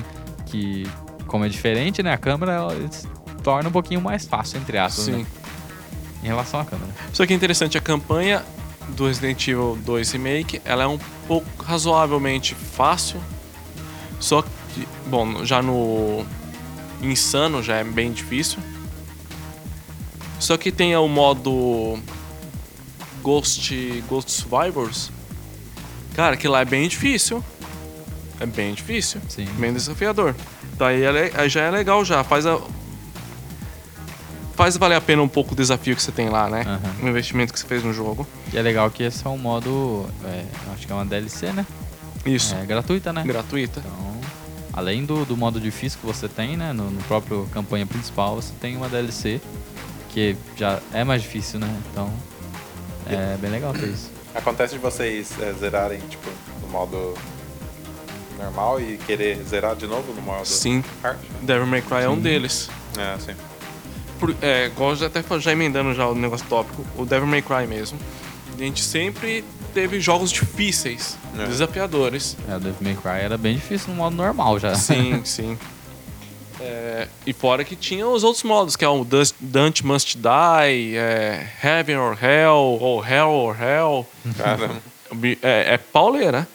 Que 0.47 0.87
como 1.27 1.45
é 1.45 1.49
diferente, 1.51 2.03
né? 2.03 2.11
A 2.15 2.17
câmera 2.19 2.53
ela 2.53 2.75
se 2.91 3.07
torna 3.43 3.69
um 3.69 3.73
pouquinho 3.73 4.01
mais 4.01 4.25
fácil, 4.25 4.59
entre 4.59 4.79
aspas, 4.79 5.05
Sim. 5.05 5.13
né? 5.19 5.27
Em 6.25 6.27
relação 6.27 6.59
à 6.61 6.65
câmera. 6.65 6.91
Só 7.13 7.27
que 7.27 7.35
é 7.35 7.37
interessante, 7.37 7.77
a 7.77 7.83
campanha 7.83 8.43
do 8.97 9.07
Resident 9.07 9.47
Evil 9.47 9.79
2 9.85 10.11
Remake, 10.13 10.61
ela 10.65 10.85
é 10.85 10.87
um 10.87 10.99
pouco 11.29 11.47
razoavelmente 11.63 12.55
fácil. 12.55 13.21
Só 14.19 14.41
que, 14.43 14.87
bom, 15.07 15.45
já 15.45 15.63
no 15.63 16.25
Insano 17.03 17.63
já 17.63 17.77
é 17.77 17.85
bem 17.85 18.13
difícil. 18.13 18.59
Só 20.39 20.57
que 20.57 20.73
tem 20.73 20.97
o 20.97 21.07
modo 21.07 21.99
Ghost, 23.23 24.03
Ghost 24.09 24.31
Survivors. 24.31 25.11
Cara, 26.15 26.37
que 26.37 26.49
lá 26.49 26.61
é 26.61 26.65
bem 26.65 26.89
difícil. 26.89 27.45
É 28.41 28.47
bem 28.47 28.75
difícil. 28.75 29.21
Sim. 29.29 29.47
Bem 29.59 29.73
desafiador. 29.73 30.35
Então 30.75 30.87
aí, 30.87 31.03
é 31.03 31.33
aí 31.35 31.49
já 31.49 31.63
é 31.63 31.71
legal 31.71 32.05
já. 32.05 32.25
Faz 32.25 32.47
a. 32.47 32.59
Faz 34.55 34.77
valer 34.77 34.97
a 34.97 35.01
pena 35.01 35.23
um 35.23 35.29
pouco 35.29 35.53
o 35.53 35.57
desafio 35.57 35.95
que 35.95 36.03
você 36.03 36.13
tem 36.13 36.29
lá, 36.29 36.49
né? 36.49 36.63
Aham. 36.67 37.05
O 37.05 37.09
investimento 37.09 37.53
que 37.53 37.61
você 37.61 37.67
fez 37.67 37.83
no 37.83 37.93
jogo. 37.93 38.27
E 38.53 38.59
é 38.59 38.63
legal 38.63 38.91
que 38.91 39.03
esse 39.03 39.27
é 39.27 39.29
um 39.29 39.39
modo. 39.39 40.07
é, 40.25 40.45
acho 40.75 40.87
que 40.87 40.93
é 40.93 40.95
uma 40.95 41.05
DLC, 41.05 41.53
né? 41.53 41.67
Isso. 42.25 42.55
É 42.55 42.65
gratuita, 42.65 43.13
né? 43.13 43.23
Gratuita. 43.25 43.81
Então, 43.81 44.10
além 44.73 45.05
do, 45.05 45.25
do 45.25 45.37
modo 45.37 45.61
difícil 45.61 45.99
que 46.01 46.07
você 46.07 46.29
tem, 46.29 46.57
né? 46.57 46.73
No, 46.73 46.91
no 46.91 47.03
próprio 47.05 47.49
campanha 47.53 47.87
principal, 47.87 48.37
você 48.37 48.53
tem 48.61 48.77
uma 48.77 48.89
DLC 48.89 49.41
que 50.11 50.37
já 50.57 50.81
é 50.93 51.05
mais 51.05 51.23
difícil, 51.23 51.59
né? 51.59 51.83
Então, 51.91 52.13
é 53.07 53.37
bem 53.37 53.51
legal 53.51 53.73
ter 53.73 53.89
isso. 53.89 54.11
Acontece 54.35 54.75
de 54.75 54.81
vocês 54.81 55.33
é, 55.41 55.53
zerarem, 55.53 56.01
tipo, 56.09 56.29
no 56.63 56.69
modo 56.69 57.15
normal 58.39 58.81
e 58.81 58.97
querer 58.97 59.43
zerar 59.45 59.77
de 59.77 59.87
novo 59.87 60.13
no 60.13 60.23
modo 60.23 60.47
Sim. 60.47 60.83
hard? 61.03 61.19
Devil 61.43 61.67
May 61.67 61.83
Cry 61.83 62.03
é 62.03 62.09
um 62.09 62.17
Sim. 62.17 62.21
deles. 62.23 62.71
É, 62.97 63.19
sim. 63.19 63.35
Por, 64.19 64.35
é, 64.43 64.67
igual 64.67 64.95
já 64.97 65.07
até 65.07 65.23
já 65.39 65.53
emendando 65.53 65.95
já 65.95 66.07
o 66.07 66.15
negócio 66.15 66.47
tópico, 66.47 66.85
o 66.97 67.05
Devil 67.05 67.27
May 67.27 67.43
Cry 67.43 67.67
mesmo. 67.67 67.99
A 68.55 68.63
gente 68.63 68.83
sempre 68.83 69.45
teve 69.73 70.01
jogos 70.01 70.31
difíceis, 70.31 71.17
É. 71.39 71.47
desafiadores. 71.47 72.37
É, 72.49 72.57
o 72.57 72.61
Devil 72.61 72.77
May 72.81 72.95
Cry 72.97 73.25
era 73.25 73.39
bem 73.39 73.55
difícil 73.57 73.89
no 73.91 73.95
modo 73.95 74.15
normal 74.17 74.59
já. 74.59 74.75
Sim, 74.75 75.23
sim. 75.25 75.59
É, 76.61 77.09
e 77.27 77.33
fora 77.33 77.65
que 77.65 77.75
tinha 77.75 78.07
os 78.07 78.23
outros 78.23 78.43
modos, 78.45 78.77
que 78.77 78.85
é 78.85 78.89
o 78.89 79.07
Dante 79.41 79.85
Must 79.87 80.19
Die, 80.19 80.97
é, 80.97 81.49
Heaven 81.65 81.97
or 81.97 82.19
Hell, 82.23 82.79
ou 82.81 83.03
Hell 83.05 83.29
or 83.31 83.57
Hell. 83.63 84.07
Caramba. 84.37 84.77
É, 85.43 85.75
é 85.75 85.79
pauleira. 85.79 86.47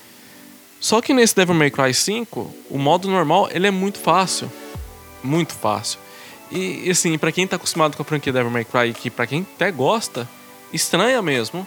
Só 0.80 1.02
que 1.02 1.14
nesse 1.14 1.36
Devil 1.36 1.56
May 1.56 1.72
Cry 1.72 1.92
5, 1.94 2.54
o 2.70 2.78
modo 2.78 3.08
normal, 3.10 3.50
ele 3.52 3.66
é 3.66 3.72
muito 3.72 3.98
fácil. 3.98 4.52
Muito 5.24 5.54
fácil. 5.54 5.98
E, 6.52 6.84
e, 6.88 6.92
assim, 6.92 7.18
pra 7.18 7.32
quem 7.32 7.48
tá 7.48 7.56
acostumado 7.56 7.98
com 7.98 8.04
a 8.04 8.06
franquia 8.06 8.32
Devil 8.32 8.52
May 8.52 8.64
Cry, 8.64 8.94
que 8.94 9.10
pra 9.10 9.26
quem 9.26 9.46
até 9.56 9.72
gosta, 9.72 10.30
estranha 10.72 11.20
mesmo. 11.24 11.66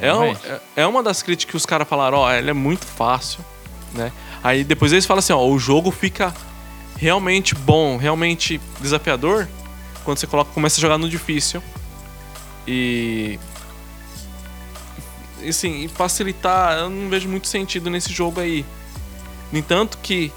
É, 0.00 0.12
um- 0.12 0.18
realmente. 0.20 0.46
é- 0.46 0.60
é 0.76 0.86
uma 0.86 1.02
das 1.02 1.22
críticas 1.22 1.50
que 1.50 1.56
os 1.56 1.66
caras 1.66 1.88
falaram, 1.88 2.18
ó, 2.18 2.32
ele 2.32 2.50
é 2.50 2.52
muito 2.54 2.84
fácil, 2.84 3.40
né? 3.92 4.10
Aí 4.42 4.64
depois 4.64 4.92
eles 4.92 5.06
falam 5.06 5.18
assim, 5.18 5.32
ó, 5.32 5.44
o 5.46 5.58
jogo 5.58 5.90
fica 5.90 6.34
realmente 6.96 7.54
bom, 7.54 7.96
realmente 7.96 8.60
desafiador 8.80 9.48
quando 10.04 10.18
você 10.18 10.26
coloca, 10.26 10.50
começa 10.52 10.78
a 10.78 10.80
jogar 10.80 10.98
no 10.98 11.08
difícil. 11.08 11.62
E 12.66 13.38
e, 15.42 15.50
assim, 15.50 15.86
facilitar, 15.88 16.78
eu 16.78 16.90
não 16.90 17.08
vejo 17.08 17.28
muito 17.28 17.46
sentido 17.46 17.90
nesse 17.90 18.12
jogo 18.12 18.40
aí. 18.40 18.64
No 19.52 19.58
entanto 19.58 19.98
que 20.02 20.32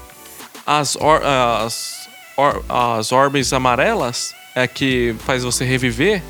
as, 0.66 0.94
or- 0.96 1.22
as, 1.24 2.08
or- 2.36 2.62
as 2.68 3.10
orbes 3.10 3.52
amarelas 3.52 4.34
é 4.54 4.68
que 4.68 5.14
faz 5.24 5.42
você 5.42 5.64
reviver 5.64 6.22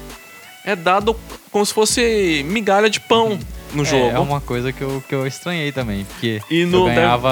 é 0.64 0.74
dado 0.76 1.18
como 1.50 1.64
se 1.66 1.72
fosse 1.74 2.44
migalha 2.48 2.88
de 2.90 3.00
pão 3.00 3.38
no 3.72 3.84
jogo. 3.84 4.06
É, 4.06 4.10
é 4.14 4.18
uma 4.18 4.40
coisa 4.40 4.72
que 4.72 4.80
eu, 4.82 5.02
que 5.08 5.14
eu 5.14 5.26
estranhei 5.26 5.70
também. 5.72 6.04
Porque 6.04 6.40
E 6.50 6.60
eu 6.62 6.66
no 6.68 6.84
ganhava 6.86 7.28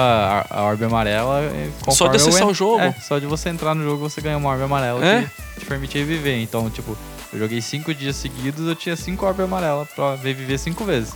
a, 0.49 0.59
a 0.59 0.63
orbe 0.63 0.85
amarela. 0.85 1.41
eh, 1.43 1.69
Só 1.91 2.07
de 2.07 2.17
eu 2.17 2.21
acessar 2.27 2.47
o 2.47 2.53
jogo. 2.53 2.79
É, 2.81 2.93
só 3.01 3.19
de 3.19 3.25
você 3.25 3.49
entrar 3.49 3.73
no 3.75 3.83
jogo 3.83 3.97
você 4.09 4.21
ganha 4.21 4.37
uma 4.37 4.49
orbe 4.49 4.63
amarela 4.63 5.05
É? 5.05 5.29
que 5.53 5.59
te 5.61 5.65
permitia 5.65 6.03
viver. 6.05 6.41
Então, 6.41 6.69
tipo, 6.69 6.97
eu 7.33 7.39
joguei 7.39 7.61
cinco 7.61 7.93
dias 7.93 8.15
seguidos, 8.15 8.67
eu 8.67 8.75
tinha 8.75 8.95
cinco 8.95 9.25
orbes 9.25 9.43
amarelas 9.45 9.87
pra 9.95 10.15
viver 10.15 10.57
cinco 10.57 10.83
vezes. 10.85 11.13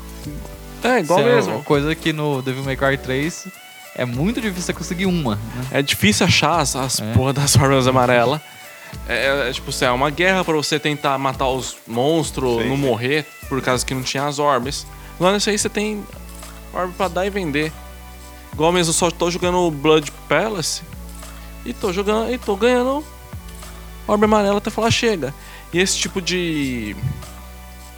É, 0.84 1.00
igual 1.00 1.20
Isso 1.20 1.30
é 1.30 1.36
mesmo. 1.36 1.54
uma 1.56 1.64
coisa 1.64 1.96
que 1.96 2.12
no 2.12 2.42
Devil 2.42 2.64
May 2.64 2.76
Cry 2.76 2.98
3 2.98 3.48
é 3.96 4.04
muito 4.06 4.42
difícil 4.42 4.64
você 4.64 4.74
conseguir 4.74 5.06
uma. 5.06 5.36
Né? 5.36 5.42
É 5.72 5.82
difícil 5.82 6.26
achar 6.26 6.60
as, 6.60 6.76
as 6.76 7.00
É. 7.00 7.14
porra 7.14 7.32
das 7.32 7.56
orbes 7.56 7.88
amarelas. 7.88 8.42
É, 9.08 9.50
é, 9.50 9.52
tipo, 9.54 9.70
assim, 9.70 9.86
é 9.86 9.92
uma 9.92 10.10
guerra 10.10 10.44
pra 10.44 10.54
você 10.54 10.80
tentar 10.80 11.18
matar 11.18 11.48
os 11.48 11.76
monstros, 11.88 12.62
Sim, 12.62 12.70
não 12.70 12.76
sim. 12.76 12.82
morrer, 12.82 13.26
por 13.50 13.62
causa 13.62 13.86
que 13.86 13.94
não 13.94 14.02
tinha 14.02 14.26
as 14.26 14.40
orbes. 14.40 14.86
Lá 15.20 15.32
nesse 15.32 15.50
aí 15.50 15.58
você 15.58 15.70
tem 15.70 16.04
orbe 16.74 16.94
pra 16.96 17.08
dar 17.08 17.26
e 17.26 17.30
vender. 17.30 17.72
Igual 18.54 18.72
mesmo, 18.72 18.90
eu 18.92 18.94
só 18.94 19.12
tô 19.12 19.30
jogando 19.30 19.70
Blood 19.72 20.12
Palace 20.30 20.84
e 21.66 21.74
tô 21.74 21.92
jogando 21.92 22.32
e 22.32 22.38
tô 22.38 22.56
ganhando 22.56 23.04
orbe 24.08 24.26
amarela 24.26 24.58
até 24.58 24.70
falar 24.70 24.92
chega. 24.92 25.34
E 25.72 25.80
esse 25.80 25.98
tipo 25.98 26.22
de 26.22 26.96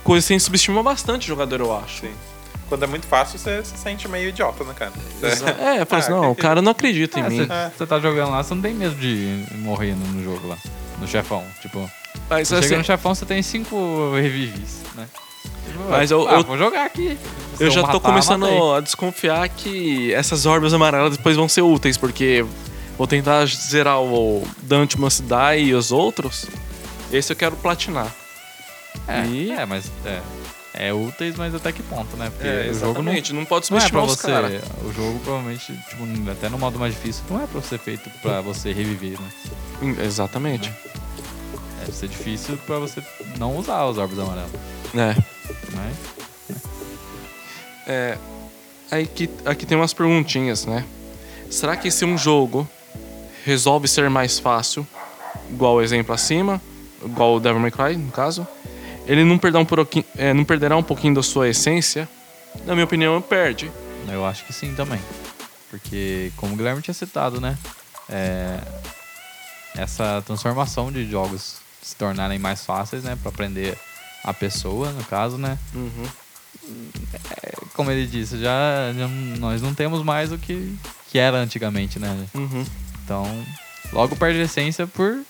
coisa 0.04 0.26
assim 0.26 0.40
subestima 0.40 0.82
bastante 0.82 1.26
o 1.26 1.28
jogador, 1.28 1.60
eu 1.60 1.76
acho. 1.76 2.02
Sim. 2.02 2.14
Quando 2.68 2.84
é 2.84 2.88
muito 2.88 3.06
fácil, 3.06 3.38
você 3.38 3.64
se 3.64 3.78
sente 3.78 4.08
meio 4.08 4.30
idiota, 4.30 4.64
né, 4.64 4.74
cara? 4.76 4.92
É, 5.60 5.82
eu 5.82 5.86
falo 5.86 6.02
assim, 6.02 6.12
Ah, 6.14 6.16
não, 6.16 6.32
o 6.32 6.36
cara 6.36 6.62
não 6.62 6.72
acredita 6.72 7.20
em 7.20 7.24
É, 7.24 7.30
mim. 7.30 7.46
você, 7.46 7.72
você 7.78 7.86
tá 7.86 8.00
jogando 8.00 8.32
lá, 8.32 8.42
você 8.44 8.54
não 8.56 8.62
tem 8.62 8.74
medo 8.74 8.96
de 8.96 9.44
morrer 9.60 9.94
no, 9.96 10.06
no 10.08 10.24
jogo 10.24 10.48
lá. 10.48 10.58
No 11.00 11.08
chefão. 11.08 11.44
Tipo, 11.62 11.90
Mas, 12.30 12.48
você 12.48 12.56
assim, 12.56 12.64
chega 12.70 12.78
no 12.80 12.84
chefão, 12.84 13.14
você 13.14 13.26
tem 13.26 13.42
cinco 13.44 14.12
revives, 14.16 14.80
né? 14.96 15.08
Tipo, 15.68 15.84
Mas 15.90 16.10
eu- 16.10 16.28
ah, 16.28 16.34
eu- 16.36 16.44
vou 16.44 16.58
jogar 16.58 16.86
aqui. 16.86 17.18
Se 17.58 17.64
Eu 17.64 17.70
já 17.70 17.82
tô 17.82 17.88
matar, 17.88 18.00
começando 18.00 18.42
matei. 18.42 18.78
a 18.78 18.80
desconfiar 18.80 19.48
que 19.50 20.12
essas 20.14 20.46
orbes 20.46 20.74
amarelas 20.74 21.16
depois 21.18 21.36
vão 21.36 21.48
ser 21.48 21.62
úteis, 21.62 21.98
porque 21.98 22.44
vou 22.98 23.06
tentar 23.06 23.46
zerar 23.46 24.02
o 24.02 24.46
Dante 24.64 25.00
Must 25.00 25.22
Die 25.22 25.64
e 25.66 25.74
os 25.76 25.92
outros. 25.92 26.46
Esse 27.12 27.32
eu 27.32 27.36
quero 27.38 27.56
platinar. 27.58 28.12
É, 29.08 29.26
E- 29.28 29.52
é, 29.52 29.66
mas 29.66 29.92
é, 30.06 30.20
é 30.78 30.94
úteis, 30.94 31.36
mas 31.36 31.56
até 31.56 31.72
que 31.72 31.82
ponto, 31.84 32.16
né? 32.18 32.30
Porque 32.30 32.48
É, 32.48 32.70
o 32.72 32.74
jogo 32.74 33.02
não, 33.02 33.14
não, 33.14 33.46
pode 33.46 33.72
não 33.72 33.78
é 33.78 33.90
pra 33.90 34.02
subestimar 34.02 34.06
você. 34.06 34.62
O 34.84 34.92
jogo 34.94 35.20
provavelmente, 35.20 35.74
tipo, 35.90 36.32
até 36.32 36.50
no 36.50 36.58
modo 36.60 36.78
mais 36.78 36.94
difícil, 36.94 37.24
não 37.30 37.42
é 37.42 37.48
pra 37.48 37.62
ser 37.62 37.80
feito 37.80 38.10
pra 38.22 38.42
você 38.42 38.74
reviver, 38.74 39.20
né? 39.20 39.30
Hum, 39.82 39.96
Exatamente. 40.04 40.72
É 41.88 41.92
ser 41.92 42.08
difícil 42.10 42.58
pra 42.66 42.78
você 42.80 43.02
não 43.38 43.56
usar 43.58 43.86
os 43.86 43.98
orbes 43.98 44.20
amarelos. 44.20 44.52
É. 44.94 45.16
Mas, 45.74 45.96
É, 47.88 48.18
aí 48.92 49.06
que, 49.06 49.30
aqui 49.46 49.66
tem 49.66 49.78
umas 49.78 49.94
perguntinhas, 49.94 50.66
né? 50.66 50.84
Será 51.50 51.78
que 51.78 51.92
se 51.92 52.04
um 52.04 52.18
jogo 52.18 52.68
resolve 53.46 53.88
ser 53.88 54.10
mais 54.10 54.40
fácil, 54.40 54.86
igual 55.50 55.76
o 55.76 55.82
exemplo 55.82 56.14
acima, 56.14 56.60
igual 57.04 57.36
o 57.36 57.40
Devil 57.40 57.60
May 57.62 57.72
Cry, 57.72 57.96
no 57.96 58.12
caso, 58.12 58.48
ele 59.06 59.24
não, 59.24 59.38
perderá 59.38 59.62
um 59.62 59.66
pouquinho, 59.66 60.06
é, 60.18 60.34
não 60.34 60.44
perderá 60.44 60.76
um 60.76 60.84
pouquinho 60.84 61.16
da 61.16 61.24
sua 61.24 61.50
essência? 61.50 62.08
Na 62.66 62.74
minha 62.74 62.86
opinião, 62.86 63.22
perde. 63.22 63.72
eu 64.08 64.26
acho 64.26 64.46
que 64.46 64.54
sim 64.54 64.74
também. 64.76 65.00
Porque, 65.70 66.32
como 66.38 66.54
o 66.54 66.58
Guilherme 66.58 66.82
tinha 66.82 66.94
citado, 66.94 67.42
né? 67.42 67.58
É, 68.10 68.60
essa 69.76 70.24
transformação 70.26 70.92
de 70.92 71.10
jogos 71.10 71.58
se 71.82 71.96
tornarem 71.96 72.40
mais 72.40 72.66
fáceis, 72.66 73.04
né? 73.04 73.18
Pra 73.22 73.30
aprender 73.30 73.78
a 74.24 74.34
pessoa, 74.34 74.92
no 74.92 75.04
caso, 75.04 75.38
né? 75.38 75.58
Uhum. 75.74 76.08
como 77.74 77.92
ele 77.92 78.08
disse, 78.08 78.40
já, 78.40 78.94
já 78.98 79.08
nós 79.38 79.62
não 79.62 79.74
temos 79.74 80.02
mais 80.02 80.32
o 80.32 80.38
que, 80.38 80.76
que 81.10 81.20
era 81.20 81.38
antigamente, 81.38 82.00
né? 82.00 82.26
Uhum. 82.34 82.66
Então, 83.04 83.46
logo 83.92 84.16
perde 84.16 84.40
a 84.40 84.44
essência 84.44 84.88
por, 84.88 85.22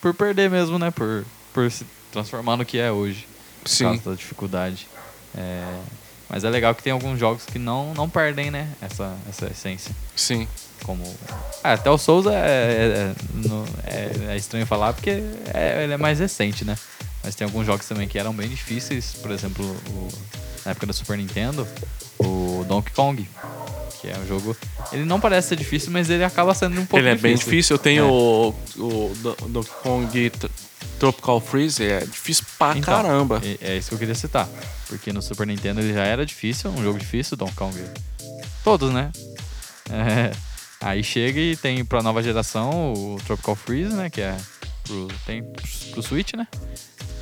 por 0.00 0.14
perder 0.14 0.48
mesmo, 0.48 0.78
né? 0.78 0.90
Por, 0.90 1.24
por 1.52 1.70
se 1.70 1.84
transformar 2.12 2.56
no 2.56 2.64
que 2.64 2.78
é 2.78 2.90
hoje, 2.90 3.26
por 3.62 3.68
Sim. 3.68 3.84
causa 3.84 4.10
da 4.10 4.16
dificuldade. 4.16 4.86
É, 5.36 5.64
mas 6.28 6.44
é 6.44 6.50
legal 6.50 6.74
que 6.74 6.82
tem 6.82 6.92
alguns 6.92 7.18
jogos 7.18 7.44
que 7.44 7.58
não, 7.58 7.92
não 7.94 8.08
perdem, 8.08 8.50
né? 8.50 8.68
Essa, 8.80 9.16
essa 9.28 9.46
essência. 9.46 9.94
Sim. 10.14 10.46
Como. 10.84 11.02
Ah, 11.62 11.72
até 11.74 11.90
o 11.90 11.98
Souls 11.98 12.26
é, 12.26 12.30
é, 12.30 13.14
é, 13.86 14.30
é- 14.30 14.32
é 14.32 14.36
estranho 14.36 14.66
falar 14.66 14.92
porque 14.94 15.10
é- 15.52 15.82
ele 15.84 15.92
é 15.92 15.96
mais 15.96 16.18
recente, 16.18 16.64
né? 16.64 16.76
Mas 17.22 17.34
tem 17.34 17.44
alguns 17.44 17.66
jogos 17.66 17.86
também 17.86 18.08
que 18.08 18.18
eram 18.18 18.32
bem 18.32 18.48
difíceis, 18.48 19.12
por 19.20 19.30
exemplo, 19.30 19.64
o- 19.90 20.08
na 20.64 20.70
época 20.72 20.86
do 20.86 20.92
Super 20.94 21.18
Nintendo, 21.18 21.66
o 22.18 22.64
Donkey 22.66 22.92
Kong. 22.94 23.28
Que 24.00 24.08
é 24.08 24.16
um 24.16 24.26
jogo. 24.26 24.56
Ele 24.92 25.04
não 25.04 25.20
parece 25.20 25.48
ser 25.48 25.56
difícil, 25.56 25.90
mas 25.92 26.08
ele 26.08 26.24
acaba 26.24 26.54
sendo 26.54 26.80
um 26.80 26.86
pouco 26.86 26.96
ele 26.98 27.10
é 27.10 27.14
difícil. 27.14 27.36
bem 27.36 27.44
difícil. 27.44 27.74
Eu 27.74 27.78
tenho 27.78 28.04
É. 28.04 28.08
o, 28.08 28.54
o 28.78 29.12
Do- 29.16 29.36
Donkey 29.48 29.72
Kong 29.82 30.32
Tropical 31.00 31.40
Freeze, 31.40 31.82
é 31.82 32.00
difícil 32.00 32.44
pra 32.58 32.76
Então, 32.76 33.02
caramba. 33.02 33.40
É, 33.42 33.72
é 33.72 33.76
isso 33.78 33.88
que 33.88 33.94
eu 33.94 33.98
queria 33.98 34.14
citar. 34.14 34.46
Porque 34.86 35.12
no 35.14 35.22
Super 35.22 35.46
Nintendo 35.46 35.80
ele 35.80 35.94
já 35.94 36.04
era 36.04 36.26
difícil, 36.26 36.70
um 36.70 36.82
jogo 36.82 36.98
difícil, 36.98 37.38
Donkey 37.38 37.54
Kong. 37.56 37.84
Todos, 38.62 38.92
né? 38.92 39.10
É, 39.90 40.30
aí 40.78 41.02
chega 41.02 41.40
e 41.40 41.56
tem 41.56 41.82
pra 41.86 42.02
nova 42.02 42.22
geração 42.22 42.92
o 42.92 43.16
Tropical 43.26 43.56
Freeze, 43.56 43.94
né? 43.94 44.10
Que 44.10 44.20
é 44.20 44.36
pro, 44.84 45.08
tem 45.24 45.42
pro 45.90 46.02
Switch, 46.02 46.34
né? 46.34 46.46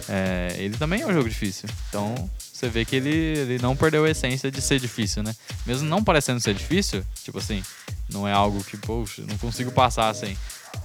É, 0.08 0.56
ele 0.58 0.76
também 0.76 1.02
é 1.02 1.06
um 1.06 1.12
jogo 1.12 1.28
difícil. 1.28 1.68
Então 1.88 2.28
você 2.52 2.68
vê 2.68 2.84
que 2.84 2.96
ele, 2.96 3.10
ele 3.10 3.58
não 3.60 3.76
perdeu 3.76 4.04
a 4.04 4.10
essência 4.10 4.50
de 4.50 4.60
ser 4.60 4.80
difícil, 4.80 5.22
né? 5.22 5.32
Mesmo 5.64 5.88
não 5.88 6.02
parecendo 6.02 6.40
ser 6.40 6.52
difícil, 6.54 7.04
tipo 7.22 7.38
assim, 7.38 7.62
não 8.08 8.26
é 8.26 8.32
algo 8.32 8.64
que, 8.64 8.76
poxa, 8.76 9.22
não 9.28 9.38
consigo 9.38 9.70
passar 9.70 10.08
assim. 10.08 10.36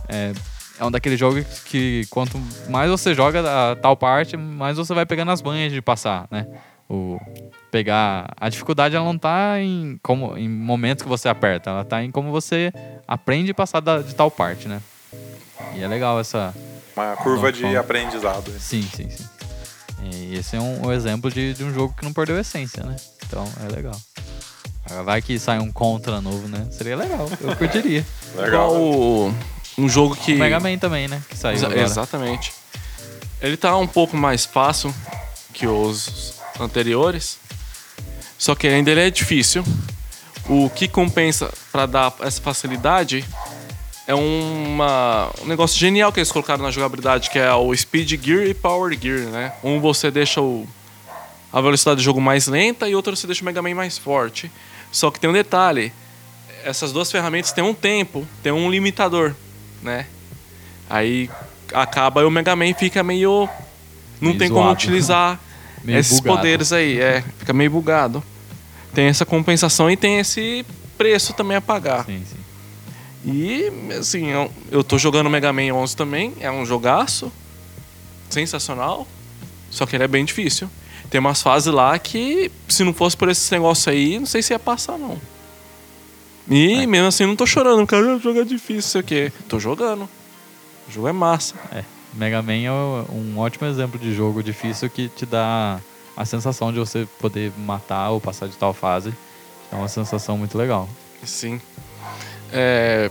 É, 0.08 0.32
é 0.80 0.86
um 0.86 0.92
daqueles 0.92 1.20
jogos 1.20 1.46
que 1.66 2.06
quanto 2.10 2.40
mais 2.70 2.90
você 2.90 3.14
joga 3.14 3.72
a 3.72 3.76
tal 3.76 3.96
parte, 3.96 4.36
mais 4.38 4.78
você 4.78 4.94
vai 4.94 5.06
pegando 5.06 5.32
as 5.32 5.42
banhas 5.42 5.72
de 5.72 5.82
passar, 5.82 6.28
né? 6.32 6.46
O 6.90 7.20
pegar 7.72 8.32
a 8.40 8.50
dificuldade 8.50 8.96
ela 8.96 9.06
não 9.06 9.18
tá 9.18 9.60
em 9.60 9.98
como 10.04 10.38
em 10.38 10.48
momentos 10.48 11.02
que 11.02 11.10
você 11.10 11.28
aperta, 11.28 11.70
ela 11.72 11.84
tá 11.84 12.04
em 12.04 12.12
como 12.12 12.32
você 12.32 12.72
aprende 13.08 13.52
a 13.52 13.56
passar 13.56 13.80
da- 13.80 14.02
de 14.02 14.14
tal 14.14 14.30
parte, 14.30 14.68
né? 14.68 14.82
E 15.76 15.82
é 15.82 15.88
legal 15.88 16.20
essa 16.20 16.54
Uma 16.96 17.16
curva 17.18 17.52
de 17.52 17.76
aprendizado. 17.76 18.52
Sim, 18.60 18.84
sim, 18.96 19.10
sim. 19.10 19.26
E 20.04 20.36
esse 20.36 20.56
é 20.56 20.60
um, 20.62 20.88
um 20.88 20.92
exemplo 20.92 21.32
de, 21.32 21.54
de 21.54 21.64
um 21.64 21.74
jogo 21.74 21.96
que 21.98 22.04
não 22.04 22.14
perdeu 22.14 22.36
a 22.38 22.42
essência, 22.42 22.84
né? 22.84 22.96
Então 23.26 23.44
é 23.68 23.74
legal. 23.76 23.96
Agora 24.86 25.04
Vai 25.04 25.22
que 25.22 25.40
sai 25.40 25.60
um 25.60 25.72
contra 25.72 26.20
novo, 26.22 26.48
né? 26.48 26.68
Seria 26.72 26.96
legal, 26.98 27.28
eu 27.42 27.56
curtiria. 27.56 28.06
Legal. 28.36 28.48
Igual 28.48 28.76
o- 28.82 29.34
um 29.78 29.90
jogo 29.90 30.16
que. 30.16 30.34
O 30.34 30.40
Mega 30.40 30.60
Man 30.60 30.78
também, 30.78 31.08
né? 31.08 31.22
Que 31.30 31.38
saiu 31.38 31.56
Exa- 31.56 31.68
agora. 31.68 31.82
Exatamente. 31.82 32.54
Ele 33.42 33.58
tá 33.58 33.76
um 33.78 33.88
pouco 33.88 34.16
mais 34.16 34.46
fácil 34.46 34.94
que 35.54 35.68
os 35.68 36.36
anteriores, 36.60 37.38
só 38.38 38.56
que 38.56 38.68
ainda 38.68 38.92
ele 38.92 39.02
é 39.02 39.10
difícil. 39.10 39.64
O 40.48 40.70
que 40.70 40.88
compensa 40.88 41.52
para 41.72 41.86
dar 41.86 42.14
essa 42.20 42.42
facilidade 42.42 43.26
é 44.06 44.14
uma, 44.14 45.32
um 45.42 45.46
negócio 45.46 45.80
genial 45.80 46.12
que 46.12 46.20
eles 46.20 46.32
colocaram 46.32 46.62
na 46.64 46.72
jogabilidade, 46.72 47.30
que 47.30 47.40
é 47.40 47.54
o 47.54 47.74
Speed 47.76 48.22
Gear 48.22 48.44
e 48.48 48.54
Power 48.54 48.98
Gear, 49.00 49.30
né? 49.30 49.54
Um 49.64 49.80
você 49.80 50.12
deixa 50.12 50.42
o, 50.42 50.68
a 51.52 51.62
velocidade 51.62 51.98
do 51.98 52.04
jogo 52.04 52.20
mais 52.20 52.48
lenta 52.48 52.90
e 52.90 52.96
outro 52.96 53.16
você 53.16 53.26
deixa 53.26 53.42
o 53.42 53.46
Mega 53.46 53.62
Man 53.62 53.76
mais 53.76 53.98
forte. 53.98 54.52
Só 54.92 55.10
que 55.10 55.20
tem 55.20 55.30
um 55.30 55.34
detalhe, 55.34 55.94
essas 56.64 56.92
duas 56.92 57.10
ferramentas 57.12 57.52
têm 57.54 57.64
um 57.64 57.74
tempo, 57.74 58.28
tem 58.42 58.52
um 58.52 58.70
limitador, 58.70 59.34
né? 59.84 60.06
Aí 60.89 61.30
acaba 61.74 62.22
e 62.22 62.26
o 62.26 62.32
Mega 62.32 62.56
Man 62.56 62.74
fica 62.74 63.04
meio. 63.04 63.48
Não 64.22 64.30
Meio 64.30 64.38
tem 64.39 64.48
como 64.50 64.62
zoado. 64.62 64.74
utilizar 64.74 65.39
Meio 65.84 66.00
esses 66.00 66.19
bugado. 66.19 66.38
poderes 66.38 66.72
aí. 66.72 67.00
É, 67.00 67.24
fica 67.39 67.52
meio 67.54 67.69
bugado. 67.72 68.24
Tem 68.93 69.06
essa 69.08 69.26
compensação 69.26 69.89
e 69.89 69.98
tem 69.98 70.19
esse 70.19 70.65
preço 70.98 71.34
também 71.34 71.58
a 71.58 71.62
pagar. 71.62 72.06
Sim, 72.06 72.24
sim. 72.26 72.38
E, 73.26 73.72
assim, 73.98 74.28
eu, 74.28 74.52
eu 74.72 74.84
tô 74.84 74.98
jogando 74.98 75.30
Mega 75.30 75.52
Man 75.52 75.74
11 75.74 75.96
também. 75.96 76.34
É 76.39 76.52
um 76.52 76.65
jogaço. 76.65 77.32
Sensacional. 78.30 79.08
Só 79.69 79.86
que 79.86 79.96
ele 79.96 80.04
é 80.04 80.08
bem 80.08 80.24
difícil. 80.26 80.69
Tem 81.10 81.19
umas 81.19 81.41
fases 81.41 81.74
lá 81.74 81.98
que, 82.00 82.52
se 82.67 82.84
não 82.84 82.93
fosse 82.93 83.15
por 83.15 83.30
esse 83.30 83.52
negócio 83.52 83.91
aí, 83.91 84.19
não 84.19 84.26
sei 84.26 84.41
se 84.41 84.54
ia 84.54 84.60
passar, 84.60 84.98
não. 84.98 85.19
E 86.49 86.86
mesmo 86.86 87.08
assim, 87.08 87.25
não 87.25 87.36
tô 87.36 87.45
chorando. 87.45 87.86
Cara, 87.88 88.19
jogar 88.19 88.43
difícil, 88.43 88.82
sei 88.84 89.01
o 89.01 89.03
quê. 89.03 89.32
Tô 89.47 89.60
jogando. 89.60 90.10
O 90.88 90.91
jogo 90.91 91.08
é 91.08 91.13
massa. 91.13 91.56
É, 91.71 91.84
Mega 92.13 92.41
Man 92.41 92.63
é 92.63 92.71
um 92.71 93.38
ótimo 93.38 93.67
exemplo 93.67 93.99
de 93.99 94.13
jogo 94.13 94.43
difícil 94.43 94.89
que 94.89 95.08
te 95.08 95.25
dá 95.25 95.79
a 96.15 96.25
sensação 96.25 96.71
de 96.71 96.79
você 96.79 97.08
poder 97.19 97.51
matar 97.58 98.10
ou 98.10 98.21
passar 98.21 98.47
de 98.47 98.56
tal 98.58 98.73
fase. 98.73 99.13
É 99.71 99.75
uma 99.75 99.88
sensação 99.88 100.38
muito 100.38 100.58
legal. 100.58 100.88
Sim. 101.23 101.60
É, 102.51 103.10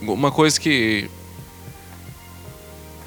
uma 0.00 0.30
coisa 0.30 0.60
que 0.60 1.10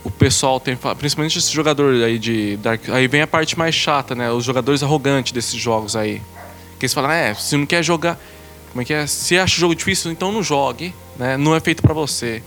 o 0.03 0.11
pessoal 0.11 0.59
tem 0.59 0.77
principalmente 0.97 1.37
esse 1.37 1.51
jogador 1.51 2.03
aí 2.03 2.17
de 2.17 2.57
Dark, 2.57 2.89
aí 2.89 3.07
vem 3.07 3.21
a 3.21 3.27
parte 3.27 3.57
mais 3.57 3.75
chata, 3.75 4.15
né? 4.15 4.31
Os 4.31 4.43
jogadores 4.43 4.81
arrogantes 4.81 5.31
desses 5.31 5.59
jogos 5.59 5.95
aí. 5.95 6.21
Que 6.77 6.85
eles 6.85 6.93
falam, 6.93 7.11
é, 7.11 7.33
se 7.33 7.55
não 7.55 7.65
quer 7.65 7.83
jogar, 7.83 8.19
como 8.69 8.81
é 8.81 8.85
que 8.85 8.93
é? 8.93 9.07
Se 9.07 9.37
acha 9.37 9.57
o 9.57 9.59
jogo 9.59 9.75
difícil, 9.75 10.11
então 10.11 10.31
não 10.31 10.43
jogue, 10.43 10.93
né? 11.17 11.37
Não 11.37 11.55
é 11.55 11.59
feito 11.59 11.81
pra 11.81 11.93
você. 11.93 12.41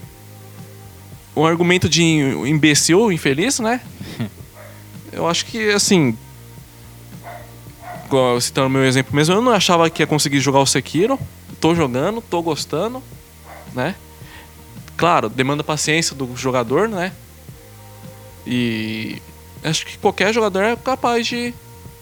Um 1.35 1.45
argumento 1.45 1.89
de 1.89 2.03
imbecil, 2.03 3.11
infeliz, 3.11 3.59
né? 3.59 3.81
Eu 5.11 5.27
acho 5.27 5.45
que 5.45 5.69
assim, 5.69 6.17
igual 8.05 8.39
citando 8.39 8.69
meu 8.69 8.83
exemplo 8.83 9.15
mesmo, 9.15 9.35
eu 9.35 9.41
não 9.41 9.51
achava 9.51 9.87
que 9.89 10.01
ia 10.01 10.07
conseguir 10.07 10.39
jogar 10.39 10.59
o 10.59 10.65
Sekiro. 10.65 11.19
Tô 11.61 11.75
jogando, 11.75 12.19
tô 12.19 12.41
gostando, 12.41 13.01
né? 13.73 13.95
Claro, 14.97 15.29
demanda 15.29 15.63
paciência 15.63 16.15
do 16.15 16.35
jogador, 16.35 16.89
né? 16.89 17.11
E 18.45 19.21
acho 19.63 19.85
que 19.85 19.97
qualquer 19.97 20.33
jogador 20.33 20.63
é 20.63 20.75
capaz 20.75 21.25
de 21.27 21.53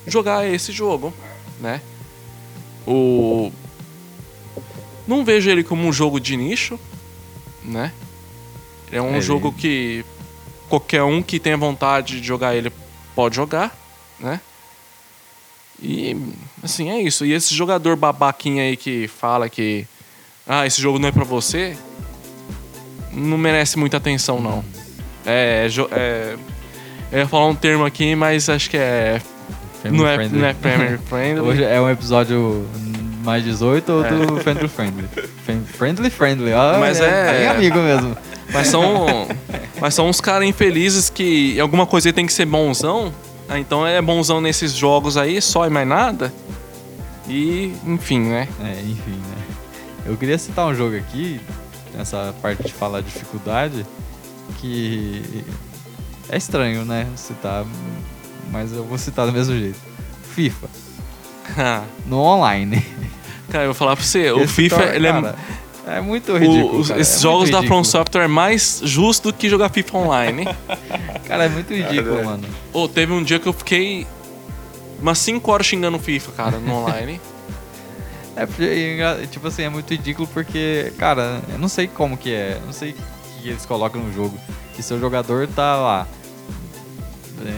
jogar 0.08 0.48
esse 0.48 0.72
jogo, 0.72 1.14
né? 1.60 1.82
O 2.88 3.52
não 5.16 5.24
vejo 5.26 5.50
ele 5.50 5.64
como 5.64 5.88
um 5.88 5.94
jogo 5.94 6.20
de 6.20 6.36
nicho, 6.38 6.80
né? 7.64 7.92
É 8.92 9.02
um 9.02 9.16
É, 9.16 9.22
jogo 9.22 9.52
que 9.54 10.04
qualquer 10.70 11.04
um 11.04 11.22
que 11.22 11.40
tenha 11.40 11.58
vontade 11.58 12.20
de 12.20 12.28
jogar 12.28 12.56
ele 12.56 12.72
pode 13.16 13.36
jogar, 13.36 13.76
né? 14.20 14.40
E 15.82 16.16
assim, 16.64 16.90
é 16.90 17.02
isso. 17.02 17.26
E 17.26 17.34
esse 17.34 17.56
jogador 17.56 17.96
babaquinha 17.96 18.64
aí 18.64 18.78
que 18.78 19.08
fala 19.08 19.50
que 19.50 19.86
ah, 20.48 20.66
esse 20.66 20.82
jogo 20.82 21.00
não 21.00 21.08
é 21.10 21.12
pra 21.12 21.24
você, 21.24 21.76
não 23.12 23.38
merece 23.38 23.78
muita 23.80 23.98
atenção 23.98 24.40
não. 24.42 24.64
É, 25.26 25.68
jo- 25.70 25.88
é 25.92 26.36
eu 27.12 27.20
ia 27.20 27.28
falar 27.28 27.48
um 27.48 27.56
termo 27.56 27.84
aqui, 27.84 28.16
mas 28.16 28.48
acho 28.50 28.70
que 28.70 28.78
é 28.78 29.22
Family 29.84 29.98
não 30.02 30.08
é, 30.08 30.16
friendly. 30.16 30.40
não 30.40 30.48
é 30.48 30.54
family 30.54 30.98
friendly. 31.10 31.42
Hoje 31.42 31.64
é 31.64 31.82
um 31.82 31.90
episódio 31.90 32.66
mais 33.24 33.44
18 33.44 33.90
ou 33.92 34.04
do 34.04 34.38
Friendly 34.42 34.68
Friendly? 34.68 35.08
Fam- 35.46 35.64
Friendly 35.66 36.10
Friendly, 36.10 36.54
ó. 36.54 36.80
Mas 36.80 37.00
é- 37.00 37.40
bem 37.40 37.48
amigo 37.48 37.80
mesmo. 37.80 38.18
Mas 38.54 38.68
são, 38.68 39.28
mas 39.80 39.94
são 39.94 40.10
uns 40.10 40.20
caras 40.20 40.48
infelizes 40.48 41.10
que 41.10 41.60
alguma 41.60 41.86
coisa 41.86 42.12
tem 42.12 42.26
que 42.26 42.34
ser 42.34 42.46
bonzão. 42.46 43.14
Ah, 43.48 43.60
então 43.60 43.86
é 43.86 44.02
bonzão 44.02 44.40
nesses 44.42 44.74
jogos 44.74 45.18
aí, 45.18 45.42
só 45.42 45.66
e 45.66 45.70
mais 45.70 45.88
nada. 45.88 46.34
E, 47.28 47.74
enfim, 47.86 48.20
né? 48.20 48.48
É, 48.64 48.72
enfim, 48.82 49.12
né? 49.12 49.38
Eu 50.06 50.18
queria 50.18 50.38
citar 50.38 50.66
um 50.68 50.74
jogo 50.76 50.98
aqui, 50.98 51.40
nessa 51.96 52.34
parte 52.42 52.64
de 52.64 52.74
falar 52.74 53.02
dificuldade, 53.02 53.86
que 54.60 55.44
é 56.30 56.38
estranho, 56.38 56.84
né? 56.84 57.08
Citar, 57.16 57.66
mas 58.52 58.74
eu 58.74 58.84
vou 58.84 58.98
citar 58.98 59.26
do 59.26 59.32
mesmo 59.32 59.54
jeito. 59.58 59.80
FIFA, 60.34 60.68
no 62.06 62.18
online. 62.20 62.84
Cara, 63.52 63.64
eu 63.66 63.68
vou 63.70 63.76
falar 63.76 63.96
pra 63.96 64.06
você, 64.06 64.32
o 64.32 64.48
FIFA, 64.48 64.76
tor- 64.78 64.96
ele 64.96 65.08
é. 65.08 65.12
cara, 65.12 65.36
é 65.88 66.02
muito 66.02 66.32
o- 66.32 66.38
ridículo. 66.38 66.80
os- 66.80 66.88
cara, 66.90 67.02
esses 67.02 67.18
é 67.18 67.20
jogos 67.22 67.40
muito 67.50 67.52
da 67.52 67.58
From 67.68 67.78
ridículo. 67.80 67.86
Software 67.86 68.24
é 68.24 68.28
mais 68.28 68.82
justo 68.84 69.32
do 69.32 69.38
que 69.38 69.50
jogar 69.50 69.70
FIFA 69.70 69.98
online. 69.98 70.46
Cara, 71.28 71.46
é 71.46 71.50
muito 71.50 71.74
ridículo, 71.74 72.20
É, 72.20 72.24
mano. 72.24 72.44
Ô, 72.74 72.88
teve 72.90 73.14
um 73.14 73.24
dia 73.24 73.40
que 73.40 73.48
eu 73.48 73.54
fiquei 73.54 74.06
umas 75.02 75.18
5 75.20 75.50
horas 75.52 75.66
xingando 75.66 75.96
o 75.98 76.00
FIFA, 76.00 76.32
cara, 76.34 76.58
no 76.60 76.74
online. 76.74 77.20
É, 78.34 78.44
é 78.44 79.28
tipo 79.30 79.46
assim, 79.50 79.64
é 79.64 79.70
muito 79.70 79.92
ridículo 79.92 80.26
porque, 80.34 80.94
cara, 80.98 81.42
eu 81.52 81.60
não 81.60 81.68
sei 81.68 81.86
como 81.88 82.16
que 82.16 82.34
é, 82.34 82.58
eu 82.62 82.66
não 82.66 82.72
sei 82.72 82.92
o 82.92 82.96
que 83.42 83.50
eles 83.50 83.66
colocam 83.66 84.02
no 84.02 84.12
jogo. 84.14 84.38
Que 84.74 84.82
seu 84.82 84.98
jogador 85.02 85.48
tá 85.50 85.76
lá, 85.76 86.08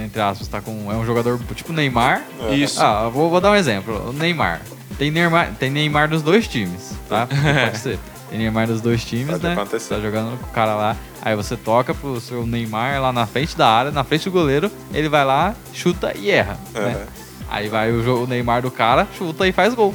entre 0.03 0.19
aspas, 0.19 0.47
tá 0.47 0.61
com. 0.61 0.91
É 0.91 0.95
um 0.95 1.05
jogador 1.05 1.39
tipo 1.53 1.71
Neymar. 1.71 2.23
Isso. 2.51 2.81
Ah, 2.81 3.07
vou, 3.07 3.29
vou 3.29 3.39
dar 3.39 3.51
um 3.51 3.55
exemplo. 3.55 4.09
O 4.09 4.13
Neymar. 4.13 4.61
Tem 5.03 5.11
Neymar, 5.11 5.51
tem 5.59 5.69
Neymar 5.69 6.09
nos 6.09 6.21
dois 6.21 6.47
times, 6.47 6.93
tá? 7.09 7.27
Pode 7.65 7.77
ser. 7.77 7.99
Tem 8.29 8.39
Neymar 8.39 8.69
nos 8.69 8.79
dois 8.79 9.03
times, 9.03 9.31
Pode 9.31 9.43
né? 9.43 9.51
acontecer. 9.51 9.95
Tá 9.95 9.99
jogando 9.99 10.39
com 10.39 10.45
o 10.45 10.49
cara 10.51 10.75
lá. 10.75 10.95
Aí 11.21 11.35
você 11.35 11.57
toca 11.57 11.93
pro 11.93 12.21
seu 12.21 12.45
Neymar 12.47 13.01
lá 13.01 13.11
na 13.11 13.27
frente 13.27 13.57
da 13.57 13.67
área, 13.67 13.91
na 13.91 14.05
frente 14.05 14.23
do 14.23 14.31
goleiro. 14.31 14.71
Ele 14.93 15.09
vai 15.09 15.25
lá, 15.25 15.55
chuta 15.73 16.13
e 16.17 16.31
erra. 16.31 16.57
Né? 16.73 16.81
Aham. 16.93 17.05
Aí 17.49 17.67
vai 17.67 17.91
o, 17.91 18.01
jo- 18.01 18.23
o 18.23 18.27
Neymar 18.27 18.61
do 18.61 18.71
cara, 18.71 19.05
chuta 19.17 19.45
e 19.45 19.51
faz 19.51 19.73
gol. 19.73 19.93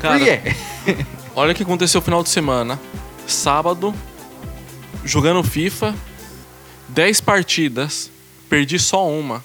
Cara, 0.00 0.18
Por 0.18 0.24
quê? 0.24 1.04
Olha 1.34 1.52
o 1.52 1.54
que 1.56 1.62
aconteceu 1.64 1.98
no 2.00 2.04
final 2.04 2.22
de 2.22 2.28
semana. 2.28 2.78
Sábado, 3.26 3.92
jogando 5.04 5.42
FIFA, 5.42 5.92
10 6.88 7.20
partidas, 7.20 8.10
perdi 8.48 8.78
só 8.78 9.08
uma. 9.08 9.44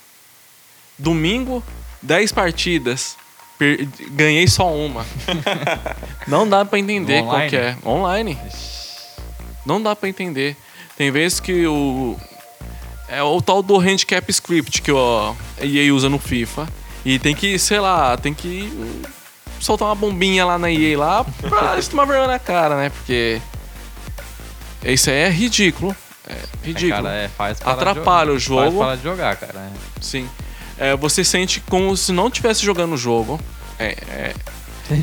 Domingo, 0.97 1.63
10 2.01 2.31
partidas, 2.31 3.15
per- 3.57 3.87
ganhei 4.11 4.47
só 4.47 4.73
uma. 4.73 5.05
Não 6.27 6.47
dá 6.47 6.63
pra 6.65 6.79
entender 6.79 7.23
qual 7.23 7.47
que 7.47 7.55
é. 7.55 7.75
Online. 7.85 8.37
Não 9.65 9.81
dá 9.81 9.95
pra 9.95 10.09
entender. 10.09 10.55
Tem 10.97 11.11
vezes 11.11 11.39
que 11.39 11.65
o. 11.67 12.17
É 13.07 13.21
o 13.21 13.41
tal 13.41 13.61
do 13.61 13.77
handicap 13.77 14.29
script 14.31 14.81
que 14.81 14.91
o 14.91 15.35
a 15.59 15.65
EA 15.65 15.93
usa 15.93 16.09
no 16.09 16.17
FIFA. 16.17 16.67
E 17.03 17.19
tem 17.19 17.35
que, 17.35 17.57
sei 17.59 17.79
lá, 17.79 18.15
tem 18.15 18.33
que 18.33 18.71
soltar 19.59 19.87
uma 19.87 19.95
bombinha 19.95 20.45
lá 20.45 20.57
na 20.57 20.71
EA 20.71 20.97
lá 20.97 21.25
pra 21.41 21.73
eles 21.73 21.87
tomar 21.87 22.05
vergonha 22.05 22.27
na 22.27 22.39
cara, 22.39 22.75
né? 22.77 22.89
Porque. 22.89 23.41
Isso 24.83 25.09
aí 25.09 25.17
é 25.17 25.29
ridículo. 25.29 25.95
É 26.27 26.33
É, 26.33 26.37
ridículo. 26.63 27.03
cara, 27.03 27.13
é, 27.15 27.27
faz 27.27 27.59
Atrapalha 27.63 28.31
o 28.31 28.39
jogo. 28.39 28.61
Faz 28.63 28.75
parar 28.75 28.95
de 28.95 29.03
jogar, 29.03 29.35
cara. 29.35 29.59
é. 29.59 29.69
Sim. 30.01 30.27
É, 30.81 30.95
você 30.95 31.23
sente 31.23 31.59
como 31.69 31.95
se 31.95 32.11
não 32.11 32.25
estivesse 32.27 32.65
jogando 32.65 32.93
o 32.93 32.97
jogo. 32.97 33.39
É, 33.77 33.89
é, 34.09 34.33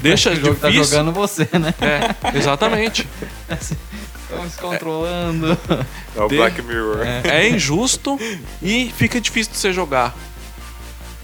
Deixa 0.03 0.33
o 0.33 0.35
jogo 0.35 0.57
tá 0.57 0.73
jogando 0.73 1.13
você, 1.13 1.49
né? 1.53 1.73
é, 1.81 2.37
exatamente. 2.37 3.09
Estão 3.49 4.51
se 4.51 4.59
controlando. 4.59 5.57
É 6.17 6.21
o 6.21 6.27
De- 6.29 6.37
Black 6.37 6.61
Mirror. 6.63 6.99
É 7.25 7.49
injusto 7.49 8.19
e 8.61 8.93
fica 8.97 9.21
difícil 9.21 9.53
de 9.53 9.59
você 9.59 9.73
jogar. 9.73 10.17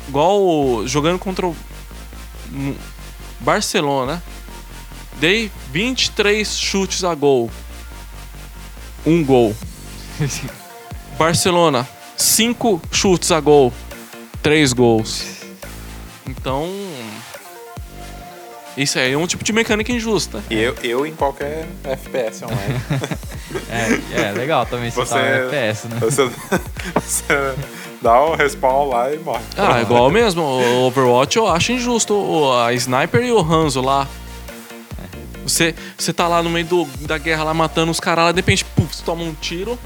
Igual 0.07 0.87
jogando 0.87 1.19
contra 1.19 1.47
o 1.49 1.57
Barcelona. 3.41 4.23
Dei 5.19 5.51
23 5.73 6.57
chutes 6.57 7.03
a 7.03 7.13
gol. 7.15 7.51
Um 9.05 9.25
gol. 9.25 9.55
Barcelona, 11.19 11.89
5 12.17 12.81
chutes 12.93 13.33
a 13.33 13.41
gol. 13.41 13.73
3 14.45 14.73
gols. 14.75 15.25
Então. 16.29 16.69
Isso 18.77 18.99
aí 18.99 19.13
é 19.13 19.17
um 19.19 19.27
tipo 19.27 19.43
de 19.45 19.53
mecânica 19.53 19.91
injusta. 19.93 20.43
E 20.51 20.55
eu, 20.61 20.75
eu 20.83 21.07
em 21.07 21.15
qualquer 21.15 21.67
FPS 21.83 22.45
online. 22.45 22.81
É, 23.71 24.21
é 24.29 24.33
legal 24.33 24.67
também 24.67 24.91
citar 24.91 25.07
Você- 25.07 25.15
o 25.15 25.21
FPS, 25.53 25.87
né? 25.87 25.97
Você, 26.01 26.29
você 26.93 27.55
dá 28.03 28.21
o 28.21 28.35
respawn 28.35 28.89
lá 28.89 29.13
e 29.15 29.19
morre. 29.19 29.45
Ah, 29.57 29.81
igual 29.81 30.11
mesmo. 30.11 30.43
O 30.43 30.87
Overwatch 30.87 31.37
eu 31.37 31.47
acho 31.47 31.71
injusto. 31.71 32.15
O- 32.15 32.53
A 32.53 32.73
Sniper 32.73 33.23
e 33.23 33.31
o 33.31 33.39
Hanzo 33.39 33.81
lá. 33.81 34.09
Você, 35.45 35.73
você 35.97 36.13
tá 36.13 36.27
lá 36.27 36.43
no 36.43 36.51
meio 36.51 36.67
do- 36.67 36.85
da 37.03 37.17
guerra 37.17 37.45
lá 37.45 37.55
matando 37.55 37.93
os 37.93 38.01
caras 38.01 38.25
lá, 38.25 38.33
de 38.33 38.39
repente, 38.39 38.65
puf, 38.65 38.97
você 38.97 39.05
toma 39.05 39.23
um 39.23 39.35
tiro 39.35 39.79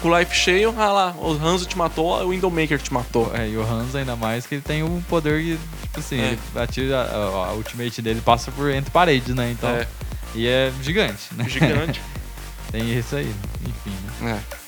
com 0.00 0.08
o 0.08 0.18
life 0.18 0.34
cheio, 0.34 0.74
ah 0.78 0.92
lá, 0.92 1.14
o 1.18 1.32
Hanzo 1.32 1.66
te 1.66 1.76
matou, 1.76 2.22
o 2.24 2.28
Windowmaker 2.30 2.78
te 2.80 2.92
matou. 2.92 3.30
É, 3.34 3.48
e 3.48 3.56
o 3.56 3.62
Hans 3.62 3.94
ainda 3.94 4.16
mais 4.16 4.46
que 4.46 4.54
ele 4.56 4.62
tem 4.62 4.82
um 4.82 5.00
poder 5.02 5.42
que, 5.42 5.58
tipo 5.82 6.00
assim, 6.00 6.20
É. 6.20 6.26
ele 6.32 6.38
atira, 6.56 7.00
a, 7.02 7.48
a 7.48 7.52
ultimate 7.52 8.00
dele 8.02 8.20
passa 8.20 8.50
por 8.50 8.70
entre 8.70 8.90
paredes, 8.90 9.34
né? 9.34 9.50
Então, 9.50 9.70
É, 9.70 9.86
e 10.34 10.46
é 10.46 10.72
gigante, 10.82 11.28
né? 11.32 11.48
gigante. 11.48 12.00
Tem 12.72 12.96
isso 12.98 13.16
aí, 13.16 13.32
enfim, 13.62 13.96
né? 14.20 14.40
É. 14.56 14.60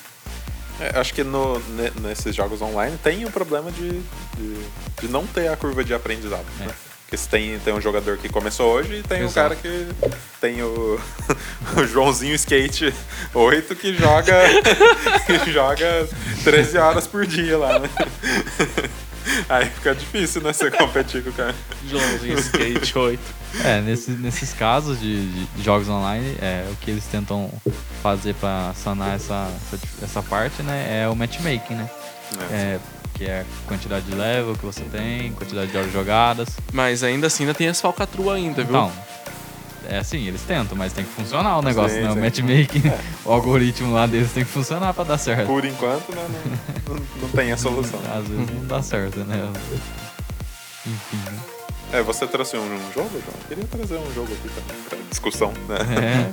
É, 0.81 0.99
acho 0.99 1.15
que 1.15 1.23
no, 1.23 1.59
ne- 1.61 1.93
nesses 2.01 2.35
jogos 2.35 2.61
online 2.61 2.99
tem 3.05 3.25
o 3.25 3.31
problema 3.31 3.71
de, 3.71 3.91
de, 4.37 4.67
de 5.01 5.09
não 5.09 5.25
ter 5.27 5.47
a 5.49 5.57
curva 5.57 5.85
de 5.85 5.95
aprendizado. 5.95 6.45
É. 6.61 6.65
Né? 6.65 6.73
Porque 7.13 7.29
tem, 7.29 7.59
tem 7.59 7.75
um 7.75 7.81
jogador 7.81 8.17
que 8.17 8.29
começou 8.31 8.73
hoje 8.73 8.95
e 9.01 9.03
tem 9.03 9.21
um 9.23 9.27
Exato. 9.27 9.35
cara 9.35 9.57
que 9.57 9.89
tem 10.41 10.63
o, 10.63 10.99
o 11.77 11.87
Joãozinho 11.87 12.35
Skate 12.35 12.93
8 13.35 13.77
que 13.77 13.95
joga, 13.95 14.33
que 15.45 15.53
joga 15.53 16.09
13 16.43 16.79
horas 16.79 17.07
por 17.07 17.27
dia 17.27 17.59
lá, 17.59 17.79
né? 17.79 17.91
Aí 19.49 19.67
fica 19.67 19.95
difícil, 19.95 20.41
né? 20.41 20.53
Você 20.55 20.71
competir 20.71 21.23
com 21.23 21.29
o 21.31 21.33
cara. 21.35 21.55
Joãozinho 21.87 22.39
Skate 22.39 22.99
8. 22.99 23.21
É, 23.63 23.81
nesse- 23.83 24.11
nesses 24.13 24.53
casos 24.55 24.99
de, 24.99 25.27
de- 25.27 25.63
jogos 25.63 25.89
online, 25.91 26.37
é, 26.41 26.67
o 26.73 26.77
que 26.77 26.91
eles 26.91 27.05
tentam 27.05 27.53
fazer 28.03 28.35
pra 28.37 28.73
sanar 28.75 29.15
essa, 29.17 29.49
essa, 29.71 29.79
essa 30.03 30.23
parte, 30.23 30.63
né, 30.63 31.03
é 31.05 31.09
o 31.09 31.15
matchmaking, 31.15 31.75
né? 31.75 31.91
É, 32.51 32.79
que 33.23 33.31
é 33.31 33.41
a 33.41 33.69
quantidade 33.69 34.05
de 34.05 34.15
level 34.15 34.55
que 34.55 34.65
você 34.65 34.83
tem, 34.83 35.33
quantidade 35.33 35.71
de 35.71 35.77
horas 35.77 35.93
jogadas. 35.93 36.49
Mas 36.73 37.05
ainda 37.05 37.29
assim 37.29 37.45
ainda 37.45 37.55
tem 37.55 37.69
as 37.69 37.81
falcatruas 37.81 38.37
ainda, 38.37 38.65
viu? 38.65 38.71
Então, 38.71 38.93
é 39.89 39.99
assim, 39.99 40.27
eles 40.27 40.43
tentam, 40.43 40.77
mas 40.77 40.93
tem 40.93 41.05
que 41.05 41.11
funcionar 41.11 41.59
o 41.59 41.63
negócio, 41.63 41.97
Sim, 41.97 42.05
né? 42.05 42.13
O 42.13 42.17
matchmaking, 42.17 42.83
o 43.25 43.33
algoritmo 43.33 43.93
lá 43.93 44.07
deles 44.07 44.33
tem 44.33 44.45
que 44.45 44.51
funcionar 44.51 44.93
pra 44.93 45.05
dar 45.05 45.19
certo. 45.19 45.47
Por 45.47 45.65
enquanto, 45.65 46.15
né? 46.15 46.29
Não, 46.89 46.97
não, 46.97 47.05
não 47.23 47.29
tem 47.29 47.53
a 47.53 47.57
solução. 47.57 48.01
Às 48.13 48.27
vezes 48.27 48.51
não 48.51 48.67
dá 48.67 48.83
certo, 48.83 49.21
né? 49.21 49.53
Enfim, 50.85 51.17
né? 51.31 51.52
É, 51.93 52.03
você 52.03 52.27
trouxe 52.27 52.57
um, 52.57 52.61
um 52.63 52.93
jogo, 52.95 53.11
João? 53.11 53.35
Eu 53.43 53.49
queria 53.49 53.65
trazer 53.65 53.97
um 53.97 54.15
jogo 54.15 54.33
aqui 54.33 54.49
também 54.49 54.83
pra 54.89 54.99
discussão, 55.11 55.53
né? 55.69 55.77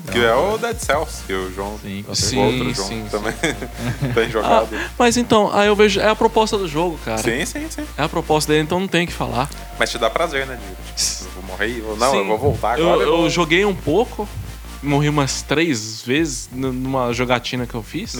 É, 0.08 0.12
que 0.12 0.18
é 0.20 0.34
o 0.34 0.58
Dead 0.58 0.78
Cells, 0.80 1.22
que 1.28 1.34
o 1.34 1.52
João, 1.54 1.78
Sim, 1.80 2.06
certeza. 2.14 2.40
outro 2.40 2.66
Sim, 2.70 2.74
João 2.74 2.88
sim, 2.88 3.06
também 3.12 3.34
tem 4.14 4.24
Ah, 4.26 4.30
jogado. 4.30 4.70
mas 4.98 5.18
então, 5.18 5.54
aí 5.54 5.68
eu 5.68 5.76
vejo. 5.76 6.00
É 6.00 6.08
a 6.08 6.16
proposta 6.16 6.58
do 6.58 6.66
jogo, 6.68 6.98
cara. 7.04 7.18
Sim, 7.18 7.46
sim, 7.46 7.68
sim. 7.70 7.86
É 7.98 8.04
a 8.04 8.08
proposta 8.10 8.52
dele, 8.54 8.64
então 8.64 8.80
não 8.80 8.88
tem 8.88 9.04
o 9.04 9.08
que 9.08 9.14
falar. 9.14 9.50
Mas 9.78 9.92
te 9.92 9.98
dá 9.98 10.10
prazer, 10.10 10.48
né? 10.48 10.56
De, 10.58 11.04
tipo, 11.04 11.26
eu 11.26 11.32
vou 11.32 11.44
morrer, 11.44 11.78
eu 11.78 11.84
vou- 11.86 11.98
não, 11.98 12.12
Sim. 12.12 12.18
eu 12.20 12.26
vou 12.26 12.38
voltar 12.38 12.80
Eu, 12.80 12.90
agora. 12.94 13.08
eu 13.08 13.18
vou... 13.18 13.30
joguei 13.30 13.66
um 13.66 13.76
pouco, 13.76 14.28
morri 14.82 15.10
umas 15.10 15.42
três 15.42 16.02
vezes 16.04 16.50
numa 16.54 17.12
jogatina 17.12 17.68
que 17.68 17.76
eu 17.76 17.84
fiz. 17.84 18.16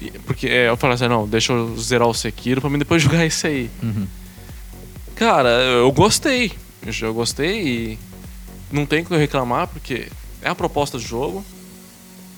E- 0.00 0.10
Porque 0.26 0.48
é, 0.48 0.68
eu 0.68 0.76
falei 0.76 0.96
assim, 0.96 1.06
não, 1.06 1.28
deixa 1.28 1.52
eu 1.52 1.76
zerar 1.78 2.08
o 2.08 2.14
Sekiro 2.14 2.60
pra 2.60 2.68
mim 2.68 2.78
depois 2.78 3.00
jogar 3.00 3.24
esse 3.24 3.46
aí. 3.46 3.70
Uhum. 3.80 4.08
Cara, 5.16 5.48
eu 5.48 5.90
gostei. 5.92 6.52
Eu 7.00 7.14
gostei 7.14 7.62
e 7.66 7.98
não 8.70 8.84
tem 8.84 9.02
o 9.02 9.04
que 9.06 9.12
eu 9.14 9.18
reclamar, 9.18 9.68
porque 9.68 10.08
é 10.42 10.48
a 10.48 10.54
proposta 10.54 10.98
do 10.98 11.02
jogo. 11.04 11.44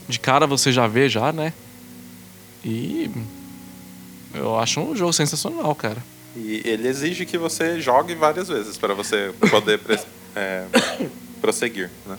De 0.09 0.21
cara 0.21 0.47
você 0.47 0.71
já 0.71 0.87
vê 0.87 1.09
já, 1.09 1.33
né? 1.33 1.53
E 2.65 3.11
eu 4.35 4.59
acho 4.59 4.81
um 4.81 4.95
jogo 4.95 5.12
sensacional, 5.12 5.75
cara. 5.75 6.03
E 6.37 6.62
ele 6.65 6.87
exige 6.87 7.25
que 7.27 7.39
você 7.39 7.81
jogue 7.81 8.15
várias 8.15 8.49
vezes 8.49 8.77
para 8.77 8.95
você 8.95 9.33
poder 9.51 9.81
é, 10.37 10.65
prosseguir, 11.41 11.91
né? 12.07 12.17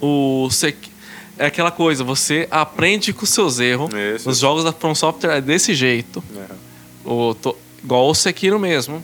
O 0.00 0.48
Sek... 0.50 0.96
É 1.40 1.46
aquela 1.46 1.70
coisa, 1.70 2.02
você 2.02 2.48
aprende 2.50 3.12
com 3.12 3.24
seus 3.24 3.60
erros. 3.60 3.90
Isso. 3.94 4.28
Os 4.28 4.38
jogos 4.40 4.64
da 4.64 4.72
From 4.72 4.92
Software 4.94 5.36
é 5.36 5.40
desse 5.40 5.72
jeito. 5.72 6.22
Aham. 6.36 6.56
O, 7.04 7.34
to- 7.34 7.56
Igual 7.82 8.08
o 8.10 8.14
Sekiro 8.14 8.58
mesmo. 8.58 9.02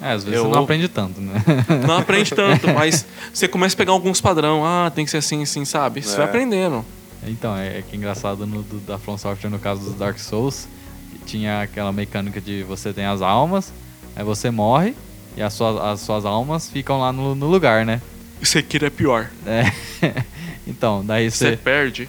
É, 0.00 0.12
às 0.12 0.22
vezes 0.24 0.38
Eu- 0.38 0.46
você 0.46 0.54
não 0.54 0.62
aprende 0.64 0.88
tanto, 0.88 1.20
né? 1.20 1.42
Não 1.86 1.98
aprende 1.98 2.32
tanto, 2.34 2.68
mas 2.72 3.04
você 3.32 3.48
começa 3.48 3.74
a 3.74 3.78
pegar 3.78 3.92
alguns 3.92 4.20
padrão. 4.20 4.64
Ah, 4.64 4.90
tem 4.94 5.04
que 5.04 5.10
ser 5.10 5.16
assim, 5.18 5.42
assim, 5.42 5.64
sabe? 5.64 6.02
Você 6.02 6.14
É. 6.14 6.16
vai 6.18 6.26
aprendendo. 6.26 6.84
Então, 7.26 7.56
é, 7.56 7.78
é 7.78 7.82
que 7.82 7.96
engraçado 7.96 8.46
no, 8.46 8.62
do, 8.62 8.78
da 8.78 8.96
From 8.98 9.18
Software, 9.18 9.50
no 9.50 9.58
caso 9.58 9.80
dos 9.82 9.94
Dark 9.94 10.18
Souls, 10.18 10.68
que 11.10 11.18
tinha 11.26 11.62
aquela 11.62 11.92
mecânica 11.92 12.40
de 12.40 12.62
você 12.62 12.92
tem 12.92 13.04
as 13.06 13.20
almas, 13.20 13.72
aí 14.14 14.22
você 14.22 14.50
morre 14.52 14.94
e 15.36 15.42
as 15.42 15.52
suas, 15.52 15.80
as 15.82 16.00
suas 16.00 16.24
almas 16.24 16.68
ficam 16.70 17.00
lá 17.00 17.12
no, 17.12 17.34
no 17.34 17.46
lugar, 17.48 17.84
né? 17.84 18.00
O 18.40 18.46
Sekiro 18.46 18.86
é 18.86 18.90
pior. 18.90 19.28
É. 19.44 19.72
então, 20.64 21.04
daí 21.04 21.28
Você 21.28 21.50
você, 21.50 21.56
perde. 21.56 22.08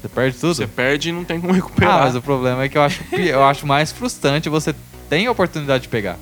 você 0.00 0.08
perde 0.08 0.38
tudo. 0.38 0.54
Você 0.54 0.66
perde 0.68 1.08
e 1.08 1.12
não 1.12 1.24
tem 1.24 1.40
como 1.40 1.52
recuperar. 1.52 1.94
Ah, 1.96 2.04
mas 2.04 2.14
o 2.14 2.22
problema 2.22 2.62
é 2.62 2.68
que 2.68 2.78
eu 2.78 2.82
acho, 2.82 3.02
eu 3.12 3.42
acho 3.42 3.66
mais 3.66 3.90
frustrante 3.90 4.48
você 4.48 4.72
tem 5.10 5.26
a 5.26 5.32
oportunidade 5.32 5.82
de 5.82 5.88
pegar 5.88 6.16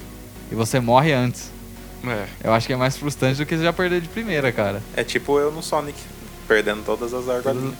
e 0.52 0.54
você 0.54 0.78
morre 0.78 1.12
antes. 1.12 1.50
É. 2.06 2.26
Eu 2.44 2.52
acho 2.52 2.66
que 2.66 2.72
é 2.72 2.76
mais 2.76 2.96
frustrante 2.96 3.38
do 3.38 3.46
que 3.46 3.56
você 3.56 3.62
já 3.64 3.72
perder 3.72 4.00
de 4.00 4.08
primeira, 4.08 4.52
cara. 4.52 4.82
É 4.96 5.02
tipo 5.04 5.38
eu 5.38 5.50
no 5.52 5.62
Sonic, 5.62 5.96
perdendo 6.48 6.82
todas 6.84 7.14
as 7.14 7.28
argolinhas. 7.28 7.74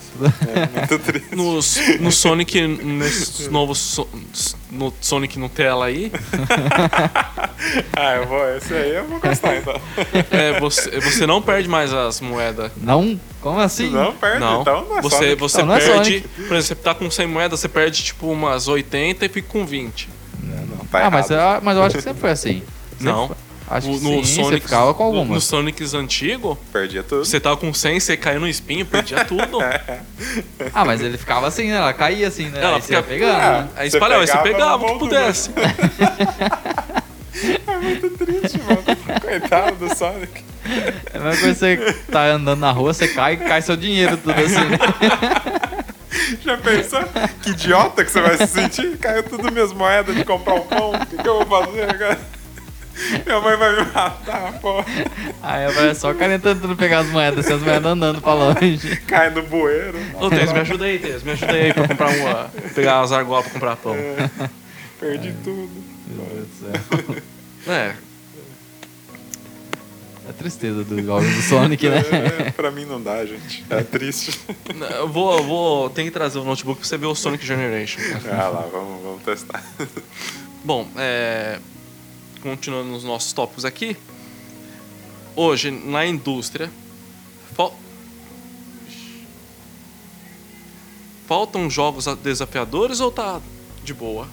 É 0.55 0.79
muito 0.79 0.99
triste. 1.03 1.35
No, 1.35 1.53
no 2.05 2.11
Sonic, 2.11 2.61
nesse 2.67 3.49
novo 3.49 3.75
so- 3.75 4.07
no 4.71 4.93
Sonic 5.01 5.37
Nutella 5.37 5.85
aí, 5.87 6.09
Ah, 7.95 8.15
eu 8.15 8.27
vou, 8.27 8.49
esse 8.57 8.73
aí 8.73 8.95
eu 8.95 9.05
vou 9.07 9.19
gostar 9.19 9.55
então. 9.57 9.79
é, 10.31 10.59
você, 10.59 10.99
você 10.99 11.25
não 11.25 11.41
perde 11.41 11.67
mais 11.67 11.93
as 11.93 12.19
moedas. 12.21 12.71
Não? 12.77 13.19
Como 13.41 13.59
assim? 13.59 13.89
Não 13.89 14.13
perde, 14.15 14.39
Não, 14.39 14.61
então 14.61 14.85
não 14.85 14.97
é 14.97 15.01
você, 15.01 15.17
Sonic. 15.17 15.35
você 15.35 15.57
Não, 15.59 15.65
não 15.67 15.75
é 15.75 15.79
perde. 15.79 15.93
Sonic. 16.21 16.27
por 16.47 16.55
exemplo, 16.55 16.57
você 16.61 16.75
tá 16.75 16.95
com 16.95 17.09
100 17.11 17.27
moedas, 17.27 17.59
você 17.59 17.69
perde 17.69 18.03
tipo 18.03 18.27
umas 18.31 18.67
80 18.67 19.25
e 19.25 19.29
fica 19.29 19.47
com 19.49 19.65
20. 19.65 20.09
Tá 21.01 21.07
ah, 21.07 21.11
mas, 21.11 21.29
eu, 21.29 21.37
mas 21.61 21.77
eu 21.77 21.83
acho 21.83 21.95
que 21.97 22.01
sempre 22.01 22.19
foi 22.21 22.31
assim. 22.31 22.63
Sempre 22.97 23.05
Não. 23.05 23.27
foi. 23.27 23.37
Acho 23.69 23.89
O- 23.89 23.93
que 23.93 23.99
sim, 23.99 24.23
você 24.23 24.43
Sonic- 24.43 24.63
ficava 24.63 24.93
com 24.93 25.03
no- 25.03 25.09
algumas. 25.19 25.29
Nos 25.29 25.43
Sonics 25.45 25.93
antigos, 25.93 26.57
Perdia 26.71 27.01
tudo. 27.01 27.25
você 27.25 27.39
tava 27.39 27.55
com 27.57 27.73
100, 27.73 27.99
você 27.99 28.15
caiu 28.17 28.39
no 28.41 28.47
espinho, 28.47 28.85
perdia 28.85 29.23
tudo. 29.25 29.57
Ah, 30.73 30.83
mas 30.85 31.01
ele 31.01 31.17
ficava 31.17 31.47
assim, 31.47 31.69
né? 31.69 31.77
Ela 31.77 31.93
caía 31.93 32.27
assim, 32.27 32.49
né? 32.49 32.59
Ela 32.61 32.75
Aí 32.75 32.81
você 32.81 32.93
ia 32.93 33.01
fica- 33.01 33.13
pegando, 33.13 33.35
Ah, 33.35 33.61
né? 33.61 33.67
Aí 33.77 33.89
Você 33.89 33.97
espalhava, 33.97 34.21
aí 34.21 34.27
você 34.27 34.37
pegava 34.39 34.83
o 34.83 34.87
no 34.87 34.93
que 34.93 34.99
pudesse. 34.99 35.49
É 37.67 37.77
muito 37.79 38.09
triste, 38.11 38.59
mano. 38.59 38.83
Coitado 39.21 39.75
do 39.87 39.95
Sonic. 39.95 40.43
É 41.13 41.17
a 41.17 41.19
mesma 41.21 41.41
coisa 41.41 41.77
que 41.77 41.83
você 41.83 41.93
tá 42.11 42.25
andando 42.27 42.59
na 42.59 42.71
rua, 42.71 42.93
você 42.93 43.07
cai 43.07 43.33
e 43.33 43.37
cai 43.37 43.61
seu 43.61 43.75
dinheiro 43.75 44.15
tudo 44.17 44.39
assim, 44.39 44.53
né? 44.65 44.77
Já 46.43 46.57
pensou? 46.57 47.03
Que 47.41 47.51
idiota 47.51 48.03
que 48.03 48.11
você 48.11 48.21
vai 48.21 48.37
se 48.37 48.47
sentir? 48.47 48.97
Caiu 48.97 49.23
tudo 49.23 49.51
minhas 49.51 49.73
moedas 49.73 50.15
de 50.15 50.23
comprar 50.23 50.55
um 50.55 50.61
pão. 50.61 50.91
O 50.91 51.05
que, 51.05 51.17
que 51.17 51.27
eu 51.27 51.45
vou 51.45 51.65
fazer 51.65 51.89
agora? 51.89 52.19
Minha 53.25 53.41
mãe 53.41 53.57
vai 53.57 53.71
me 53.75 53.91
matar, 53.91 54.59
pô. 54.61 54.83
Aí 55.41 55.71
vai 55.73 55.95
só 55.95 56.11
o 56.11 56.15
cara 56.15 56.37
tentando 56.37 56.75
pegar 56.75 56.99
as 56.99 57.07
moedas, 57.07 57.45
assim, 57.45 57.55
as 57.55 57.61
moedas 57.61 57.91
andando 57.91 58.21
pra 58.21 58.33
longe. 58.33 58.97
Cai 59.07 59.31
no 59.31 59.41
bueiro. 59.43 59.97
Ô, 60.19 60.29
Tess, 60.29 60.53
me 60.53 60.59
ajuda 60.59 60.85
aí, 60.85 60.99
Tess. 60.99 61.23
Me 61.23 61.31
ajuda 61.31 61.53
aí 61.53 61.73
pra 61.73 61.87
comprar 61.87 62.09
uma. 62.09 62.51
Pegar 62.75 63.01
as 63.01 63.11
argolas 63.11 63.45
pra 63.45 63.53
comprar 63.53 63.75
pão. 63.77 63.95
Perdi 64.99 65.33
tudo. 65.43 65.83
Meu 66.07 66.25
Deus 66.25 66.47
do 66.47 67.15
céu. 67.15 67.73
É. 67.73 67.93
É 70.25 70.29
a 70.29 70.33
tristeza 70.33 70.83
dos 70.83 71.03
jogos 71.03 71.27
do 71.35 71.41
Sonic, 71.41 71.89
né? 71.89 72.01
É, 72.47 72.51
pra 72.51 72.71
mim 72.71 72.85
não 72.85 73.01
dá, 73.01 73.25
gente. 73.25 73.63
É 73.69 73.83
triste. 73.83 74.39
Eu 74.97 75.07
vou, 75.09 75.37
eu 75.37 75.43
vou. 75.43 75.89
Tem 75.89 76.05
que 76.05 76.11
trazer 76.11 76.39
o 76.39 76.43
notebook 76.45 76.79
pra 76.79 76.87
você 76.87 76.97
ver 76.97 77.07
o 77.07 77.15
Sonic 77.15 77.45
Generation. 77.45 77.99
Ah 78.31 78.47
lá, 78.47 78.61
vamos, 78.71 79.03
vamos 79.03 79.23
testar. 79.23 79.61
Bom, 80.63 80.87
é, 80.95 81.59
continuando 82.41 82.89
nos 82.91 83.03
nossos 83.03 83.33
tópicos 83.33 83.65
aqui. 83.65 83.97
Hoje, 85.35 85.71
na 85.71 86.05
indústria, 86.05 86.71
fal- 87.53 87.75
faltam 91.27 91.69
jogos 91.69 92.05
desafiadores 92.17 92.99
ou 92.99 93.11
tá 93.11 93.41
de 93.83 93.93
boa? 93.93 94.27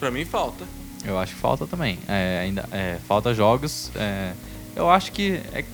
Pra 0.00 0.10
mim, 0.10 0.24
falta. 0.24 0.64
Eu 1.04 1.18
acho 1.18 1.34
que 1.34 1.40
falta 1.40 1.66
também. 1.66 1.98
É, 2.08 2.40
ainda, 2.42 2.68
é, 2.72 2.98
falta 3.06 3.32
jogos. 3.34 3.90
é, 3.94 4.32
eu 4.76 4.90
acho 4.90 5.12
que. 5.12 5.40
é- 5.52 5.64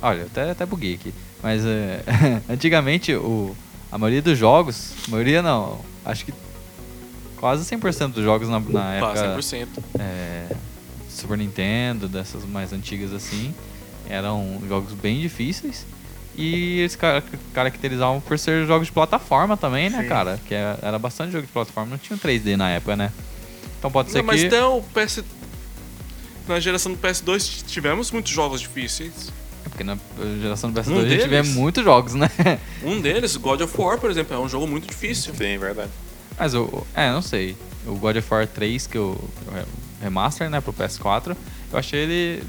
olha, 0.00 0.20
eu 0.20 0.26
até, 0.26 0.50
até 0.50 0.66
buguei 0.66 0.94
aqui. 0.94 1.12
Mas 1.42 1.64
é, 1.66 2.02
antigamente 2.48 3.14
o, 3.14 3.56
a 3.90 3.98
maioria 3.98 4.22
dos 4.22 4.38
jogos. 4.38 4.92
maioria 5.08 5.42
não. 5.42 5.80
Acho 6.04 6.24
que 6.24 6.32
quase 7.36 7.64
100% 7.74 8.12
dos 8.12 8.24
jogos 8.24 8.48
na, 8.48 8.60
na 8.60 9.00
Pá, 9.00 9.12
época. 9.12 9.38
100%. 9.38 9.66
é, 9.98 10.46
Super 11.08 11.36
Nintendo, 11.38 12.08
dessas 12.08 12.44
mais 12.44 12.72
antigas 12.72 13.12
assim, 13.12 13.54
eram 14.08 14.60
jogos 14.68 14.92
bem 14.94 15.20
difíceis. 15.20 15.84
E 16.34 16.78
eles 16.80 16.96
car- 16.96 17.22
caracterizavam 17.52 18.18
por 18.20 18.38
ser 18.38 18.66
jogos 18.66 18.86
de 18.86 18.92
plataforma 18.92 19.54
também, 19.56 19.90
né, 19.90 20.02
Sim. 20.02 20.08
cara? 20.08 20.40
Que 20.48 20.54
era, 20.54 20.78
era 20.80 20.98
bastante 20.98 21.30
jogo 21.32 21.46
de 21.46 21.52
plataforma, 21.52 21.90
não 21.90 21.98
tinha 21.98 22.16
um 22.16 22.18
3D 22.18 22.56
na 22.56 22.70
época, 22.70 22.96
né? 22.96 23.12
Então 23.78 23.90
pode 23.90 24.10
ser 24.10 24.18
Não, 24.18 24.24
mas 24.24 24.40
que. 24.40 24.46
até 24.46 24.64
o 24.64 24.80
PS. 24.94 25.22
Na 26.48 26.58
geração 26.60 26.92
do 26.92 26.98
PS2 26.98 27.64
tivemos 27.66 28.10
muitos 28.10 28.32
jogos 28.32 28.60
difíceis. 28.60 29.32
É 29.64 29.68
Porque 29.68 29.84
na 29.84 29.96
geração 30.40 30.70
do 30.72 30.80
PS2 30.80 30.88
Um 30.90 30.98
a 30.98 31.08
gente 31.08 31.20
vê 31.22 31.42
deles? 31.42 31.54
muitos 31.54 31.84
jogos, 31.84 32.14
né? 32.14 32.28
Um 32.82 33.00
deles, 33.00 33.36
God 33.36 33.60
of 33.60 33.80
War, 33.80 33.98
por 33.98 34.10
exemplo, 34.10 34.34
é 34.34 34.38
um 34.38 34.48
jogo 34.48 34.66
muito 34.66 34.88
difícil. 34.88 35.32
Sim, 35.34 35.56
verdade. 35.58 35.90
Mas 36.38 36.54
o. 36.54 36.84
É, 36.94 37.10
não 37.12 37.22
sei. 37.22 37.56
O 37.86 37.94
God 37.94 38.16
of 38.16 38.26
War 38.32 38.46
3, 38.46 38.86
que 38.86 38.98
eu. 38.98 39.22
Remaster, 40.00 40.50
né, 40.50 40.60
pro 40.60 40.72
PS4, 40.72 41.36
eu 41.72 41.78
achei 41.78 42.00
ele 42.00 42.42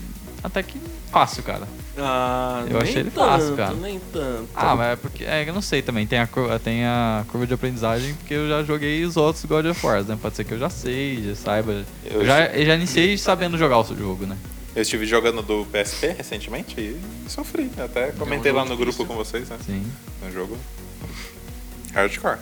até 0.43 0.63
que 0.63 0.79
fácil, 1.11 1.43
cara. 1.43 1.67
Ah, 1.97 2.63
Eu 2.67 2.73
nem 2.73 2.81
achei 2.81 3.01
ele 3.01 3.11
tanto, 3.11 3.25
fácil, 3.27 3.55
cara. 3.55 3.73
Nem 3.75 3.99
tanto. 4.11 4.49
Ah, 4.55 4.75
mas 4.75 4.93
é 4.93 4.95
porque. 4.95 5.23
É, 5.25 5.47
eu 5.47 5.53
não 5.53 5.61
sei 5.61 5.81
também. 5.83 6.07
Tem 6.07 6.17
a, 6.19 6.25
cur- 6.25 6.59
tem 6.59 6.83
a 6.85 7.23
curva 7.27 7.45
de 7.45 7.53
aprendizagem 7.53 8.15
porque 8.15 8.33
eu 8.33 8.49
já 8.49 8.63
joguei 8.63 9.03
os 9.05 9.15
outros 9.15 9.45
God 9.45 9.65
of 9.67 9.85
War, 9.85 10.03
né? 10.03 10.17
Pode 10.19 10.35
ser 10.35 10.43
que 10.43 10.53
eu 10.53 10.59
já 10.59 10.69
sei, 10.71 11.23
já 11.23 11.35
saiba. 11.35 11.83
Eu 12.03 12.21
Eu 12.21 12.25
já, 12.25 12.45
eu 12.47 12.65
já 12.65 12.75
iniciei 12.75 13.15
sabendo 13.17 13.57
jogar 13.59 13.77
o 13.79 13.83
jogo, 13.95 14.25
né? 14.25 14.35
Eu 14.75 14.81
estive 14.81 15.05
jogando 15.05 15.43
do 15.43 15.65
PSP 15.67 16.07
recentemente 16.17 16.79
e 16.81 16.99
sofri. 17.29 17.69
Até 17.77 18.07
comentei 18.11 18.51
jogo 18.51 18.63
lá 18.63 18.69
no 18.69 18.75
grupo 18.75 18.91
difícil. 18.91 19.05
com 19.05 19.15
vocês, 19.15 19.47
né? 19.49 19.57
Sim. 19.63 19.85
É 20.23 20.29
um 20.29 20.31
jogo 20.31 20.57
hardcore. 21.93 22.39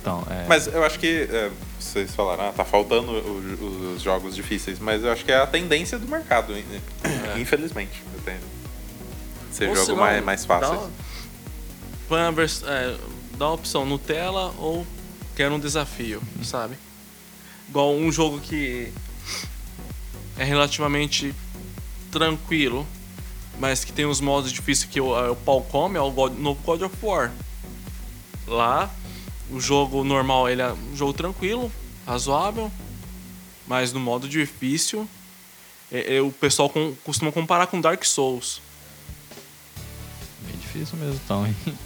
Então, 0.00 0.24
é. 0.30 0.46
Mas 0.48 0.66
eu 0.68 0.82
acho 0.84 0.98
que 0.98 1.28
é, 1.30 1.50
vocês 1.82 2.14
falaram, 2.14 2.48
ah, 2.48 2.52
tá 2.52 2.64
faltando 2.64 3.10
o- 3.12 3.94
os 3.96 4.02
jogos 4.02 4.34
difíceis, 4.34 4.78
mas 4.78 5.02
eu 5.04 5.12
acho 5.12 5.24
que 5.24 5.32
é 5.32 5.36
a 5.36 5.46
tendência 5.46 5.98
do 5.98 6.06
mercado, 6.08 6.52
in- 6.56 6.64
infelizmente. 7.40 8.02
Eu 8.14 8.20
tenho. 8.22 8.40
Ser 9.50 9.68
Ou 9.68 9.76
jogo 9.76 9.96
mais, 9.96 10.24
mais 10.24 10.44
fácil. 10.44 10.74
Dá, 10.76 10.88
põe 12.08 12.20
a 12.20 12.30
vers- 12.30 12.62
é, 12.66 12.96
dá 13.36 13.46
a 13.46 13.52
opção 13.52 13.84
Nutella 13.84 14.54
ou 14.58 14.86
quero 15.36 15.54
um 15.54 15.60
desafio, 15.60 16.22
sabe? 16.42 16.76
Igual 17.68 17.94
um 17.94 18.10
jogo 18.10 18.40
que 18.40 18.92
é 20.38 20.44
relativamente 20.44 21.34
tranquilo, 22.10 22.86
mas 23.58 23.84
que 23.84 23.92
tem 23.92 24.06
os 24.06 24.20
modos 24.20 24.50
difíceis 24.52 24.90
que 24.90 25.00
o, 25.00 25.16
é 25.18 25.30
o 25.30 25.36
pau 25.36 25.62
come, 25.62 25.96
é 25.98 26.00
o 26.00 26.10
God, 26.10 26.38
novo 26.38 26.60
God 26.64 26.82
of 26.82 26.96
War. 27.02 27.30
Lá, 28.46 28.90
o 29.52 29.60
jogo 29.60 30.02
normal 30.04 30.48
ele 30.48 30.62
é 30.62 30.72
um 30.72 30.96
jogo 30.96 31.12
tranquilo, 31.12 31.70
razoável, 32.06 32.70
mas 33.66 33.92
no 33.92 34.00
modo 34.00 34.28
difícil, 34.28 35.08
é- 35.90 36.16
é, 36.16 36.20
o 36.20 36.30
pessoal 36.32 36.68
com- 36.70 36.94
costuma 37.04 37.30
comparar 37.30 37.66
com 37.66 37.80
Dark 37.80 38.04
Souls. 38.04 38.60
Bem 40.46 40.56
difícil 40.56 40.96
mesmo, 40.98 41.20
então, 41.24 41.46
hein? 41.46 41.54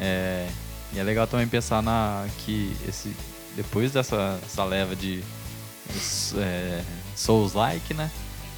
É, 0.00 0.48
e 0.92 0.98
é 1.00 1.02
legal 1.02 1.26
também 1.26 1.48
pensar 1.48 1.82
na 1.82 2.28
que 2.44 2.72
esse 2.88 3.12
depois 3.56 3.90
dessa 3.90 4.38
essa 4.46 4.62
leva 4.62 4.94
de 4.94 5.24
é, 6.36 6.82
Souls-like, 7.16 7.94
né? 7.94 8.08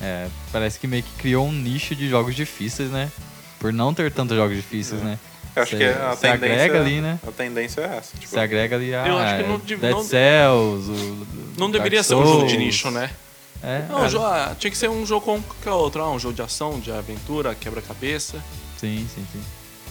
É, 0.03 0.29
parece 0.53 0.79
que 0.79 0.87
meio 0.87 1.03
que 1.03 1.13
criou 1.13 1.47
um 1.47 1.53
nicho 1.53 1.95
de 1.97 2.11
jogos 2.11 2.35
difíceis, 2.37 2.91
né? 2.91 3.11
Por 3.59 3.73
não 3.73 3.95
ter 3.95 4.13
tantos 4.13 4.37
jogos 4.37 4.55
difíceis, 4.55 5.01
É. 5.01 5.05
né? 5.05 5.19
Eu 5.57 5.63
acho 5.63 5.73
Você- 5.73 5.77
que 5.79 5.85
a 5.85 6.11
você 6.15 6.21
tendência, 6.33 6.55
agrega 6.65 6.81
ali, 6.81 7.01
né? 7.01 7.19
A 7.27 7.31
tendência 7.33 7.81
é 7.83 7.97
essa. 7.99 8.17
Tipo, 8.19 8.29
Você 8.33 8.39
agrega 8.41 8.77
ali 8.77 8.95
a 8.95 9.07
Eu 9.07 9.19
acho 9.19 9.43
que 9.43 9.49
não 9.49 9.59
dev- 9.59 9.81
Dead 9.81 9.91
não- 9.93 10.03
Cells, 10.05 10.91
o 10.91 11.27
Não 11.59 11.71
Dark 11.71 11.73
deveria 11.73 12.03
ser 12.03 12.15
um 12.15 12.25
jogo 12.25 12.45
de 12.47 12.51
Souls. 12.53 12.59
nicho, 12.65 12.91
né? 12.91 13.11
É, 13.63 13.85
Não, 13.89 14.05
é, 14.05 14.09
jo- 14.09 14.23
ah, 14.23 14.55
tinha 14.59 14.71
que 14.71 14.77
ser 14.79 14.89
um 14.89 15.05
jogo 15.05 15.25
como 15.25 15.43
qualquer 15.43 15.71
outro. 15.73 16.01
Ah, 16.03 16.11
um 16.11 16.19
jogo 16.19 16.35
de 16.35 16.41
ação, 16.41 16.79
de 16.81 16.91
aventura, 16.91 17.55
quebra-cabeça. 17.55 18.43
Sim, 18.79 19.07
sim, 19.15 19.25
sim. 19.33 19.43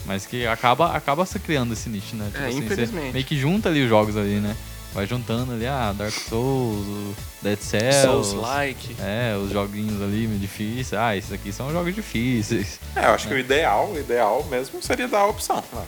Mas 0.05 0.25
que 0.25 0.47
acaba, 0.47 0.95
acaba 0.95 1.23
se 1.25 1.37
criando 1.37 1.73
esse 1.73 1.87
nicho, 1.89 2.15
né? 2.15 2.31
É, 2.33 2.49
você 2.49 2.57
infelizmente. 2.57 3.13
meio 3.13 3.25
que 3.25 3.37
junta 3.37 3.69
ali 3.69 3.83
os 3.83 3.89
jogos 3.89 4.17
ali, 4.17 4.39
né? 4.39 4.55
Vai 4.93 5.05
juntando 5.05 5.53
ali, 5.53 5.67
ah, 5.67 5.93
Dark 5.95 6.11
Souls, 6.13 6.85
o 6.87 7.15
Dead 7.43 7.59
Cells. 7.59 8.01
Souls-like. 8.07 8.95
É, 8.99 9.37
os 9.37 9.51
joguinhos 9.51 10.01
ali 10.01 10.27
meio 10.27 10.39
difíceis. 10.39 10.93
Ah, 10.93 11.15
esses 11.15 11.31
aqui 11.31 11.51
são 11.53 11.71
jogos 11.71 11.93
difíceis. 11.93 12.79
É, 12.95 13.05
eu 13.05 13.11
acho 13.11 13.27
que 13.27 13.33
o 13.33 13.37
ideal, 13.37 13.91
o 13.91 13.99
ideal 13.99 14.43
mesmo 14.49 14.81
seria 14.81 15.07
dar 15.07 15.19
a 15.19 15.27
opção. 15.27 15.63
lá. 15.73 15.85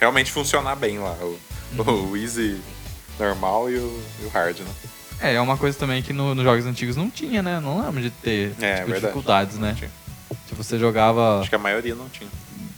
Realmente 0.00 0.30
funcionar 0.32 0.74
bem 0.76 0.98
lá. 0.98 1.16
O, 1.20 1.38
Uhum. 1.78 2.10
o 2.10 2.16
easy 2.16 2.60
normal 3.18 3.70
e 3.70 3.76
o, 3.76 4.02
e 4.22 4.24
o 4.26 4.28
hard, 4.28 4.58
né? 4.60 4.70
É, 5.20 5.34
é 5.34 5.40
uma 5.40 5.56
coisa 5.56 5.78
também 5.78 6.02
que 6.02 6.12
no- 6.12 6.34
nos 6.34 6.44
jogos 6.44 6.66
antigos 6.66 6.96
não 6.96 7.08
tinha, 7.08 7.42
né? 7.42 7.58
Não 7.60 7.80
lembro 7.84 8.02
de 8.02 8.10
ter 8.10 8.52
É, 8.60 8.74
tipo, 8.76 8.86
verdade. 8.86 9.00
dificuldades, 9.00 9.58
né? 9.58 9.68
Não 9.68 9.74
tinha. 9.76 9.90
Tipo, 10.48 10.62
você 10.62 10.78
jogava 10.78 11.40
Acho 11.40 11.48
que 11.48 11.54
a 11.54 11.58
maioria 11.58 11.94
não 11.94 12.08
tinha. 12.08 12.28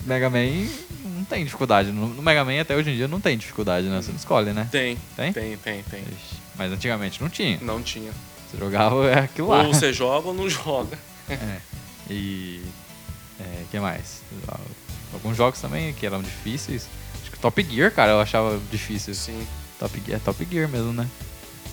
Mega 0.07 0.31
Man, 0.31 0.69
não 1.05 1.25
tem 1.25 1.45
dificuldade. 1.45 1.91
No, 1.91 2.09
Mega 2.23 2.45
Man 2.45 2.61
até 2.61 2.75
hoje 2.77 2.91
em 2.91 2.97
dia 2.97 3.09
não 3.09 3.21
tem 3.21 3.37
dificuldade, 3.37 3.87
né? 3.89 4.01
Você 4.01 4.11
não 4.11 4.17
escolhe, 4.17 4.53
né? 4.53 4.69
Tem, 4.71 4.97
Tem? 5.17 5.33
tem, 5.33 5.57
tem, 5.57 5.83
tem. 5.83 6.05
Mas 6.55 6.73
antigamente 6.73 7.21
não 7.21 7.29
tinha. 7.29 7.59
Não 7.61 7.83
tinha. 7.83 8.13
Você 8.51 8.57
jogava 8.57 9.07
é 9.11 9.19
aquilo 9.21 9.49
lá. 9.49 9.63
Ou 9.63 9.75
você 9.75 9.93
joga 9.93 10.29
ou 10.29 10.35
não 10.35 10.49
joga. 10.49 10.97
É. 11.29 11.59
E. 12.09 12.63
É, 13.41 13.65
que 13.69 13.81
mais? 13.81 14.23
Alguns 15.13 15.37
jogos 15.37 15.61
também 15.61 15.93
que 15.93 16.07
eram 16.07 16.23
difíceis. 16.23 16.87
Acho 17.21 17.33
que 17.33 17.39
Top 17.41 17.61
Gear, 17.69 17.91
cara, 17.91 18.13
eu 18.13 18.21
achava 18.21 18.61
difícil. 18.71 19.13
Sim, 19.13 19.45
Top 19.77 20.01
Gear, 20.07 20.19
é 20.19 20.21
Top 20.25 20.47
Gear 20.49 20.69
mesmo, 20.69 20.93
né? 20.93 21.09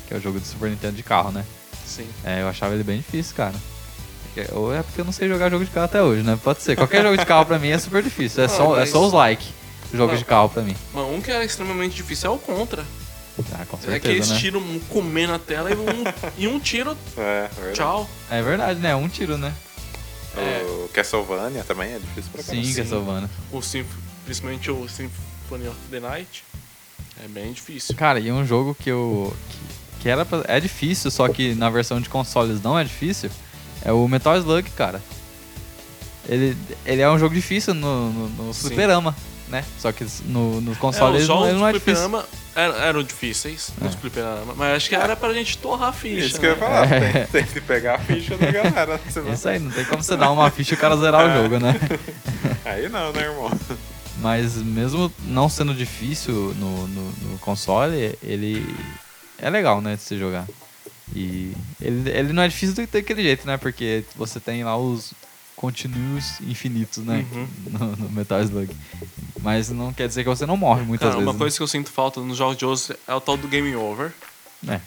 Que 0.08 0.16
é 0.16 0.18
o 0.18 0.20
jogo 0.20 0.40
do 0.40 0.46
Super 0.48 0.72
Nintendo 0.72 0.96
de 0.96 1.04
carro, 1.04 1.32
né? 1.32 1.46
sim. 1.86 2.08
É, 2.24 2.42
eu 2.42 2.48
achava 2.50 2.74
ele 2.74 2.84
bem 2.84 2.98
difícil, 2.98 3.36
cara. 3.36 3.54
Porque- 4.34 4.54
Ou 4.54 4.74
é 4.74 4.82
porque 4.82 5.02
eu 5.02 5.06
não 5.06 5.12
sei 5.12 5.28
jogar 5.28 5.50
jogo 5.52 5.64
de 5.64 5.72
carro 5.72 5.86
até 5.86 6.02
hoje, 6.02 6.24
né? 6.24 6.38
Pode 6.44 6.62
ser. 6.62 6.76
Qualquer 6.76 7.04
jogo 7.04 7.18
de 7.18 7.26
carro 7.26 7.46
pra 7.46 7.60
mim 7.60 7.70
é 7.70 7.78
super 7.78 8.02
difícil. 8.02 8.42
É, 8.42 8.46
Ah, 8.46 8.50
só, 8.50 8.76
é 8.76 8.80
mas- 8.80 8.90
só 8.90 9.06
os 9.06 9.14
like. 9.14 9.46
Jogo 9.94 10.12
Não. 10.14 10.18
de 10.18 10.26
carro 10.26 10.50
pra 10.50 10.64
mim. 10.64 10.76
Mas 10.92 11.06
um 11.06 11.22
que 11.22 11.30
é 11.32 11.46
extremamente 11.46 11.96
difícil 11.96 12.32
é 12.32 12.34
o 12.34 12.40
Contra. 12.40 12.84
Ah, 13.54 13.66
com 13.68 13.78
é 13.78 13.96
aqueles 13.96 14.28
certeza, 14.28 14.34
né? 14.36 14.40
tiros 14.40 14.64
comendo 14.90 15.34
a 15.34 15.40
tela 15.40 15.72
e 15.72 15.76
um, 15.76 16.04
e 16.38 16.48
um 16.48 16.60
tiro, 16.60 16.98
É, 17.18 17.48
verdade. 17.56 17.76
tchau. 17.76 18.10
É 18.30 18.42
verdade, 18.42 18.80
né? 18.80 18.96
Um 18.96 19.08
tiro, 19.08 19.38
né? 19.38 19.54
O 20.86 20.88
Castlevania 20.90 21.64
também 21.64 21.94
é 21.94 22.00
difícil 22.00 22.32
pra 22.32 22.44
caramba. 22.44 22.66
Sim, 22.66 22.74
Castlevania. 22.74 23.30
O 23.52 23.62
Symf- 23.62 23.98
principalmente 24.26 24.72
o 24.72 24.88
Symphony 24.90 25.68
of 25.68 25.78
the 25.92 26.00
Night. 26.00 26.44
É 27.24 27.28
bem 27.28 27.52
difícil. 27.54 27.96
Cara, 27.96 28.20
e 28.20 28.32
um 28.32 28.46
jogo 28.46 28.76
que 28.76 28.90
eu. 28.90 29.32
que, 29.50 30.02
que 30.04 30.10
era 30.10 30.26
pra- 30.26 30.44
é 30.48 30.60
difícil, 30.60 31.12
só 31.12 31.28
que 31.28 31.54
na 31.54 31.70
versão 31.70 32.02
de 32.02 32.10
consoles 32.10 32.62
não 32.64 32.78
é 32.78 32.84
difícil, 32.84 33.30
é 33.84 33.92
o 33.92 34.08
Metal 34.08 34.36
Slug, 34.38 34.70
cara. 34.72 35.02
Ele, 36.28 36.56
ele 36.86 37.02
é 37.02 37.10
um 37.10 37.20
jogo 37.20 37.36
difícil 37.36 37.74
no, 37.74 38.10
no, 38.12 38.30
no 38.30 38.54
Sim. 38.54 38.68
fliperama, 38.68 39.14
né? 39.50 39.64
Só 39.78 39.92
que 39.92 40.06
no, 40.26 40.62
no 40.62 40.72
É, 40.72 40.76
console 40.76 41.18
os 41.18 41.24
ele, 41.24 41.28
não, 41.34 41.46
ele 41.50 41.60
não 41.60 41.68
é 41.68 41.74
difícil. 41.74 42.04
fliperama 42.10 42.26
eram, 42.56 42.76
eram 42.76 43.04
difíceis 43.04 43.74
nos 43.82 43.94
É. 43.94 43.98
fliperama, 43.98 44.54
mas 44.56 44.78
acho 44.78 44.88
que 44.90 44.96
era 44.96 45.16
pra 45.18 45.34
gente 45.34 45.58
torrar 45.58 45.90
a 45.90 45.94
ficha. 45.94 46.26
Isso 46.26 46.40
que 46.40 46.46
eu 46.46 46.52
ia 46.52 46.56
né? 46.56 46.62
falar. 46.62 46.92
É. 46.94 47.26
Tem, 47.26 47.44
tem 47.44 47.54
que 47.54 47.60
pegar 47.60 47.96
a 47.96 48.00
ficha 48.00 48.38
da 48.38 48.50
galera. 48.52 49.02
senão- 49.10 49.34
Isso 49.34 49.50
aí, 49.50 49.60
não 49.60 49.70
tem 49.72 49.84
como 49.84 50.02
você 50.02 50.16
dar 50.16 50.32
uma 50.32 50.50
ficha 50.50 50.76
e 50.76 50.78
o 50.78 50.80
cara 50.80 50.96
zerar 50.96 51.28
o 51.30 51.42
jogo, 51.44 51.60
né? 51.60 51.76
Aí 52.64 52.88
não, 52.88 53.12
né, 53.12 53.24
irmão? 53.24 53.52
Mas 54.22 54.56
mesmo 54.56 55.12
não 55.26 55.50
sendo 55.50 55.74
difícil 55.74 56.54
no, 56.58 56.88
no, 56.88 57.12
no 57.32 57.38
console, 57.40 58.18
ele 58.24 58.66
é 59.38 59.50
legal, 59.50 59.82
né, 59.82 59.98
de 59.98 60.02
se 60.04 60.18
jogar. 60.18 60.48
E 61.16 61.54
ele, 61.82 62.10
ele 62.10 62.34
não 62.34 62.44
é 62.44 62.48
difícil 62.48 62.76
do- 62.76 62.88
daquele 62.88 63.22
jeito, 63.24 63.46
né? 63.46 63.58
Porque 63.58 64.04
você 64.16 64.40
tem 64.40 64.64
lá 64.64 64.78
os 64.78 65.14
continuos 65.56 66.40
infinitos, 66.42 67.04
né? 67.04 67.26
Uhum. 67.32 67.48
No, 67.80 67.96
no 67.96 68.10
Metal 68.10 68.42
Slug. 68.42 68.76
Mas 69.42 69.70
não 69.70 69.92
quer 69.94 70.08
dizer 70.08 70.24
que 70.24 70.30
você 70.30 70.46
não 70.46 70.56
morre 70.58 70.84
muitas 70.84 71.10
Cara, 71.10 71.20
vezes. 71.20 71.30
uma 71.32 71.38
coisa 71.38 71.56
que 71.58 71.62
eu 71.64 71.68
sinto 71.68 71.92
falta 71.92 72.22
nos 72.22 72.38
jogos 72.38 72.56
de 72.58 72.66
hoje 72.66 72.96
é 73.08 73.14
o 73.14 73.20
tal 73.22 73.36
do 73.36 73.48
game 73.48 73.76
over. 73.76 74.14
né? 74.62 74.82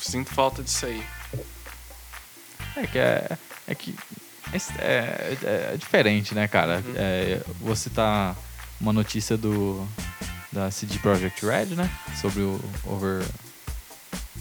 Sinto 0.00 0.30
falta 0.32 0.62
disso 0.62 0.86
aí. 0.86 1.02
É. 2.76 2.80
é 2.82 2.86
que 2.86 2.98
é, 2.98 3.38
é 3.66 3.74
que 3.74 3.94
é, 4.78 5.36
é- 5.42 5.70
é 5.74 5.76
diferente, 5.76 6.34
né, 6.34 6.46
cara? 6.46 6.82
Uhum. 6.86 6.92
É, 6.96 7.40
vou 7.60 7.74
citar 7.74 8.36
uma 8.80 8.92
notícia 8.92 9.36
do 9.36 9.86
da 10.52 10.70
CD 10.70 10.98
Projekt 11.00 11.44
Red, 11.44 11.74
né? 11.74 11.90
Sobre 12.20 12.40
o 12.40 12.58
over 12.86 13.22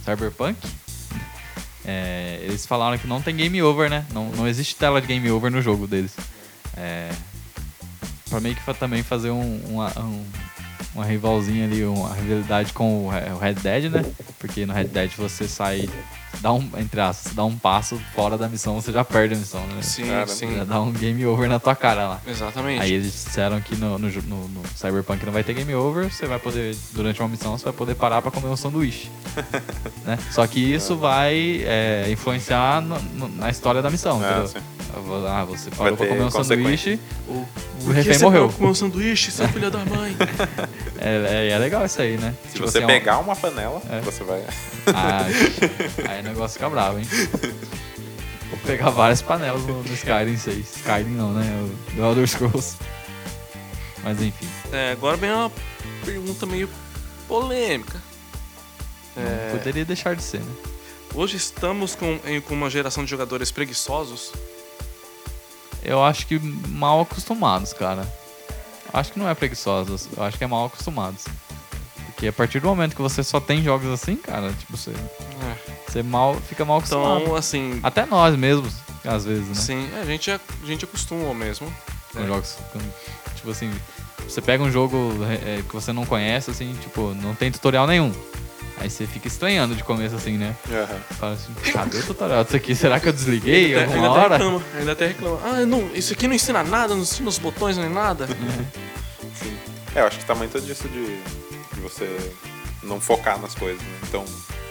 Cyberpunk. 0.08 0.58
É, 1.86 2.40
eles 2.42 2.66
falaram 2.66 2.98
que 2.98 3.08
não 3.08 3.22
tem 3.22 3.36
game 3.36 3.62
over, 3.62 3.90
né? 3.90 4.06
Não, 4.14 4.30
não 4.30 4.48
existe 4.48 4.76
tela 4.76 5.00
de 5.02 5.08
game 5.08 5.30
over 5.32 5.52
no 5.52 5.62
jogo 5.62 5.88
deles. 5.88 6.16
É, 6.76 7.10
pra 8.30 8.40
meio 8.40 8.56
que 8.56 8.74
também 8.74 9.04
fazer 9.04 9.30
um, 9.32 9.62
uma, 9.70 10.00
um- 10.00 10.26
uma 10.96 11.06
rivalzinha 11.06 11.66
ali, 11.66 11.84
uma 11.86 12.14
rivalidade 12.14 12.74
com 12.74 13.06
o 13.08 13.38
Red 13.40 13.54
Dead, 13.56 13.92
né? 13.92 14.04
Porque 14.40 14.66
no 14.66 14.74
Red 14.74 14.86
Dead 14.86 15.12
você 15.18 15.48
sai, 15.48 15.88
dá 16.48 16.54
um, 16.54 16.70
entre 16.78 17.02
aspas, 17.02 17.34
dá 17.34 17.44
um 17.44 17.58
passo 17.58 18.00
fora 18.16 18.38
da 18.38 18.48
missão, 18.48 18.76
você 18.80 18.90
já 18.92 19.04
perde 19.04 19.36
a 19.36 19.38
missão, 19.38 19.60
né? 19.68 19.82
Sim, 19.82 20.08
Cara, 20.08 20.28
sim. 20.28 20.56
Já 20.56 20.64
dá 20.64 20.80
um 20.82 20.94
game 20.94 21.26
over 21.26 21.50
na 21.50 21.60
tua 21.60 21.76
cara 21.76 22.08
lá. 22.08 22.22
Exatamente. 22.26 22.82
Aí 22.82 22.94
eles 22.94 23.12
disseram 23.12 23.60
que 23.60 23.76
no, 23.76 24.00
no, 24.00 24.08
no- 24.10 24.48
no 24.48 24.62
Cyberpunk 24.74 25.26
não 25.26 25.34
vai 25.34 25.44
ter 25.44 25.54
game 25.54 25.76
over, 25.76 26.10
você 26.10 26.26
vai 26.26 26.40
poder, 26.40 26.74
durante 26.94 27.20
uma 27.22 27.28
missão, 27.28 27.58
você 27.58 27.66
vai 27.66 27.74
poder 27.74 27.96
parar 27.96 28.22
pra 28.22 28.32
comer 28.32 28.48
um 28.48 28.56
sanduíche. 28.56 29.12
né? 30.06 30.18
Só 30.32 30.48
que 30.48 30.60
isso 30.60 30.96
vai 30.96 31.62
é, 31.66 32.06
influenciar 32.10 32.82
no- 32.82 33.00
no- 33.00 33.28
na 33.30 33.50
história 33.50 33.82
da 33.82 33.90
missão, 33.90 34.22
Ah, 34.24 34.30
entendeu? 34.30 34.48
sim. 34.48 34.60
Ah, 35.28 35.44
você 35.46 35.70
Vai 35.72 35.80
parou 35.80 35.98
pra 35.98 36.08
comer 36.08 36.24
um 36.24 36.32
sanduíche, 36.32 36.98
o, 37.28 37.46
o 37.88 37.92
refém 37.94 38.14
você 38.14 38.24
morreu. 38.26 38.42
parou 38.42 38.54
com 38.58 38.64
meu 38.66 38.76
sanduíche, 38.76 39.32
seu 39.32 39.48
filho 39.50 39.70
da 39.72 39.84
mãe? 39.86 40.16
É, 41.00 41.48
é, 41.48 41.50
é 41.52 41.58
legal 41.60 41.86
isso 41.86 42.02
aí, 42.02 42.18
né? 42.18 42.34
Se 42.48 42.54
Tipo 42.56 42.66
você 42.66 42.80
assim, 42.80 42.88
pegar 42.88 43.20
uma 43.20 43.36
panela, 43.36 43.80
É. 43.90 44.02
você 44.02 44.24
vai. 44.24 44.44
Ah, 44.88 45.22
aí 46.10 46.22
o 46.22 46.24
negócio 46.24 46.54
fica 46.58 46.68
bravo, 46.70 46.98
hein? 46.98 47.06
Vou 48.50 48.58
pegar 48.66 48.90
várias 48.90 49.22
panelas 49.22 49.62
no, 49.64 49.84
no 49.84 49.94
Skyrim 49.94 50.36
6. 50.36 50.78
Skyrim 50.78 51.12
não, 51.12 51.34
né? 51.34 51.46
O 51.92 51.96
The 51.96 52.02
Elder 52.02 52.28
Scrolls. 52.28 52.78
Mas 54.04 54.20
enfim. 54.22 54.48
É, 54.74 54.92
agora 54.94 55.18
vem 55.18 55.32
uma 55.32 55.52
pergunta 56.04 56.46
meio 56.48 56.68
polêmica. 57.28 58.02
É, 59.16 59.50
Não 59.52 59.58
poderia 59.60 59.86
deixar 59.86 60.16
de 60.16 60.24
ser, 60.24 60.40
né? 60.40 60.52
hoje 61.14 61.38
estamos 61.38 61.96
com, 61.96 62.20
em- 62.26 62.42
com 62.42 62.54
uma 62.54 62.70
geração 62.70 63.04
de 63.04 63.10
jogadores 63.10 63.52
preguiçosos. 63.52 64.32
Eu 65.88 66.04
acho 66.04 66.28
que 66.28 66.38
mal 66.40 67.02
acostumados, 67.02 67.74
cara. 67.74 68.08
Acho 68.94 69.12
que 69.12 69.20
não 69.20 69.28
é 69.30 69.34
preguiçosos, 69.34 70.08
eu 70.16 70.24
acho 70.24 70.38
que 70.38 70.44
é 70.44 70.48
mal 70.48 70.66
acostumados. 70.66 71.26
Porque 72.06 72.28
a 72.28 72.34
partir 72.34 72.60
do 72.60 72.68
momento 72.68 72.96
que 72.96 73.02
você 73.02 73.24
só 73.24 73.40
tem 73.40 73.62
jogos 73.64 73.88
assim, 73.92 74.16
cara, 74.16 74.52
tipo, 74.54 74.76
você, 74.76 74.92
É. 74.92 75.72
você 75.88 76.02
mal, 76.04 76.36
fica 76.36 76.64
mal 76.66 76.78
acostumado. 76.78 77.22
Então, 77.22 77.36
assim, 77.36 77.80
Até 77.84 78.06
nós 78.06 78.36
mesmos, 78.36 78.74
às 79.06 79.26
vezes, 79.26 79.48
né? 79.50 79.54
sim, 79.56 79.90
a 80.02 80.06
gente, 80.06 80.32
a 80.32 80.40
gente 80.66 80.84
acostuma 80.86 81.34
mesmo. 81.34 81.72
Com 82.14 82.20
É. 82.24 82.28
jogos. 82.28 82.56
com- 82.74 82.80
tipo 83.36 83.52
assim, 83.52 83.72
você 84.28 84.42
pega 84.42 84.64
um 84.64 84.72
jogo 84.72 85.12
é, 85.46 85.62
que 85.62 85.74
você 85.74 85.94
não 85.94 86.06
conhece, 86.06 86.50
assim, 86.50 86.74
tipo, 86.82 87.14
não 87.22 87.36
tem 87.36 87.52
tutorial 87.52 87.86
nenhum. 87.86 88.12
Aí 88.80 88.90
você 88.90 89.08
fica 89.08 89.28
estranhando 89.28 89.76
de 89.76 89.84
começo, 89.84 90.16
assim, 90.16 90.38
né? 90.38 90.56
Aham. 90.70 91.00
Fala 91.18 91.34
assim, 91.34 91.54
cadê 91.72 91.98
o 91.98 92.04
tutorial 92.06 92.44
disso 92.44 92.56
aqui? 92.56 92.76
Será 92.76 93.00
que 93.00 93.08
eu 93.08 93.14
desliguei 93.14 93.76
Ainda, 93.76 93.82
alguma 93.82 93.96
ainda 93.98 94.10
até 94.10 94.20
hora? 94.26 94.38
reclama, 94.38 94.64
ainda 94.78 94.92
até 94.92 95.08
reclama. 95.08 95.40
Ah, 95.44 95.66
não, 95.66 95.96
isso 95.96 96.14
aqui 96.14 96.28
não 96.28 96.36
ensina 96.36 96.64
nada, 96.64 96.94
não 96.94 97.02
ensina 97.02 97.28
os 97.28 97.40
botões 97.40 97.76
nem 97.78 97.90
nada. 97.90 98.28
É, 99.96 100.02
eu 100.02 100.06
acho 100.08 100.20
que 100.20 100.26
tá 100.26 100.36
muito 100.36 100.62
disso 100.62 100.88
de, 100.90 101.06
de 101.74 101.82
você 101.82 102.34
não 102.84 103.02
focar 103.02 103.40
nas 103.42 103.56
coisas, 103.56 103.82
né? 103.82 104.00
Então, 104.08 104.24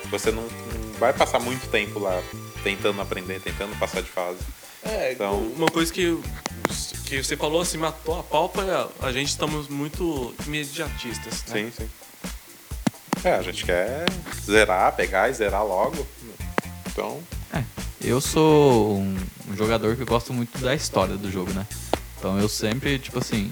você 0.09 0.31
não, 0.31 0.43
não 0.43 0.93
vai 1.01 1.13
passar 1.13 1.41
muito 1.41 1.69
tempo 1.69 1.99
lá 1.99 2.23
tentando 2.63 3.01
aprender, 3.01 3.41
tentando 3.41 3.77
passar 3.79 4.03
de 4.03 4.09
fase. 4.09 4.39
É, 4.85 5.13
Então- 5.13 5.39
uma 5.57 5.67
coisa 5.69 5.93
que, 5.93 6.17
que 7.07 7.23
você 7.23 7.37
falou 7.37 7.61
assim, 7.61 7.77
matou 7.77 8.21
a 8.21 8.23
pau, 8.23 8.53
a 9.03 9.11
gente 9.11 9.29
estamos 9.31 9.69
muito 9.69 10.33
imediatistas, 10.47 11.45
né? 11.49 11.55
Sim, 11.55 11.73
sim. 11.77 11.89
É, 13.27 13.35
a 13.35 13.43
gente 13.43 13.65
quer 13.65 14.05
zerar, 14.45 14.93
pegar 14.95 15.29
e 15.29 15.33
zerar 15.35 15.67
logo. 15.67 16.07
Então, 16.93 17.19
Eu 18.01 18.21
sou 18.21 18.99
um, 18.99 19.17
um 19.51 19.57
jogador 19.57 19.97
que 19.97 20.05
gosto 20.05 20.33
muito 20.33 20.57
da 20.59 20.73
história 20.77 21.17
do 21.17 21.29
jogo, 21.29 21.53
né? 21.53 21.67
Então 22.17 22.39
eu 22.39 22.49
sempre, 22.49 23.01
tipo 23.01 23.19
assim, 23.19 23.51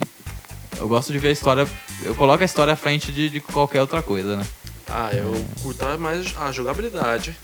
eu 0.79 0.87
gosto 0.87 1.13
de 1.13 1.19
ver 1.19 1.29
a 1.29 1.33
história. 1.33 1.67
Eu 2.05 2.15
coloco 2.15 2.41
a 2.43 2.47
história 2.47 2.73
à 2.73 2.77
frente 2.77 3.11
de, 3.11 3.29
de 3.29 3.41
qualquer 3.41 3.81
outra 3.81 4.01
coisa, 4.01 4.37
né? 4.37 4.47
Ah, 4.89 5.11
eu 5.13 5.45
curto 5.61 5.85
mais 5.99 6.33
a 6.39 6.53
jogabilidade. 6.53 7.37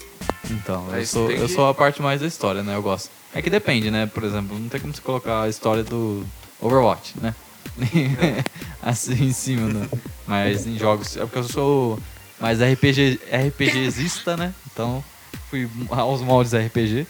Então, 0.48 0.86
eu 0.96 1.04
sou, 1.04 1.28
eu 1.32 1.48
que- 1.48 1.52
sou 1.52 1.68
a 1.68 1.74
parte 1.74 2.00
mais 2.00 2.20
da 2.20 2.28
história, 2.28 2.62
né? 2.62 2.76
Eu 2.76 2.82
gosto. 2.82 3.10
É 3.34 3.42
que 3.42 3.50
depende, 3.50 3.90
né? 3.90 4.06
Por 4.06 4.22
exemplo, 4.22 4.56
não 4.56 4.68
tem 4.68 4.80
como 4.80 4.94
você 4.94 5.00
colocar 5.00 5.42
a 5.42 5.48
história 5.48 5.82
do 5.82 6.24
Overwatch, 6.60 7.14
né? 7.20 7.34
assim 8.80 9.24
em 9.24 9.32
cima, 9.32 9.66
né? 9.66 9.88
Mas 10.28 10.64
em 10.64 10.78
jogos. 10.78 11.16
É 11.16 11.20
porque 11.22 11.38
eu 11.38 11.44
sou 11.44 11.98
mais 12.40 12.58
RPG, 12.60 13.20
RPGzista, 13.48 14.36
né? 14.36 14.54
Então 14.72 15.04
fui 15.50 15.68
aos 15.90 16.20
moldes 16.22 16.52
RPGs. 16.54 17.06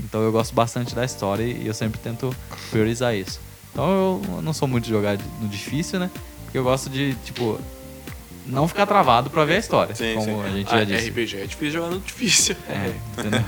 Então 0.00 0.22
eu 0.22 0.30
gosto 0.32 0.54
bastante 0.54 0.94
da 0.94 1.04
história 1.04 1.42
e 1.44 1.66
eu 1.66 1.74
sempre 1.74 1.98
tento 1.98 2.34
priorizar 2.70 3.14
isso. 3.14 3.40
Então 3.72 4.20
eu 4.34 4.42
não 4.42 4.52
sou 4.52 4.66
muito 4.68 4.84
de 4.84 4.90
jogar 4.90 5.16
no 5.40 5.48
difícil, 5.48 5.98
né? 5.98 6.10
Porque 6.44 6.58
eu 6.58 6.64
gosto 6.64 6.88
de, 6.88 7.14
tipo, 7.24 7.60
não 8.46 8.66
ficar 8.66 8.86
travado 8.86 9.28
pra 9.30 9.44
ver 9.44 9.56
a 9.56 9.58
história. 9.58 9.94
Sim, 9.94 10.14
como 10.14 10.42
sim. 10.42 10.42
a 10.44 10.50
gente 10.50 10.68
Ah, 10.74 10.78
já 10.78 10.84
disse. 10.84 11.10
RPG 11.10 11.36
é 11.36 11.46
difícil 11.46 11.72
jogar 11.72 11.90
no 11.90 12.00
difícil. 12.00 12.56
É, 12.68 12.92
entendeu? 13.18 13.40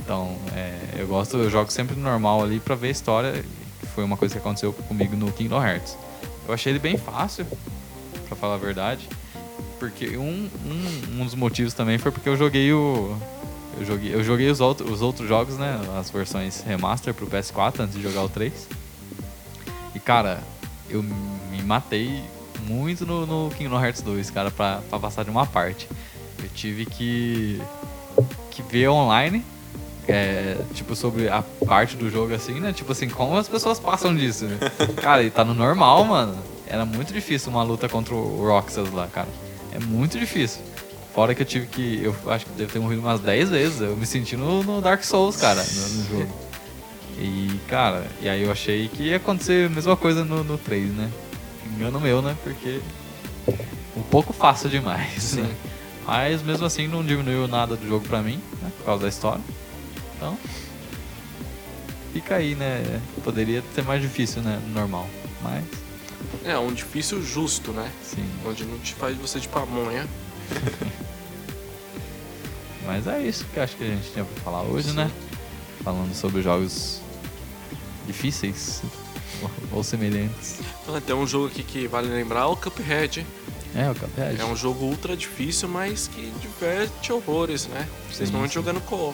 Então, 0.00 0.38
é, 0.54 0.78
eu 0.98 1.06
gosto, 1.06 1.36
eu 1.36 1.50
jogo 1.50 1.70
sempre 1.72 1.96
no 1.96 2.02
normal 2.02 2.42
ali 2.42 2.60
pra 2.60 2.74
ver 2.74 2.88
a 2.88 2.90
história, 2.92 3.44
que 3.80 3.86
foi 3.88 4.04
uma 4.04 4.16
coisa 4.16 4.34
que 4.34 4.38
aconteceu 4.38 4.72
comigo 4.72 5.16
no 5.16 5.30
Kingdom 5.32 5.60
Hearts. 5.62 5.96
Eu 6.46 6.54
achei 6.54 6.72
ele 6.72 6.78
bem 6.78 6.96
fácil, 6.96 7.44
pra 8.28 8.36
falar 8.36 8.54
a 8.54 8.58
verdade, 8.58 9.08
porque 9.78 10.16
um, 10.16 10.48
um, 10.64 11.20
um 11.20 11.24
dos 11.24 11.34
motivos 11.34 11.74
também 11.74 11.98
foi 11.98 12.10
porque 12.10 12.28
eu 12.28 12.36
joguei 12.36 12.72
o. 12.72 13.16
Eu 13.78 13.84
joguei, 13.84 14.14
eu 14.14 14.24
joguei 14.24 14.50
os, 14.50 14.60
outro, 14.60 14.90
os 14.90 15.02
outros 15.02 15.28
jogos, 15.28 15.58
né? 15.58 15.78
As 15.98 16.10
versões 16.10 16.62
remaster 16.62 17.12
pro 17.12 17.26
PS4 17.26 17.80
antes 17.80 17.94
de 17.94 18.02
jogar 18.02 18.22
o 18.22 18.28
3. 18.28 18.68
E 19.94 20.00
cara, 20.00 20.42
eu 20.88 21.02
me 21.02 21.62
matei 21.62 22.22
muito 22.66 23.04
no, 23.04 23.26
no 23.26 23.50
Kingdom 23.50 23.82
Hearts 23.82 24.02
2, 24.02 24.30
cara, 24.30 24.50
pra, 24.50 24.80
pra 24.88 24.98
passar 24.98 25.24
de 25.24 25.30
uma 25.30 25.46
parte. 25.46 25.88
Eu 26.42 26.48
tive 26.54 26.86
que, 26.86 27.60
que 28.50 28.62
ver 28.62 28.88
online, 28.88 29.44
é, 30.08 30.56
tipo, 30.74 30.94
sobre 30.94 31.28
a 31.28 31.42
parte 31.66 31.96
do 31.96 32.08
jogo 32.10 32.34
assim, 32.34 32.60
né? 32.60 32.72
Tipo 32.72 32.92
assim, 32.92 33.08
como 33.08 33.36
as 33.36 33.48
pessoas 33.48 33.78
passam 33.78 34.14
disso, 34.14 34.46
né? 34.46 34.58
Cara, 35.02 35.22
e 35.22 35.30
tá 35.30 35.44
no 35.44 35.54
normal, 35.54 36.04
mano. 36.04 36.36
Era 36.66 36.84
muito 36.84 37.12
difícil 37.12 37.50
uma 37.50 37.62
luta 37.62 37.88
contra 37.88 38.14
o 38.14 38.46
Roxas 38.46 38.90
lá, 38.92 39.06
cara. 39.06 39.28
É 39.76 39.78
muito 39.78 40.18
difícil. 40.18 40.62
Fora 41.14 41.34
que 41.34 41.42
eu 41.42 41.46
tive 41.46 41.66
que. 41.66 42.00
Eu 42.02 42.16
acho 42.32 42.46
que 42.46 42.52
devo 42.52 42.72
ter 42.72 42.78
morrido 42.78 43.02
umas 43.02 43.20
10 43.20 43.50
vezes. 43.50 43.80
Eu 43.82 43.94
me 43.94 44.06
senti 44.06 44.36
no, 44.36 44.62
no 44.62 44.80
Dark 44.80 45.04
Souls, 45.04 45.36
cara, 45.36 45.62
no, 45.62 45.88
no 45.88 46.04
jogo. 46.08 46.46
E, 47.18 47.60
cara, 47.68 48.06
e 48.22 48.28
aí 48.28 48.42
eu 48.42 48.50
achei 48.50 48.88
que 48.88 49.04
ia 49.04 49.16
acontecer 49.16 49.66
a 49.66 49.68
mesma 49.68 49.96
coisa 49.96 50.24
no, 50.24 50.42
no 50.42 50.56
3, 50.56 50.92
né? 50.92 51.10
Engano 51.74 52.00
meu, 52.00 52.22
né? 52.22 52.34
Porque. 52.42 52.80
Um 53.94 54.02
pouco 54.02 54.32
fácil 54.32 54.70
demais, 54.70 55.34
né? 55.34 55.54
Mas 56.06 56.42
mesmo 56.42 56.64
assim 56.64 56.86
não 56.86 57.04
diminuiu 57.04 57.48
nada 57.48 57.76
do 57.76 57.86
jogo 57.86 58.06
pra 58.06 58.22
mim, 58.22 58.40
né? 58.62 58.70
Por 58.78 58.84
causa 58.86 59.02
da 59.02 59.08
história. 59.08 59.42
Então. 60.16 60.38
Fica 62.14 62.36
aí, 62.36 62.54
né? 62.54 63.00
Poderia 63.22 63.62
ser 63.74 63.82
mais 63.84 64.00
difícil, 64.00 64.40
né? 64.40 64.58
Normal. 64.72 65.06
Mas, 65.42 65.64
É, 66.44 66.58
um 66.58 66.72
difícil 66.72 67.22
justo, 67.22 67.72
né? 67.72 67.90
sim. 68.02 68.24
Onde 68.46 68.64
não 68.64 68.78
te 68.78 68.94
faz 68.94 69.16
você 69.16 69.38
de 69.40 69.48
pamonha. 69.48 70.06
Mas 72.86 73.06
é 73.06 73.20
isso 73.22 73.44
que 73.52 73.56
eu 73.58 73.62
acho 73.64 73.76
que 73.76 73.84
a 73.84 73.88
gente 73.88 74.12
tinha 74.12 74.24
pra 74.24 74.42
falar 74.44 74.62
hoje, 74.62 74.92
né? 74.92 75.10
Falando 75.82 76.14
sobre 76.14 76.40
jogos 76.42 77.00
difíceis 78.06 78.80
ou- 79.72 79.82
semelhantes. 79.82 80.60
Então, 80.82 81.00
tem 81.00 81.14
um 81.16 81.26
jogo 81.26 81.46
aqui 81.46 81.62
que 81.64 81.86
vale 81.88 82.08
lembrar, 82.08 82.46
o 82.46 82.56
Cuphead. 82.56 83.26
É, 83.74 83.90
o 83.90 83.94
Cuphead. 83.94 84.40
É 84.40 84.44
um 84.44 84.54
jogo 84.54 84.84
ultra 84.86 85.16
difícil, 85.16 85.68
mas 85.68 86.06
que 86.08 86.30
diverte 86.40 87.12
horrores, 87.12 87.66
né? 87.66 87.88
Principalmente 88.06 88.50
sim. 88.50 88.54
jogando 88.54 88.80
co 88.82 89.12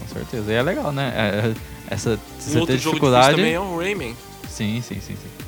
Com 0.00 0.14
certeza. 0.14 0.52
E 0.52 0.54
é 0.54 0.62
legal, 0.62 0.92
né? 0.92 1.12
É, 1.16 1.54
essa, 1.92 2.18
se 2.38 2.56
Um 2.56 2.60
outro 2.60 2.76
jogo 2.76 2.76
difícil 2.76 2.78
dificuldade. 2.92 3.36
também 3.36 3.54
é 3.54 3.60
o 3.60 3.76
Rayman. 3.76 4.16
Sim, 4.48 4.80
sim, 4.82 5.00
sim, 5.00 5.16
sim. 5.16 5.46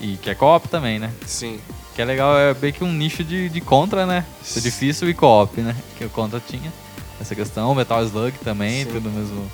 E 0.00 0.16
que 0.16 0.30
é 0.30 0.34
co-op 0.34 0.68
também, 0.68 0.98
né? 0.98 1.12
Sim. 1.26 1.60
Que 1.94 2.02
é 2.02 2.04
legal, 2.04 2.36
é 2.38 2.54
bem 2.54 2.72
que 2.72 2.84
um 2.84 2.92
nicho 2.92 3.24
de, 3.24 3.48
de 3.48 3.60
contra, 3.60 4.06
né? 4.06 4.24
Ser 4.42 4.60
difícil 4.60 5.08
e 5.08 5.14
co-op, 5.14 5.60
né? 5.60 5.74
Que 5.96 6.04
o 6.04 6.10
contra 6.10 6.40
tinha 6.40 6.72
essa 7.20 7.34
questão. 7.34 7.74
Metal 7.74 8.02
Slug 8.04 8.38
também, 8.38 8.84
Sim. 8.84 8.92
tudo 8.92 9.10
mesmo, 9.10 9.50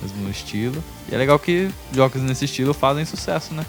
mesmo 0.00 0.30
estilo. 0.30 0.82
E 1.10 1.14
é 1.14 1.18
legal 1.18 1.38
que 1.38 1.70
jogos 1.92 2.22
nesse 2.22 2.44
estilo 2.44 2.72
fazem 2.72 3.04
sucesso, 3.04 3.52
né? 3.52 3.66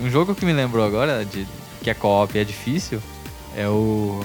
Um 0.00 0.10
jogo 0.10 0.34
que 0.34 0.44
me 0.44 0.52
lembrou 0.52 0.84
agora, 0.84 1.24
de, 1.24 1.46
que 1.82 1.90
é 1.90 1.94
co-op 1.94 2.36
e 2.36 2.40
é 2.40 2.44
difícil, 2.44 3.00
é 3.56 3.68
o. 3.68 4.20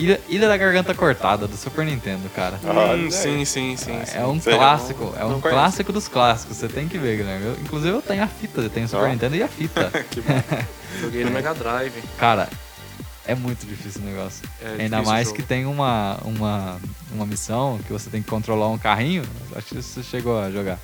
Ilha, 0.00 0.20
Ilha 0.28 0.48
da 0.48 0.56
Garganta 0.56 0.94
Cortada, 0.94 1.46
do 1.46 1.56
Super 1.56 1.84
Nintendo, 1.84 2.28
cara. 2.34 2.58
Olha 2.64 2.96
Hum, 3.06 3.10
sim, 3.10 3.44
sim, 3.44 3.76
sim. 3.76 4.00
sim. 4.06 4.16
É 4.18 4.24
um 4.26 4.40
Sério? 4.40 4.58
clássico, 4.58 5.04
Não- 5.04 5.20
é 5.20 5.24
um 5.24 5.30
não 5.30 5.40
conheço. 5.40 5.60
clássico 5.60 5.92
dos 5.92 6.08
clássicos, 6.08 6.56
você 6.56 6.68
tem 6.68 6.88
que 6.88 6.96
ver, 6.98 7.18
Guilherme. 7.18 7.46
Eu- 7.46 7.56
inclusive 7.60 7.94
eu 7.94 8.02
tenho 8.02 8.22
a 8.22 8.26
fita, 8.26 8.60
eu 8.62 8.70
tenho 8.70 8.86
o 8.86 8.88
Super. 8.88 9.08
Nintendo 9.10 9.36
e 9.36 9.42
a 9.42 9.48
fita. 9.48 9.90
que 10.10 10.20
bom. 10.22 10.32
Joguei 11.00 11.24
no 11.24 11.30
Mega 11.30 11.52
Drive. 11.54 12.02
Cara, 12.18 12.48
é 13.26 13.34
muito 13.34 13.66
difícil 13.66 14.00
o 14.00 14.04
negócio. 14.04 14.42
É 14.62 14.82
Ainda 14.82 15.02
mais 15.02 15.30
que 15.30 15.42
tem 15.42 15.66
uma, 15.66 16.18
uma, 16.24 16.78
uma 17.12 17.26
missão 17.26 17.78
que 17.86 17.92
você 17.92 18.08
tem 18.10 18.22
que 18.22 18.28
controlar 18.28 18.68
um 18.68 18.78
carrinho. 18.78 19.22
Acho 19.54 19.66
que 19.66 19.82
você 19.82 20.02
chegou 20.02 20.40
a 20.40 20.50
jogar. 20.50 20.78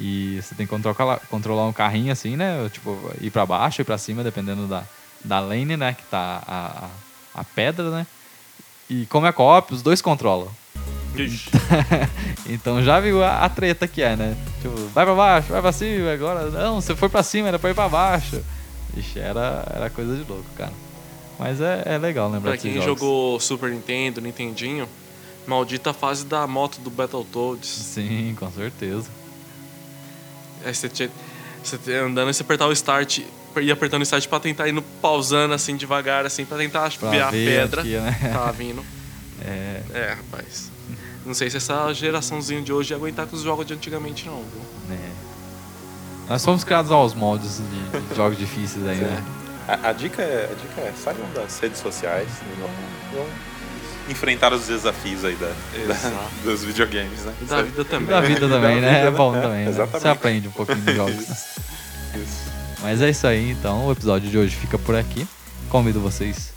E 0.00 0.40
você 0.42 0.54
tem 0.54 0.66
que 0.66 0.70
controlar, 0.70 1.20
controlar 1.30 1.66
um 1.66 1.72
carrinho 1.72 2.12
assim, 2.12 2.36
né? 2.36 2.68
Tipo, 2.72 2.98
ir 3.20 3.30
pra 3.30 3.46
baixo, 3.46 3.80
ir 3.80 3.84
pra 3.84 3.96
cima, 3.98 4.22
dependendo 4.22 4.66
da, 4.66 4.82
da 5.24 5.40
lane, 5.40 5.76
né? 5.76 5.94
Que 5.94 6.02
tá 6.04 6.42
a, 6.46 6.86
a, 7.36 7.40
a 7.40 7.44
pedra, 7.44 7.90
né? 7.90 8.06
E 8.88 9.06
como 9.06 9.26
é 9.26 9.32
co-op, 9.32 9.72
os 9.74 9.82
dois 9.82 10.00
controlam. 10.00 10.48
Ixi. 11.16 11.50
então 12.46 12.82
já 12.82 13.00
viu 13.00 13.22
a, 13.24 13.44
a 13.44 13.48
treta 13.48 13.88
que 13.88 14.02
é, 14.02 14.14
né? 14.16 14.36
Tipo, 14.60 14.76
vai 14.88 15.04
pra 15.04 15.14
baixo, 15.14 15.48
vai 15.52 15.62
pra 15.62 15.72
cima, 15.72 16.12
agora 16.12 16.50
não, 16.50 16.80
você 16.80 16.94
foi 16.94 17.08
pra 17.08 17.22
cima, 17.22 17.48
era 17.48 17.58
pra 17.58 17.70
ir 17.70 17.74
pra 17.74 17.88
baixo. 17.88 18.40
Ixi, 18.96 19.18
era, 19.18 19.64
era 19.74 19.90
coisa 19.90 20.14
de 20.16 20.30
louco, 20.30 20.44
cara. 20.56 20.72
Mas 21.38 21.60
é, 21.60 21.82
é 21.84 21.98
legal 21.98 22.30
lembrar 22.30 22.52
Pra 22.52 22.58
quem 22.58 22.74
jogos. 22.74 22.86
jogou 22.86 23.40
Super 23.40 23.70
Nintendo, 23.70 24.20
Nintendinho, 24.20 24.88
maldita 25.46 25.92
fase 25.92 26.24
da 26.24 26.46
moto 26.46 26.78
do 26.80 26.90
Battletoads. 26.90 27.68
Sim, 27.68 28.34
com 28.38 28.50
certeza. 28.50 29.08
Aí 30.64 30.74
você, 30.74 30.88
tinha, 30.88 31.10
você 31.62 31.76
andando 31.94 32.30
e 32.30 32.34
você 32.34 32.42
apertava 32.42 32.70
o 32.70 32.72
start, 32.72 33.20
ia 33.62 33.72
apertando 33.72 34.00
o 34.00 34.04
start 34.04 34.26
pra 34.28 34.40
tentar 34.40 34.68
ir 34.68 34.72
no, 34.72 34.82
pausando 34.82 35.54
assim 35.54 35.76
devagar, 35.76 36.24
assim, 36.26 36.44
pra 36.44 36.58
tentar 36.58 36.90
Pra 36.98 37.10
ver 37.10 37.22
a 37.22 37.28
pedra 37.30 37.80
aqui, 37.82 37.96
né? 37.96 38.16
que 38.20 38.28
tava 38.28 38.52
vindo. 38.52 38.84
É, 39.44 39.80
É, 39.94 40.14
rapaz. 40.16 40.70
Não 41.24 41.34
sei 41.34 41.50
se 41.50 41.56
essa 41.56 41.92
geraçãozinha 41.92 42.62
de 42.62 42.72
hoje 42.72 42.92
ia 42.92 42.96
aguentar 42.96 43.26
com 43.26 43.34
os 43.36 43.42
jogos 43.42 43.66
de 43.66 43.74
antigamente, 43.74 44.26
não, 44.26 44.36
viu? 44.36 44.60
né? 44.88 44.98
Nós 46.28 46.44
fomos 46.44 46.62
criados 46.64 46.90
aos 46.90 47.14
moldes 47.14 47.58
de, 47.58 48.00
de 48.08 48.14
jogos 48.14 48.38
difíceis 48.38 48.86
aí, 48.86 48.98
né? 48.98 49.22
A, 49.68 49.88
a 49.88 49.92
dica 49.92 50.22
é, 50.22 50.48
a 50.50 50.54
dica 50.54 50.80
é 50.80 50.92
saiam 50.96 51.26
das 51.34 51.58
redes 51.58 51.80
sociais. 51.80 52.28
Não, 52.60 52.68
não 53.18 53.26
enfrentar 54.08 54.52
os 54.52 54.66
desafios 54.68 55.24
aí 55.24 55.34
da, 55.34 55.46
da- 55.48 56.28
dos 56.44 56.62
videogames, 56.62 57.24
né? 57.24 57.34
E 57.42 57.44
da 57.44 57.62
vida 57.62 57.84
também. 57.84 58.06
Da 58.06 58.20
vida 58.20 58.48
também, 58.48 58.80
Da 58.80 58.80
né? 58.80 59.06
É 59.06 59.10
bom 59.10 59.32
né? 59.32 59.40
também, 59.40 59.64
né? 59.64 59.70
Exatamente. 59.70 60.02
Você 60.02 60.08
aprende 60.08 60.48
um 60.48 60.52
pouquinho 60.52 60.78
dos 60.80 60.94
jogos. 60.94 61.14
né? 61.16 61.22
Isso. 61.34 61.60
Isso. 62.22 62.55
Mas 62.82 63.00
é 63.00 63.10
isso 63.10 63.26
aí, 63.26 63.50
então 63.50 63.86
o 63.86 63.92
episódio 63.92 64.28
de 64.30 64.36
hoje 64.38 64.54
fica 64.54 64.78
por 64.78 64.94
aqui. 64.94 65.26
Convido 65.68 66.00
vocês 66.00 66.52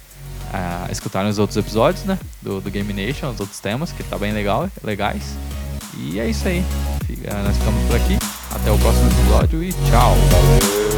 a 0.52 0.88
escutarem 0.90 1.30
os 1.30 1.38
outros 1.38 1.56
episódios, 1.56 2.04
né? 2.04 2.18
Do, 2.42 2.60
do 2.60 2.70
Game 2.70 2.92
Nation, 2.92 3.30
os 3.30 3.40
outros 3.40 3.58
temas, 3.60 3.90
que 3.92 4.02
tá 4.02 4.18
bem 4.18 4.32
legal, 4.32 4.68
legais. 4.84 5.34
E 5.96 6.20
é 6.20 6.28
isso 6.28 6.46
aí. 6.46 6.64
Fica- 7.06 7.34
nós 7.42 7.56
ficamos 7.56 7.82
por 7.86 7.96
aqui. 7.96 8.18
Até 8.54 8.70
o 8.70 8.78
próximo 8.78 9.08
episódio 9.10 9.62
e 9.62 9.72
tchau. 9.72 10.14
Esse 10.58 10.89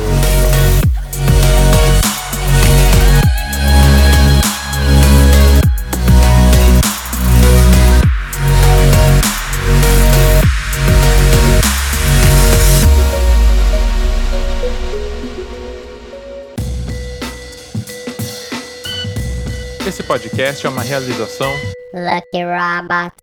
podcast 20.43 20.67
é 20.67 20.69
uma 20.71 20.83
realização 20.83 21.53
Lucky 21.95 22.43
Robot. 22.43 23.15